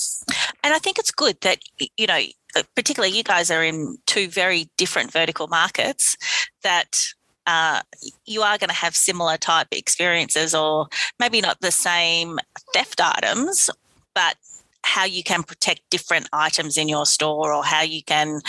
And 0.63 0.73
I 0.73 0.79
think 0.79 0.99
it's 0.99 1.11
good 1.11 1.39
that, 1.41 1.59
you 1.97 2.07
know, 2.07 2.19
uh, 2.55 2.63
particularly 2.75 3.15
you 3.15 3.23
guys 3.23 3.49
are 3.49 3.63
in 3.63 3.97
two 4.05 4.27
very 4.27 4.69
different 4.77 5.11
vertical 5.11 5.47
markets 5.47 6.17
that 6.63 7.01
uh, 7.45 7.81
you 8.25 8.41
are 8.41 8.57
going 8.57 8.69
to 8.69 8.75
have 8.75 8.95
similar 8.95 9.37
type 9.37 9.67
experiences 9.71 10.53
or 10.53 10.87
maybe 11.19 11.39
not 11.39 11.61
the 11.61 11.71
same 11.71 12.39
theft 12.73 12.99
items, 13.01 13.69
but 14.13 14.35
how 14.83 15.05
you 15.05 15.23
can 15.23 15.43
protect 15.43 15.81
different 15.89 16.27
items 16.33 16.77
in 16.77 16.89
your 16.89 17.05
store 17.05 17.53
or 17.53 17.63
how 17.63 17.81
you 17.81 18.03
can, 18.03 18.41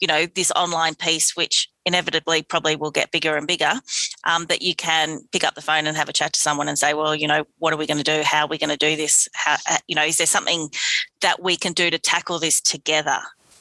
you 0.00 0.08
know, 0.08 0.26
this 0.26 0.50
online 0.52 0.94
piece, 0.94 1.36
which 1.36 1.68
inevitably 1.86 2.42
probably 2.42 2.76
will 2.76 2.90
get 2.90 3.12
bigger 3.12 3.36
and 3.36 3.46
bigger, 3.46 3.72
um, 4.24 4.46
that 4.46 4.60
you 4.60 4.74
can 4.74 5.20
pick 5.32 5.44
up 5.44 5.54
the 5.54 5.62
phone 5.62 5.86
and 5.86 5.96
have 5.96 6.08
a 6.08 6.12
chat 6.12 6.34
to 6.34 6.40
someone 6.40 6.68
and 6.68 6.78
say, 6.78 6.92
well, 6.92 7.14
you 7.14 7.26
know, 7.26 7.46
what 7.58 7.72
are 7.72 7.76
we 7.76 7.86
going 7.86 8.02
to 8.02 8.04
do? 8.04 8.22
How 8.22 8.44
are 8.44 8.48
we 8.48 8.58
going 8.58 8.70
to 8.70 8.76
do 8.76 8.96
this? 8.96 9.28
How, 9.32 9.56
uh, 9.70 9.78
you 9.86 9.94
know, 9.94 10.04
is 10.04 10.18
there 10.18 10.26
something 10.26 10.68
that 11.20 11.42
we 11.42 11.56
can 11.56 11.72
do 11.72 11.88
to 11.88 11.98
tackle 11.98 12.38
this 12.38 12.60
together? 12.60 13.18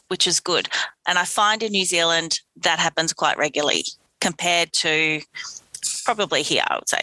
Which 0.07 0.27
is 0.27 0.39
good. 0.39 0.67
And 1.07 1.17
I 1.17 1.25
find 1.25 1.63
in 1.63 1.71
New 1.71 1.85
Zealand 1.85 2.41
that 2.57 2.79
happens 2.79 3.13
quite 3.13 3.37
regularly 3.37 3.85
compared 4.19 4.73
to 4.73 5.21
probably 6.03 6.41
here, 6.41 6.63
I 6.67 6.75
would 6.75 6.89
say 6.89 7.01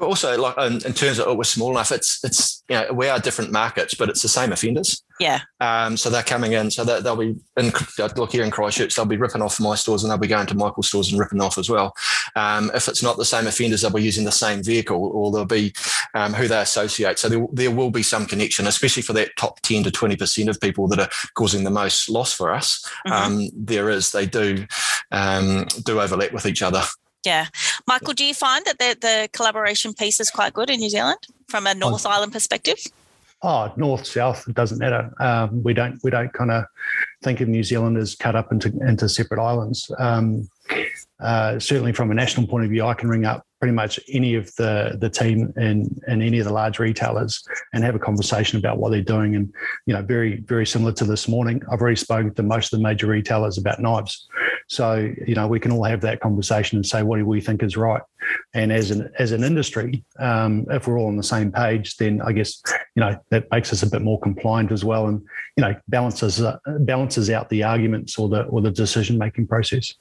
also 0.00 0.36
like 0.36 0.56
in, 0.58 0.84
in, 0.84 0.92
terms 0.92 1.20
of 1.20 1.28
oh, 1.28 1.34
we're 1.34 1.44
small 1.44 1.70
enough 1.70 1.92
it's 1.92 2.22
it's 2.24 2.64
you 2.68 2.74
know 2.74 2.92
we 2.92 3.08
are 3.08 3.20
different 3.20 3.52
markets 3.52 3.94
but 3.94 4.08
it's 4.08 4.22
the 4.22 4.28
same 4.28 4.50
offenders 4.50 5.03
yeah. 5.20 5.40
Um 5.60 5.96
so 5.96 6.10
they're 6.10 6.22
coming 6.22 6.52
in. 6.52 6.70
So 6.70 6.84
that 6.84 7.04
they'll 7.04 7.16
be 7.16 7.36
in 7.56 7.72
look 8.16 8.32
here 8.32 8.44
in 8.44 8.50
christchurch 8.50 8.94
they'll 8.94 9.04
be 9.04 9.16
ripping 9.16 9.42
off 9.42 9.60
my 9.60 9.74
stores 9.74 10.02
and 10.02 10.10
they'll 10.10 10.18
be 10.18 10.26
going 10.26 10.46
to 10.46 10.56
michael's 10.56 10.88
stores 10.88 11.10
and 11.10 11.20
ripping 11.20 11.40
off 11.40 11.58
as 11.58 11.70
well. 11.70 11.94
Um 12.36 12.70
if 12.74 12.88
it's 12.88 13.02
not 13.02 13.16
the 13.16 13.24
same 13.24 13.46
offenders 13.46 13.82
they'll 13.82 13.90
be 13.90 14.02
using 14.02 14.24
the 14.24 14.32
same 14.32 14.62
vehicle 14.62 15.10
or 15.14 15.30
they'll 15.30 15.44
be 15.44 15.72
um, 16.14 16.32
who 16.32 16.46
they 16.46 16.60
associate. 16.60 17.18
So 17.18 17.28
there, 17.28 17.46
there 17.52 17.70
will 17.70 17.90
be 17.90 18.02
some 18.02 18.26
connection 18.26 18.66
especially 18.66 19.02
for 19.02 19.12
that 19.14 19.36
top 19.36 19.60
10 19.60 19.84
to 19.84 19.90
20 19.90 20.16
percent 20.16 20.48
of 20.48 20.60
people 20.60 20.88
that 20.88 21.00
are 21.00 21.10
causing 21.34 21.64
the 21.64 21.70
most 21.70 22.08
loss 22.08 22.32
for 22.32 22.52
us. 22.52 22.84
Mm-hmm. 23.06 23.12
um 23.12 23.48
there 23.54 23.90
is 23.90 24.12
they 24.12 24.26
do 24.26 24.66
um 25.12 25.66
do 25.84 26.00
overlap 26.00 26.32
with 26.32 26.46
each 26.46 26.62
other. 26.62 26.82
Yeah. 27.24 27.46
Michael, 27.86 28.12
do 28.12 28.24
you 28.24 28.34
find 28.34 28.64
that 28.66 28.78
the, 28.78 28.96
the 29.00 29.28
collaboration 29.32 29.94
piece 29.94 30.20
is 30.20 30.30
quite 30.30 30.52
good 30.52 30.68
in 30.68 30.80
New 30.80 30.90
Zealand 30.90 31.26
from 31.48 31.66
a 31.66 31.74
North 31.74 32.04
Island 32.04 32.32
perspective? 32.32 32.78
Oh, 33.46 33.70
north, 33.76 34.06
south, 34.06 34.48
it 34.48 34.54
doesn't 34.54 34.78
matter. 34.78 35.12
Um, 35.20 35.62
we 35.62 35.74
don't 35.74 36.02
we 36.02 36.10
don't 36.10 36.32
kind 36.32 36.50
of 36.50 36.64
think 37.22 37.42
of 37.42 37.48
New 37.48 37.62
Zealand 37.62 37.98
as 37.98 38.14
cut 38.14 38.34
up 38.34 38.50
into 38.50 38.68
into 38.80 39.06
separate 39.06 39.38
islands. 39.38 39.92
Um, 39.98 40.48
uh, 41.20 41.58
certainly, 41.58 41.92
from 41.92 42.10
a 42.10 42.14
national 42.14 42.46
point 42.46 42.64
of 42.64 42.70
view, 42.70 42.86
I 42.86 42.94
can 42.94 43.10
ring 43.10 43.26
up 43.26 43.46
pretty 43.60 43.74
much 43.74 44.00
any 44.10 44.34
of 44.34 44.46
the 44.56 44.96
the 44.98 45.10
team 45.10 45.52
in 45.58 45.94
in 46.08 46.22
any 46.22 46.38
of 46.38 46.46
the 46.46 46.54
large 46.54 46.78
retailers 46.78 47.46
and 47.74 47.84
have 47.84 47.94
a 47.94 47.98
conversation 47.98 48.58
about 48.58 48.78
what 48.78 48.92
they're 48.92 49.02
doing. 49.02 49.36
And 49.36 49.52
you 49.84 49.92
know, 49.92 50.00
very 50.00 50.40
very 50.40 50.64
similar 50.64 50.92
to 50.92 51.04
this 51.04 51.28
morning, 51.28 51.60
I've 51.70 51.82
already 51.82 51.96
spoken 51.96 52.32
to 52.36 52.42
most 52.42 52.72
of 52.72 52.78
the 52.78 52.82
major 52.82 53.08
retailers 53.08 53.58
about 53.58 53.78
knives. 53.78 54.26
So, 54.68 55.12
you 55.26 55.34
know, 55.34 55.46
we 55.46 55.60
can 55.60 55.72
all 55.72 55.84
have 55.84 56.00
that 56.02 56.20
conversation 56.20 56.76
and 56.76 56.86
say, 56.86 57.02
what 57.02 57.18
do 57.18 57.26
we 57.26 57.40
think 57.40 57.62
is 57.62 57.76
right? 57.76 58.02
And 58.54 58.72
as 58.72 58.90
an 58.90 59.10
as 59.18 59.32
an 59.32 59.44
industry, 59.44 60.02
um, 60.18 60.66
if 60.70 60.86
we're 60.86 60.98
all 60.98 61.08
on 61.08 61.16
the 61.16 61.22
same 61.22 61.52
page, 61.52 61.96
then 61.98 62.22
I 62.22 62.32
guess 62.32 62.62
you 62.94 63.00
know 63.00 63.18
that 63.30 63.50
makes 63.50 63.72
us 63.72 63.82
a 63.82 63.86
bit 63.86 64.00
more 64.00 64.18
compliant 64.20 64.72
as 64.72 64.84
well, 64.84 65.08
and 65.08 65.20
you 65.56 65.62
know 65.62 65.74
balances 65.88 66.40
uh, 66.40 66.56
balances 66.80 67.28
out 67.28 67.50
the 67.50 67.62
arguments 67.62 68.18
or 68.18 68.28
the 68.28 68.44
or 68.44 68.62
the 68.62 68.70
decision 68.70 69.18
making 69.18 69.46
process. 69.46 69.94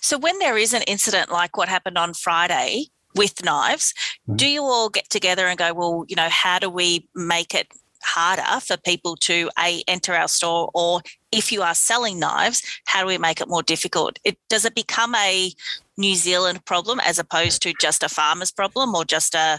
So 0.00 0.18
when 0.18 0.38
there 0.38 0.58
is 0.58 0.74
an 0.74 0.82
incident 0.82 1.30
like 1.30 1.56
what 1.56 1.68
happened 1.68 1.98
on 1.98 2.14
Friday 2.14 2.86
with 3.14 3.44
knives, 3.44 3.94
mm-hmm. 4.28 4.36
do 4.36 4.46
you 4.46 4.62
all 4.62 4.88
get 4.88 5.08
together 5.08 5.46
and 5.46 5.58
go, 5.58 5.72
well, 5.72 6.04
you 6.08 6.16
know, 6.16 6.28
how 6.28 6.58
do 6.58 6.68
we 6.68 7.08
make 7.14 7.54
it 7.54 7.72
harder 8.06 8.60
for 8.60 8.76
people 8.76 9.16
to 9.16 9.50
a 9.58 9.82
enter 9.88 10.14
our 10.14 10.28
store 10.28 10.70
or 10.74 11.02
if 11.32 11.50
you 11.50 11.62
are 11.62 11.74
selling 11.74 12.18
knives 12.18 12.62
how 12.86 13.00
do 13.00 13.06
we 13.06 13.18
make 13.18 13.40
it 13.40 13.48
more 13.48 13.62
difficult? 13.62 14.18
It 14.24 14.38
does 14.48 14.64
it 14.64 14.74
become 14.74 15.14
a 15.14 15.52
new 15.98 16.14
zealand 16.14 16.64
problem 16.64 17.00
as 17.00 17.18
opposed 17.18 17.62
to 17.62 17.72
just 17.80 18.02
a 18.02 18.08
farmer's 18.08 18.50
problem 18.50 18.94
or 18.94 19.04
just 19.04 19.34
a 19.34 19.58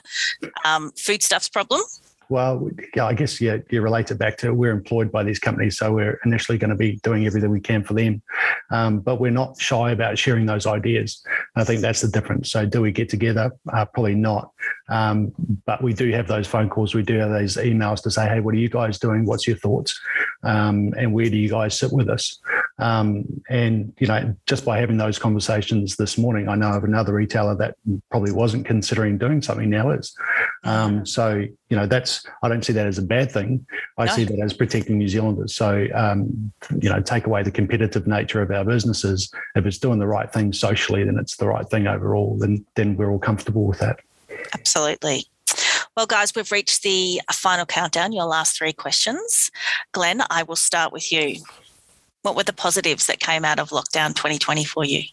um, 0.66 0.92
foodstuffs 0.98 1.50
problem 1.50 1.82
Well, 2.30 2.70
I 3.00 3.14
guess 3.14 3.40
you 3.40 3.64
relate 3.72 4.12
it 4.12 4.16
back 4.16 4.38
to 4.38 4.54
we're 4.54 4.72
employed 4.72 5.12
by 5.12 5.24
these 5.24 5.40
companies, 5.40 5.78
so 5.78 5.94
we're 5.94 6.20
initially 6.26 6.58
going 6.58 6.72
to 6.72 6.76
be 6.76 6.98
doing 7.04 7.26
everything 7.26 7.50
we 7.52 7.62
can 7.62 7.84
for 7.84 7.94
them, 7.94 8.22
um, 8.70 9.00
but 9.00 9.20
we're 9.20 9.32
not 9.32 9.60
shy 9.60 9.92
about 9.92 10.18
sharing 10.18 10.46
those 10.46 10.66
ideas. 10.66 11.24
I 11.56 11.64
think 11.64 11.82
that's 11.82 12.02
the 12.02 12.10
difference. 12.10 12.52
So, 12.52 12.66
do 12.66 12.82
we 12.82 12.92
get 12.92 13.10
together? 13.10 13.52
Uh, 13.72 13.86
probably 13.86 14.16
not, 14.16 14.52
um, 14.90 15.32
but 15.66 15.82
we 15.82 15.94
do 15.94 16.12
have 16.12 16.28
those 16.28 16.48
phone 16.48 16.70
calls. 16.70 16.94
We 16.94 17.04
do 17.04 17.18
have 17.20 17.30
those 17.30 17.56
emails 17.56 18.02
to 18.04 18.12
say, 18.12 18.28
"Hey, 18.28 18.42
what 18.42 18.54
are 18.54 18.60
you 18.60 18.70
guys 18.70 19.00
doing? 19.00 19.26
What's 19.26 19.48
your 19.48 19.58
thoughts? 19.58 19.98
Um, 20.44 20.94
and 20.98 21.14
where 21.14 21.30
do 21.30 21.38
you 21.38 21.50
guys 21.50 21.78
sit 21.78 21.92
with 21.94 22.10
us?" 22.10 22.40
Um, 22.80 23.26
and 23.50 23.94
you 24.00 24.08
know, 24.08 24.36
just 24.46 24.66
by 24.66 24.80
having 24.80 24.98
those 24.98 25.18
conversations 25.18 25.96
this 25.96 26.18
morning, 26.18 26.48
I 26.48 26.56
know 26.56 26.74
of 26.74 26.84
another 26.84 27.14
retailer 27.14 27.56
that 27.56 27.76
probably 28.12 28.32
wasn't 28.32 28.66
considering 28.66 29.18
doing 29.18 29.42
something 29.42 29.70
now 29.70 29.92
is. 29.92 30.16
Um, 30.68 31.06
so 31.06 31.46
you 31.70 31.78
know, 31.78 31.88
that's 31.88 32.26
I 32.44 32.50
don't 32.50 32.64
see 32.64 32.74
that 32.74 32.86
as 32.86 32.98
a 32.98 33.02
bad 33.02 33.32
thing. 33.32 33.66
I 33.98 34.06
no. 34.06 34.12
see 34.12 34.26
that 34.26 34.40
as 34.40 34.54
protecting 34.54 34.98
New 34.98 35.08
Zealanders. 35.08 35.56
So 35.56 35.88
um, 35.96 36.52
you 36.82 36.90
know, 36.90 37.02
take 37.02 37.26
away 37.26 37.44
the 37.44 37.52
competitive 37.52 38.06
nature 38.08 38.42
of 38.42 38.52
our 38.52 38.66
businesses. 38.66 39.32
If 39.56 39.66
it's 39.66 39.78
doing 39.78 40.00
the 40.00 40.08
right 40.08 40.32
thing 40.32 40.54
socially, 40.54 41.04
then 41.04 41.18
it's 41.18 41.38
the 41.38 41.48
right 41.48 41.68
thing 41.70 41.88
overall. 41.88 42.38
Then 42.38 42.66
then 42.76 42.98
we're 42.98 43.12
all 43.12 43.20
comfortable 43.20 43.66
with 43.66 43.80
that. 43.80 44.00
Absolutely. 44.54 45.26
Well, 45.96 46.06
guys, 46.06 46.36
we've 46.36 46.52
reached 46.52 46.84
the 46.84 47.22
final 47.32 47.66
countdown, 47.66 48.14
your 48.14 48.26
last 48.26 48.56
three 48.58 48.74
questions. 48.74 49.50
Glenn, 49.94 50.22
I 50.30 50.44
will 50.44 50.56
start 50.56 50.94
with 50.94 51.12
you. 51.12 51.38
What 52.22 52.36
were 52.36 52.44
the 52.44 52.54
positives 52.54 53.08
that 53.08 53.20
came 53.20 53.46
out 53.46 53.58
of 53.58 53.70
lockdown 53.70 54.10
2020 54.10 54.64
for 54.66 54.86
you? 54.86 55.04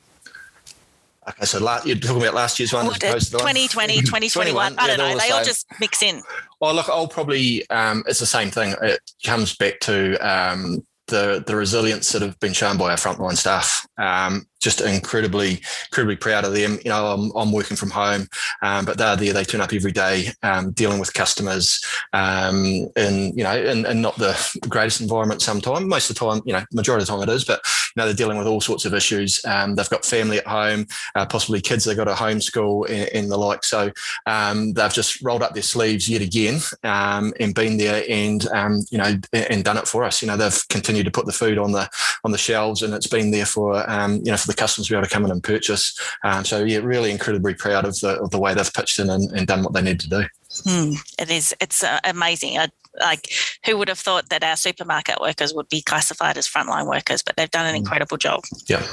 Okay, 1.29 1.45
so 1.47 1.59
last, 1.59 1.87
you're 1.87 1.97
talking 1.97 2.23
about 2.23 2.35
last 2.35 2.59
year's 2.59 2.73
one 2.73 2.87
as 2.87 2.97
opposed 2.97 3.31
to 3.33 3.39
2020, 3.39 4.01
2021. 4.01 4.75
I 4.79 4.87
don't 4.87 4.99
know. 4.99 5.19
They 5.19 5.31
all 5.31 5.45
just 5.45 5.67
mix 5.81 6.03
in. 6.03 6.23
Well, 6.61 6.75
look, 6.75 6.89
I'll 6.89 7.09
probably, 7.09 7.69
um, 7.71 8.05
it's 8.07 8.21
the 8.21 8.27
same 8.27 8.51
thing. 8.51 8.75
It 8.83 9.01
comes 9.25 9.57
back 9.57 9.81
to 9.81 10.17
um, 10.19 10.85
the 11.07 11.43
the 11.47 11.57
resilience 11.57 12.13
that 12.13 12.23
have 12.23 12.39
been 12.41 12.53
shown 12.53 12.77
by 12.77 12.91
our 12.91 12.97
frontline 12.97 13.37
staff. 13.37 13.87
Um, 13.99 14.47
just 14.65 14.81
incredibly, 14.81 15.61
incredibly 15.91 16.17
proud 16.17 16.45
of 16.45 16.55
them. 16.55 16.79
You 16.85 16.91
know, 16.91 17.07
I'm, 17.07 17.31
I'm 17.37 17.53
working 17.53 17.77
from 17.77 17.91
home, 17.91 18.29
um, 18.63 18.87
but 18.87 18.97
they're 18.97 19.15
there. 19.15 19.35
They 19.35 19.45
turn 19.45 19.61
up 19.61 19.75
every 19.75 19.93
day, 19.93 20.29
um, 20.43 20.73
dealing 20.73 20.99
with 20.99 21.13
customers, 21.13 21.85
um, 22.15 22.89
in 22.97 23.37
you 23.37 23.45
know, 23.45 23.57
in, 23.57 23.85
in 23.85 24.01
not 24.01 24.17
the 24.17 24.35
greatest 24.69 25.03
environment. 25.03 25.43
Sometimes, 25.43 25.85
most 25.87 26.11
of 26.11 26.17
the 26.17 26.21
time, 26.27 26.43
you 26.47 26.55
know, 26.55 26.65
majority 26.73 27.03
of 27.03 27.07
the 27.07 27.13
time 27.13 27.29
it 27.29 27.33
is, 27.33 27.45
but 27.45 27.61
you 27.95 28.01
know, 28.01 28.07
they're 28.07 28.15
dealing 28.15 28.39
with 28.39 28.47
all 28.47 28.61
sorts 28.61 28.87
of 28.87 28.95
issues. 28.95 29.45
Um, 29.45 29.75
they've 29.75 29.89
got 29.91 30.05
family 30.05 30.39
at 30.39 30.47
home, 30.47 30.87
uh, 31.15 31.27
possibly 31.27 31.61
kids 31.61 31.85
they've 31.85 31.97
got 31.97 32.05
to 32.05 32.13
homeschool 32.13 32.89
and, 32.89 33.09
and 33.15 33.31
the 33.31 33.37
like. 33.37 33.65
So 33.65 33.93
um, 34.25 34.73
they've 34.73 34.93
just 34.93 35.23
rolled 35.23 35.43
up 35.43 35.53
their 35.53 35.63
sleeves 35.63 36.09
yet 36.09 36.23
again 36.23 36.61
um, 36.83 37.35
and 37.39 37.55
been 37.55 37.77
there 37.77 38.03
and 38.09 38.43
you 38.91 38.99
know 38.99 39.15
and 39.33 39.63
done 39.63 39.77
it 39.77 39.87
for 39.87 40.05
us. 40.05 40.23
You 40.23 40.29
know, 40.29 40.39
they've 40.39 40.69
continued 40.69 41.05
to 41.05 41.11
put 41.11 41.27
the 41.27 41.33
food 41.33 41.59
on 41.59 41.73
the 41.73 41.91
on 42.25 42.33
the 42.33 42.39
shelves, 42.39 42.83
and 42.83 42.95
it's 42.95 43.07
been 43.07 43.31
there 43.31 43.47
for 43.47 43.77
you 43.79 44.31
know 44.31 44.37
for 44.39 44.47
the 44.47 44.54
the 44.55 44.61
customers 44.61 44.89
be 44.89 44.95
able 44.95 45.05
to 45.05 45.11
come 45.11 45.25
in 45.25 45.31
and 45.31 45.43
purchase. 45.43 45.99
Um, 46.23 46.45
so 46.45 46.65
yeah, 46.65 46.79
really 46.79 47.11
incredibly 47.11 47.55
proud 47.55 47.85
of 47.85 47.99
the 48.01 48.21
of 48.21 48.31
the 48.31 48.39
way 48.39 48.55
they've 48.55 48.73
pitched 48.73 48.99
in 48.99 49.11
and, 49.11 49.31
and 49.33 49.47
done 49.47 49.63
what 49.63 49.73
they 49.73 49.83
need 49.83 50.01
to 50.01 50.09
do. 50.09 50.25
Mm, 50.51 50.97
it 51.19 51.31
is. 51.31 51.55
It's 51.61 51.83
uh, 51.83 52.01
amazing. 52.05 52.59
I, 52.59 52.69
like, 53.01 53.33
who 53.67 53.77
would 53.77 53.89
have 53.89 53.99
thought 53.99 54.29
that 54.29 54.45
our 54.45 54.57
supermarket 54.57 55.21
workers 55.21 55.53
would 55.53 55.69
be 55.69 55.83
classified 55.83 56.39
as 56.39 56.49
frontline 56.49 56.87
workers? 56.87 57.23
But 57.23 57.37
they've 57.37 57.51
done 57.51 57.67
an 57.67 57.73
hmm. 57.73 57.79
incredible 57.79 58.17
job. 58.17 58.45
Yeah. 58.69 58.87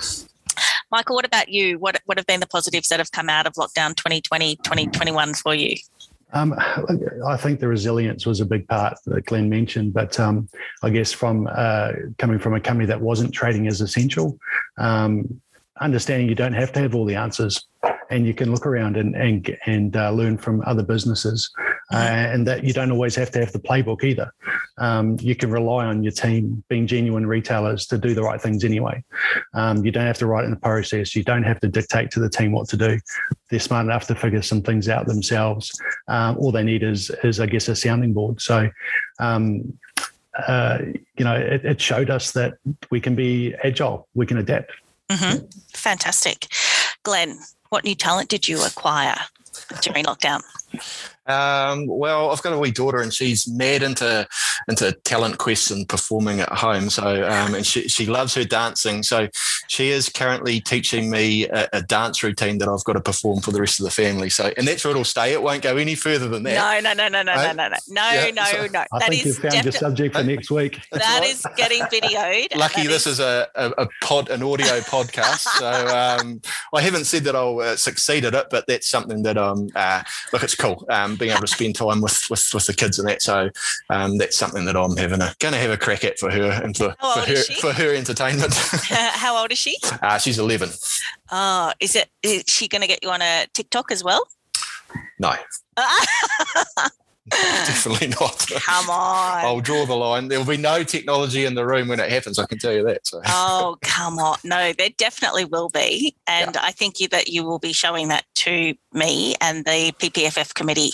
Michael, 0.92 1.16
what 1.16 1.26
about 1.26 1.50
you? 1.50 1.80
What 1.80 2.02
what 2.06 2.18
have 2.18 2.28
been 2.28 2.40
the 2.40 2.48
positives 2.48 2.90
that 2.90 3.00
have 3.00 3.12
come 3.12 3.30
out 3.30 3.48
of 3.48 3.54
lockdown 3.54 3.96
2020, 3.96 4.58
2021 4.58 5.34
for 5.36 5.56
you? 5.56 5.78
Um, 6.34 6.56
I 7.28 7.36
think 7.38 7.60
the 7.60 7.68
resilience 7.68 8.26
was 8.26 8.40
a 8.40 8.46
big 8.46 8.68
part 8.68 8.98
that 9.06 9.26
Glenn 9.26 9.50
mentioned, 9.50 9.94
but 9.94 10.18
um, 10.20 10.48
I 10.82 10.90
guess 10.90 11.12
from 11.12 11.48
uh, 11.52 11.92
coming 12.18 12.40
from 12.40 12.54
a 12.54 12.60
company 12.60 12.86
that 12.88 13.02
wasn't 13.02 13.34
trading 13.34 13.68
as 13.68 13.82
essential, 13.82 14.38
um, 14.78 15.42
understanding 15.82 16.30
you 16.30 16.36
don't 16.36 16.54
have 16.54 16.72
to 16.74 16.80
have 16.80 16.96
all 16.96 17.06
the 17.06 17.16
answers 17.16 17.68
and 18.10 18.26
you 18.26 18.34
can 18.34 18.52
look 18.52 18.66
around 18.66 18.98
and 18.98 19.16
and, 19.16 19.58
and 19.66 19.96
uh, 19.96 20.12
learn 20.12 20.38
from 20.38 20.62
other 20.66 20.84
businesses 20.84 21.50
uh, 21.94 21.98
and 21.98 22.48
that 22.48 22.64
you 22.64 22.74
don't 22.74 22.92
always 22.92 23.16
have 23.16 23.32
to 23.32 23.40
have 23.40 23.52
the 23.52 23.60
playbook 23.60 24.04
either. 24.04 24.32
Um, 24.78 25.18
you 25.20 25.36
can 25.36 25.52
rely 25.52 25.86
on 25.86 26.04
your 26.04 26.14
team 26.14 26.64
being 26.70 26.88
genuine 26.88 27.28
retailers 27.28 27.86
to 27.88 27.98
do 27.98 28.14
the 28.14 28.24
right 28.24 28.42
things 28.42 28.64
anyway. 28.64 29.04
Um, 29.54 29.84
you 29.84 29.92
don't 29.92 30.06
have 30.06 30.18
to 30.20 30.28
write 30.28 30.46
in 30.46 30.52
the 30.52 30.58
process. 30.58 31.16
You 31.16 31.24
don't 31.24 31.44
have 31.44 31.60
to 31.60 31.68
dictate 31.68 32.10
to 32.12 32.20
the 32.20 32.30
team 32.30 32.54
what 32.54 32.70
to 32.70 32.78
do. 32.78 32.98
They're 33.50 33.60
smart 33.60 33.86
enough 33.86 34.08
to 34.08 34.16
figure 34.16 34.42
some 34.42 34.62
things 34.62 34.88
out 34.88 35.06
themselves. 35.06 35.72
Um, 36.08 36.38
all 36.38 36.52
they 36.52 36.64
need 36.64 36.84
is 36.84 37.12
is 37.24 37.40
i 37.40 37.46
guess 37.46 37.68
a 37.68 37.76
sounding 37.76 38.14
board. 38.14 38.42
So 38.42 38.70
um, 39.20 39.78
uh, 40.48 40.78
you 41.18 41.26
know, 41.26 41.36
it, 41.36 41.66
it, 41.66 41.82
showed 41.82 42.10
us 42.10 42.32
that 42.32 42.54
we 42.90 43.02
can 43.02 43.16
be 43.16 43.54
agile, 43.64 44.08
we 44.14 44.26
can 44.26 44.38
adapt. 44.38 44.72
Mm-hmm. 45.12 45.46
Fantastic. 45.74 46.48
Glenn, 47.04 47.40
what 47.70 47.84
new 47.84 47.96
talent 47.96 48.30
did 48.30 48.48
you 48.48 48.64
acquire 48.66 49.16
during 49.82 50.06
lockdown? 50.06 50.42
Um, 51.28 51.86
well, 51.88 52.32
I've 52.32 52.42
got 52.42 52.54
a 52.54 52.60
wee 52.60 52.72
daughter, 52.72 53.02
and 53.02 53.14
she's 53.14 53.48
mad 53.48 53.84
into 53.84 54.28
into 54.68 54.92
talent 55.04 55.38
quests 55.38 55.72
and 55.72 55.88
performing 55.88 56.40
at 56.40 56.50
home. 56.50 56.90
So, 56.90 57.28
um, 57.28 57.56
and 57.56 57.66
she 57.66 57.88
she 57.88 58.06
loves 58.06 58.36
her 58.36 58.44
dancing. 58.44 59.04
So, 59.04 59.28
she 59.72 59.90
is 59.90 60.10
currently 60.10 60.60
teaching 60.60 61.10
me 61.10 61.48
a, 61.48 61.70
a, 61.72 61.82
dance 61.82 62.22
routine 62.24 62.58
that 62.58 62.68
I've 62.68 62.84
got 62.84 62.94
to 62.94 63.00
perform 63.00 63.40
for 63.40 63.52
the 63.52 63.62
rest 63.62 63.80
of 63.80 63.86
the 63.86 63.92
family. 63.92 64.30
So, 64.30 64.52
and 64.58 64.68
that's 64.68 64.84
where 64.84 64.92
it'll 64.92 65.06
stay. 65.06 65.32
It 65.32 65.42
won't 65.42 65.62
go 65.62 65.78
any 65.78 65.96
further 65.96 66.28
than 66.28 66.44
that. 66.44 66.84
No, 66.84 66.94
no, 66.94 67.08
no, 67.08 67.08
no, 67.08 67.24
no, 67.24 67.34
right? 67.34 67.56
no, 67.56 67.70
no, 67.70 67.78
no, 67.88 68.12
yeah, 68.12 68.32
no, 68.32 68.44
so 68.44 68.68
no. 68.68 68.80
I 68.92 69.00
that 69.00 69.10
think 69.10 69.26
you've 69.26 69.38
found 69.38 69.54
defi- 69.54 69.66
your 69.66 69.72
subject 69.72 70.16
for 70.16 70.24
next 70.24 70.52
week. 70.52 70.80
That 70.92 71.22
right. 71.22 71.30
is 71.30 71.46
getting 71.56 71.82
videoed. 71.84 72.56
Lucky 72.56 72.86
this 72.86 73.08
is, 73.08 73.14
is 73.14 73.20
a, 73.22 73.48
a, 73.56 73.70
a, 73.84 73.88
pod, 74.02 74.30
an 74.30 74.44
audio 74.44 74.80
podcast. 74.82 75.48
So, 75.58 75.88
um, 75.88 76.42
I 76.74 76.82
haven't 76.82 77.06
said 77.06 77.24
that 77.24 77.36
I'll 77.36 77.60
uh, 77.60 77.76
succeed 77.76 78.26
at 78.26 78.36
it, 78.36 78.48
but 78.52 78.68
that's 78.68 78.88
something 78.88 79.24
that 79.24 79.38
um, 79.38 79.70
uh, 79.74 80.04
look, 80.34 80.44
it's 80.44 80.56
cool. 80.56 80.86
Um, 80.90 81.11
being 81.16 81.32
able 81.32 81.42
to 81.42 81.48
spend 81.48 81.76
time 81.76 82.02
with 82.02 82.26
with, 82.30 82.50
with 82.54 82.66
the 82.66 82.74
kids 82.74 83.00
and 83.00 83.08
that. 83.08 83.22
So 83.22 83.50
um, 83.90 84.18
that's 84.18 84.38
something 84.38 84.66
that 84.66 84.76
I'm 84.76 84.98
having 84.98 85.22
a 85.22 85.34
going 85.40 85.54
to 85.54 85.60
have 85.60 85.72
a 85.72 85.78
crack 85.78 86.04
at 86.04 86.20
for 86.20 86.32
her 86.32 86.62
and 86.64 86.76
for, 86.76 86.96
for 87.00 87.20
her 87.22 87.44
for 87.60 87.74
her 87.74 87.94
entertainment. 87.94 88.54
How 88.90 89.38
old 89.38 89.52
is 89.52 89.58
she? 89.58 89.78
Uh, 90.02 90.18
she's 90.18 90.40
11. 90.40 90.70
Oh, 91.32 91.74
is 91.80 91.96
it? 91.96 92.10
Is 92.24 92.44
she 92.48 92.68
going 92.68 92.82
to 92.82 92.88
get 92.88 93.04
you 93.04 93.10
on 93.10 93.22
a 93.22 93.48
TikTok 93.54 93.92
as 93.92 94.04
well? 94.04 94.28
No. 95.20 95.34
Definitely 97.66 98.10
not. 98.10 98.46
Come 98.50 98.90
on. 98.90 99.46
I'll 99.46 99.62
draw 99.62 99.86
the 99.86 99.96
line. 99.96 100.28
There 100.28 100.38
will 100.38 100.46
be 100.46 100.58
no 100.58 100.84
technology 100.84 101.46
in 101.46 101.56
the 101.56 101.66
room 101.66 101.88
when 101.88 102.00
it 102.00 102.12
happens. 102.12 102.38
I 102.38 102.46
can 102.46 102.58
tell 102.58 102.74
you 102.74 102.84
that. 102.84 103.08
So. 103.08 103.22
Oh, 103.26 103.78
come 103.82 104.20
on. 104.20 104.38
No, 104.44 104.74
there 104.74 104.90
definitely 104.98 105.46
will 105.46 105.70
be. 105.70 106.16
And 106.28 106.56
yeah. 106.56 106.62
I 106.62 106.72
think 106.72 107.00
you, 107.00 107.08
that 107.10 107.30
you 107.30 107.44
will 107.44 107.60
be 107.60 107.72
showing 107.72 108.10
that 108.10 108.26
to 108.36 108.74
me 108.92 109.36
and 109.40 109.64
the 109.64 109.94
PPFF 110.00 110.54
committee. 110.54 110.92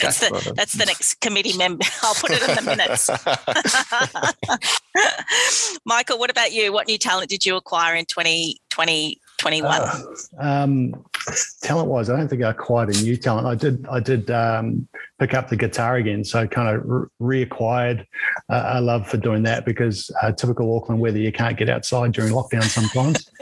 That's, 0.00 0.20
the, 0.20 0.30
well 0.32 0.54
that's 0.54 0.72
the 0.74 0.86
next 0.86 1.20
committee 1.20 1.56
member. 1.56 1.84
I'll 2.02 2.14
put 2.14 2.30
it 2.30 2.48
in 2.48 2.54
the 2.54 2.62
minutes. 2.62 3.10
Michael, 5.84 6.18
what 6.18 6.30
about 6.30 6.52
you? 6.52 6.72
What 6.72 6.86
new 6.86 6.96
talent 6.96 7.28
did 7.28 7.44
you 7.44 7.56
acquire 7.56 7.94
in 7.94 8.06
2020? 8.06 9.20
21 9.38 9.80
uh, 9.80 10.02
um, 10.40 11.04
talent 11.62 11.88
wise 11.88 12.10
i 12.10 12.16
don't 12.16 12.26
think 12.26 12.42
i 12.42 12.50
acquired 12.50 12.88
a 12.88 13.02
new 13.02 13.16
talent 13.16 13.46
i 13.46 13.54
did 13.54 13.86
i 13.86 14.00
did 14.00 14.28
um, 14.32 14.88
pick 15.18 15.34
up 15.34 15.48
the 15.48 15.56
guitar 15.56 15.96
again. 15.96 16.24
So 16.24 16.46
kind 16.46 16.76
of 16.76 16.82
re- 16.84 17.46
reacquired 17.46 18.06
uh, 18.48 18.72
a 18.74 18.80
love 18.80 19.08
for 19.08 19.16
doing 19.16 19.42
that 19.44 19.64
because 19.64 20.10
uh, 20.22 20.32
typical 20.32 20.74
auckland 20.76 21.00
weather 21.00 21.18
you 21.18 21.32
can't 21.32 21.56
get 21.56 21.68
outside 21.68 22.12
during 22.12 22.32
lockdown 22.32 22.64
sometimes. 22.64 23.30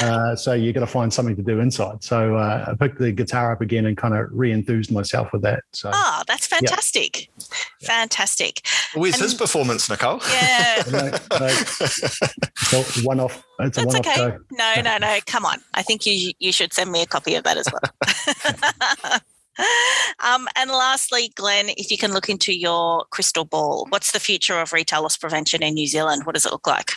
Uh, 0.00 0.36
so 0.36 0.52
you 0.52 0.72
got 0.72 0.78
to 0.78 0.86
find 0.86 1.12
something 1.12 1.34
to 1.34 1.42
do 1.42 1.58
inside. 1.58 2.04
So 2.04 2.36
uh, 2.36 2.66
i 2.68 2.74
picked 2.74 3.00
the 3.00 3.10
guitar 3.10 3.50
up 3.50 3.60
again 3.60 3.86
and 3.86 3.96
kind 3.96 4.14
of 4.14 4.28
re-enthused 4.30 4.92
myself 4.92 5.32
with 5.32 5.42
that 5.42 5.64
so. 5.72 5.90
Oh 5.92 6.22
that's 6.28 6.46
fantastic. 6.46 7.28
Yeah. 7.80 7.88
fantastic. 7.88 8.64
Where's 8.94 9.14
and, 9.14 9.24
his 9.24 9.34
performance 9.34 9.88
nicole? 9.90 10.20
Yeah. 10.30 10.84
No, 12.70 12.78
no, 12.78 12.84
one 13.02 13.18
off. 13.18 13.42
It's 13.58 13.78
a 13.78 13.84
one-off 13.84 14.06
okay. 14.06 14.14
show. 14.14 14.38
no 14.52 14.74
no 14.82 14.98
no. 14.98 15.18
Come 15.26 15.44
on. 15.44 15.58
I 15.74 15.82
think 15.82 16.06
you 16.06 16.32
you 16.38 16.52
should 16.52 16.72
send 16.72 16.92
me 16.92 17.02
a 17.02 17.06
copy 17.06 17.34
of 17.34 17.42
that 17.42 17.56
as 17.56 17.66
well. 17.72 19.20
Um, 20.24 20.48
and 20.56 20.70
lastly, 20.70 21.32
Glenn, 21.34 21.68
if 21.70 21.90
you 21.90 21.98
can 21.98 22.12
look 22.12 22.28
into 22.28 22.56
your 22.56 23.04
crystal 23.10 23.44
ball, 23.44 23.86
what's 23.90 24.12
the 24.12 24.20
future 24.20 24.58
of 24.60 24.72
retail 24.72 25.02
loss 25.02 25.16
prevention 25.16 25.62
in 25.62 25.74
New 25.74 25.86
Zealand? 25.86 26.24
What 26.24 26.34
does 26.34 26.46
it 26.46 26.52
look 26.52 26.66
like? 26.66 26.92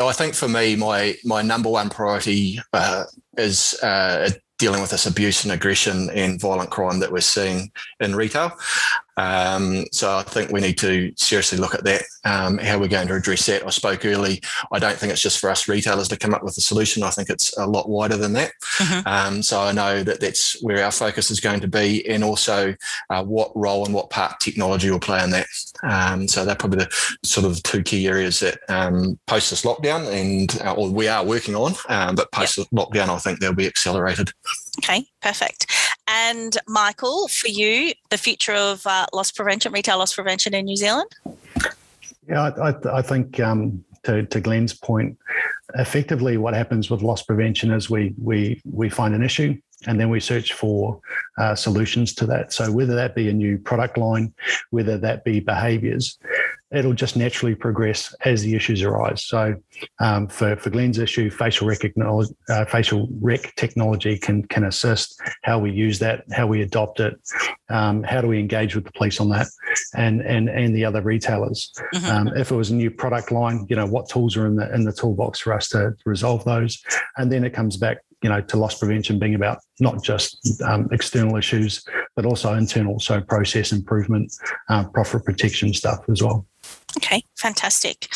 I 0.00 0.12
think 0.12 0.34
for 0.34 0.48
me, 0.48 0.76
my 0.76 1.16
my 1.24 1.42
number 1.42 1.68
one 1.68 1.90
priority 1.90 2.60
uh, 2.72 3.04
is 3.36 3.74
uh, 3.82 4.30
dealing 4.58 4.80
with 4.80 4.90
this 4.90 5.06
abuse 5.06 5.44
and 5.44 5.52
aggression 5.52 6.10
and 6.10 6.40
violent 6.40 6.70
crime 6.70 7.00
that 7.00 7.10
we're 7.10 7.20
seeing 7.20 7.70
in 8.00 8.14
retail. 8.14 8.52
Um, 9.18 9.84
so 9.92 10.16
I 10.16 10.22
think 10.22 10.52
we 10.52 10.60
need 10.60 10.78
to 10.78 11.12
seriously 11.16 11.58
look 11.58 11.74
at 11.74 11.84
that, 11.84 12.02
um, 12.24 12.58
how 12.58 12.78
we're 12.78 12.88
going 12.88 13.08
to 13.08 13.14
address 13.14 13.46
that. 13.46 13.66
I 13.66 13.70
spoke 13.70 14.04
early. 14.04 14.40
I 14.70 14.78
don't 14.78 14.96
think 14.96 15.12
it's 15.12 15.20
just 15.20 15.40
for 15.40 15.50
us 15.50 15.68
retailers 15.68 16.08
to 16.08 16.16
come 16.16 16.34
up 16.34 16.44
with 16.44 16.56
a 16.56 16.60
solution. 16.60 17.02
I 17.02 17.10
think 17.10 17.28
it's 17.28 17.56
a 17.58 17.66
lot 17.66 17.88
wider 17.88 18.16
than 18.16 18.32
that. 18.34 18.52
Mm-hmm. 18.78 19.08
Um, 19.08 19.42
so 19.42 19.60
I 19.60 19.72
know 19.72 20.04
that 20.04 20.20
that's 20.20 20.62
where 20.62 20.84
our 20.84 20.92
focus 20.92 21.30
is 21.32 21.40
going 21.40 21.60
to 21.60 21.68
be, 21.68 22.08
and 22.08 22.22
also 22.22 22.74
uh, 23.10 23.24
what 23.24 23.50
role 23.56 23.84
and 23.84 23.92
what 23.92 24.10
part 24.10 24.38
technology 24.40 24.90
will 24.90 25.00
play 25.00 25.22
in 25.22 25.30
that. 25.30 25.46
Um, 25.82 26.28
so 26.28 26.44
they're 26.44 26.54
probably 26.54 26.84
the 26.84 27.16
sort 27.24 27.44
of 27.44 27.60
two 27.64 27.82
key 27.82 28.06
areas 28.06 28.38
that 28.40 28.60
um, 28.68 29.18
post 29.26 29.50
this 29.50 29.64
lockdown, 29.64 30.06
and 30.12 30.60
uh, 30.62 30.74
or 30.74 30.90
we 30.90 31.08
are 31.08 31.24
working 31.24 31.56
on, 31.56 31.74
um, 31.88 32.14
but 32.14 32.30
post 32.30 32.58
yep. 32.58 32.68
lockdown, 32.72 33.08
I 33.08 33.18
think 33.18 33.40
they'll 33.40 33.52
be 33.52 33.66
accelerated. 33.66 34.30
Okay, 34.78 35.06
perfect. 35.20 35.66
And 36.08 36.56
Michael, 36.66 37.28
for 37.28 37.48
you, 37.48 37.92
the 38.10 38.18
future 38.18 38.54
of 38.54 38.86
uh, 38.86 39.06
loss 39.12 39.30
prevention, 39.30 39.72
retail 39.72 39.98
loss 39.98 40.14
prevention 40.14 40.54
in 40.54 40.64
New 40.64 40.76
Zealand? 40.76 41.10
Yeah, 42.28 42.50
I, 42.62 42.98
I 42.98 43.02
think 43.02 43.38
um, 43.40 43.84
to, 44.04 44.24
to 44.24 44.40
Glenn's 44.40 44.72
point, 44.72 45.18
effectively 45.74 46.38
what 46.38 46.54
happens 46.54 46.90
with 46.90 47.02
loss 47.02 47.22
prevention 47.22 47.70
is 47.72 47.90
we 47.90 48.14
we 48.22 48.60
we 48.64 48.88
find 48.88 49.14
an 49.14 49.22
issue 49.22 49.54
and 49.86 50.00
then 50.00 50.08
we 50.08 50.18
search 50.18 50.54
for 50.54 51.00
uh, 51.38 51.54
solutions 51.54 52.14
to 52.14 52.26
that. 52.26 52.52
So 52.52 52.72
whether 52.72 52.94
that 52.96 53.14
be 53.14 53.28
a 53.28 53.32
new 53.32 53.58
product 53.58 53.96
line, 53.96 54.32
whether 54.70 54.98
that 54.98 55.24
be 55.24 55.40
behaviours, 55.40 56.18
it'll 56.70 56.92
just 56.92 57.16
naturally 57.16 57.54
progress 57.54 58.14
as 58.24 58.42
the 58.42 58.54
issues 58.54 58.82
arise. 58.82 59.24
So 59.24 59.54
um, 60.00 60.28
for, 60.28 60.56
for 60.56 60.70
Glenn's 60.70 60.98
issue, 60.98 61.30
facial 61.30 61.66
recognition, 61.66 62.36
uh, 62.48 62.64
facial 62.66 63.08
rec 63.20 63.54
technology 63.56 64.18
can 64.18 64.42
can 64.48 64.64
assist 64.64 65.20
how 65.42 65.58
we 65.58 65.70
use 65.70 65.98
that, 66.00 66.24
how 66.32 66.46
we 66.46 66.62
adopt 66.62 67.00
it, 67.00 67.18
um, 67.70 68.02
how 68.02 68.20
do 68.20 68.28
we 68.28 68.38
engage 68.38 68.74
with 68.74 68.84
the 68.84 68.92
police 68.92 69.20
on 69.20 69.28
that, 69.30 69.46
and 69.94 70.20
and 70.22 70.48
and 70.48 70.74
the 70.74 70.84
other 70.84 71.00
retailers. 71.00 71.72
Mm-hmm. 71.94 72.06
Um, 72.06 72.36
if 72.36 72.50
it 72.50 72.56
was 72.56 72.70
a 72.70 72.74
new 72.74 72.90
product 72.90 73.32
line, 73.32 73.66
you 73.68 73.76
know 73.76 73.86
what 73.86 74.08
tools 74.08 74.36
are 74.36 74.46
in 74.46 74.56
the 74.56 74.72
in 74.74 74.84
the 74.84 74.92
toolbox 74.92 75.40
for 75.40 75.54
us 75.54 75.68
to 75.70 75.94
resolve 76.04 76.44
those, 76.44 76.82
and 77.16 77.32
then 77.32 77.44
it 77.44 77.54
comes 77.54 77.76
back 77.76 77.98
you 78.22 78.28
know, 78.28 78.40
to 78.40 78.56
loss 78.56 78.78
prevention 78.78 79.18
being 79.18 79.34
about 79.34 79.58
not 79.78 80.02
just 80.02 80.60
um, 80.62 80.88
external 80.90 81.36
issues, 81.36 81.84
but 82.16 82.26
also 82.26 82.54
internal, 82.54 82.98
so 82.98 83.20
process 83.20 83.70
improvement, 83.72 84.32
uh, 84.68 84.84
profit 84.88 85.24
protection 85.24 85.72
stuff 85.72 86.00
as 86.10 86.22
well. 86.22 86.44
Okay, 86.96 87.22
fantastic. 87.36 88.08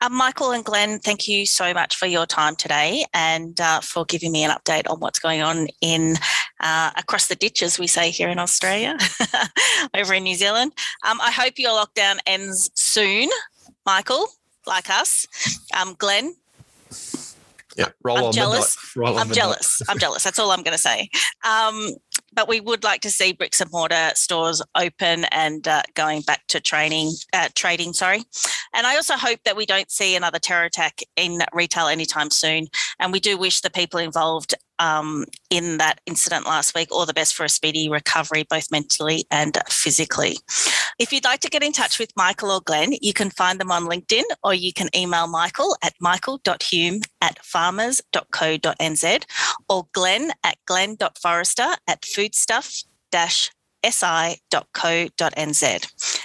Um, 0.00 0.14
Michael 0.14 0.52
and 0.52 0.64
Glenn, 0.64 1.00
thank 1.00 1.26
you 1.26 1.44
so 1.44 1.74
much 1.74 1.96
for 1.96 2.06
your 2.06 2.26
time 2.26 2.54
today 2.54 3.04
and 3.12 3.60
uh, 3.60 3.80
for 3.80 4.04
giving 4.04 4.30
me 4.30 4.44
an 4.44 4.50
update 4.50 4.88
on 4.88 5.00
what's 5.00 5.18
going 5.18 5.42
on 5.42 5.66
in 5.80 6.16
uh, 6.60 6.90
across 6.96 7.26
the 7.26 7.34
ditch, 7.34 7.62
as 7.62 7.78
we 7.78 7.86
say 7.86 8.10
here 8.10 8.28
in 8.28 8.38
Australia, 8.38 8.96
over 9.94 10.14
in 10.14 10.22
New 10.22 10.36
Zealand. 10.36 10.72
Um, 11.08 11.20
I 11.20 11.32
hope 11.32 11.54
your 11.58 11.72
lockdown 11.72 12.18
ends 12.24 12.70
soon, 12.74 13.28
Michael, 13.84 14.28
like 14.66 14.88
us. 14.88 15.26
Um, 15.78 15.96
Glenn, 15.98 16.34
yeah, 17.76 17.88
roll 18.02 18.18
I'm 18.18 18.24
on 18.24 18.32
jealous. 18.32 18.76
Roll 18.96 19.18
I'm 19.18 19.30
jealous. 19.30 19.80
I'm 19.88 19.98
jealous. 19.98 20.24
That's 20.24 20.38
all 20.38 20.50
I'm 20.50 20.62
going 20.62 20.76
to 20.76 20.82
say. 20.82 21.08
Um, 21.44 21.90
but 22.32 22.48
we 22.48 22.60
would 22.60 22.84
like 22.84 23.00
to 23.02 23.10
see 23.10 23.32
bricks 23.32 23.60
and 23.60 23.70
mortar 23.72 24.10
stores 24.14 24.62
open 24.76 25.24
and 25.24 25.66
uh, 25.66 25.82
going 25.94 26.22
back 26.22 26.46
to 26.48 26.60
training, 26.60 27.12
uh, 27.32 27.48
trading. 27.54 27.92
Sorry, 27.92 28.22
and 28.74 28.86
I 28.86 28.96
also 28.96 29.14
hope 29.14 29.40
that 29.44 29.56
we 29.56 29.66
don't 29.66 29.90
see 29.90 30.16
another 30.16 30.38
terror 30.38 30.64
attack 30.64 31.00
in 31.16 31.40
retail 31.52 31.86
anytime 31.86 32.30
soon. 32.30 32.68
And 32.98 33.12
we 33.12 33.20
do 33.20 33.36
wish 33.36 33.60
the 33.60 33.70
people 33.70 34.00
involved 34.00 34.54
um, 34.80 35.26
in 35.50 35.78
that 35.78 36.00
incident 36.06 36.46
last 36.46 36.74
week 36.74 36.88
all 36.90 37.06
the 37.06 37.12
best 37.12 37.34
for 37.34 37.44
a 37.44 37.48
speedy 37.48 37.88
recovery, 37.88 38.44
both 38.48 38.70
mentally 38.70 39.24
and 39.30 39.56
physically. 39.68 40.38
If 41.00 41.14
you'd 41.14 41.24
like 41.24 41.40
to 41.40 41.48
get 41.48 41.62
in 41.62 41.72
touch 41.72 41.98
with 41.98 42.12
Michael 42.14 42.50
or 42.50 42.60
Glenn, 42.60 42.92
you 43.00 43.14
can 43.14 43.30
find 43.30 43.58
them 43.58 43.72
on 43.72 43.84
LinkedIn 43.84 44.22
or 44.44 44.52
you 44.52 44.70
can 44.70 44.94
email 44.94 45.26
Michael 45.26 45.74
at 45.82 45.94
michael.hume 45.98 47.00
at 47.22 47.42
farmers.co.nz 47.42 49.24
or 49.70 49.88
Glenn 49.94 50.32
at 50.44 50.58
glenn.forrester 50.66 51.68
at 51.88 52.04
foodstuff 52.04 52.84
si.co.nz. 53.84 54.40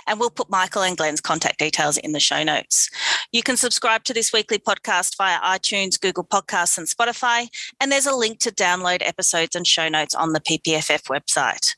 And 0.08 0.20
we'll 0.20 0.30
put 0.30 0.50
Michael 0.50 0.84
and 0.84 0.98
Glenn's 0.98 1.22
contact 1.22 1.60
details 1.60 1.98
in 1.98 2.12
the 2.12 2.20
show 2.20 2.44
notes. 2.44 2.90
You 3.32 3.44
can 3.44 3.58
subscribe 3.58 4.04
to 4.06 4.14
this 4.14 4.34
weekly 4.34 4.60
podcast 4.60 5.18
via 5.18 5.40
iTunes, 5.40 6.00
Google 6.00 6.26
Podcasts, 6.26 6.78
and 6.78 6.88
Spotify. 6.88 7.48
And 7.80 7.92
there's 7.92 8.06
a 8.06 8.16
link 8.16 8.40
to 8.40 8.52
download 8.52 9.02
episodes 9.02 9.56
and 9.56 9.66
show 9.66 9.90
notes 9.90 10.14
on 10.16 10.34
the 10.34 10.42
PPFF 10.42 11.04
website. 11.04 11.76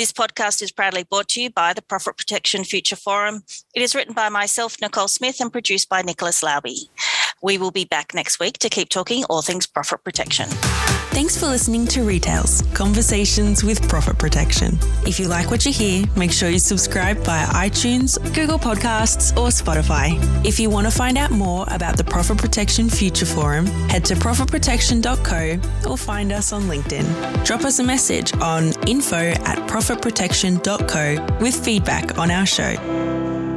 This 0.00 0.12
podcast 0.12 0.62
is 0.62 0.72
proudly 0.72 1.02
brought 1.04 1.28
to 1.28 1.42
you 1.42 1.50
by 1.50 1.74
the 1.74 1.82
Profit 1.82 2.16
Protection 2.16 2.64
Future 2.64 2.96
Forum. 2.96 3.44
It 3.74 3.82
is 3.82 3.94
written 3.94 4.14
by 4.14 4.30
myself, 4.30 4.76
Nicole 4.80 5.08
Smith, 5.08 5.42
and 5.42 5.52
produced 5.52 5.90
by 5.90 6.00
Nicholas 6.00 6.42
Lauby. 6.42 6.88
We 7.42 7.58
will 7.58 7.70
be 7.70 7.84
back 7.84 8.14
next 8.14 8.40
week 8.40 8.56
to 8.60 8.70
keep 8.70 8.88
talking 8.88 9.24
all 9.24 9.42
things 9.42 9.66
profit 9.66 10.02
protection. 10.02 10.48
Thanks 11.12 11.36
for 11.36 11.46
listening 11.46 11.86
to 11.88 12.02
Retails 12.02 12.62
Conversations 12.72 13.64
with 13.64 13.86
Profit 13.88 14.16
Protection. 14.16 14.78
If 15.04 15.18
you 15.18 15.26
like 15.26 15.50
what 15.50 15.66
you 15.66 15.72
hear, 15.72 16.06
make 16.16 16.30
sure 16.30 16.48
you 16.48 16.60
subscribe 16.60 17.18
via 17.18 17.46
iTunes, 17.48 18.16
Google 18.32 18.58
Podcasts, 18.60 19.36
or 19.36 19.48
Spotify. 19.48 20.16
If 20.46 20.60
you 20.60 20.70
want 20.70 20.86
to 20.86 20.90
find 20.92 21.18
out 21.18 21.32
more 21.32 21.66
about 21.68 21.96
the 21.96 22.04
Profit 22.04 22.38
Protection 22.38 22.88
Future 22.88 23.26
Forum, 23.26 23.66
head 23.66 24.04
to 24.06 24.14
profitprotection.co 24.14 25.90
or 25.90 25.98
find 25.98 26.32
us 26.32 26.52
on 26.52 26.62
LinkedIn. 26.62 27.44
Drop 27.44 27.64
us 27.64 27.80
a 27.80 27.84
message 27.84 28.32
on 28.36 28.72
info 28.88 29.16
at 29.16 29.58
profitprotection.co 29.68 31.38
with 31.40 31.56
feedback 31.64 32.18
on 32.18 32.30
our 32.30 32.46
show. 32.46 33.49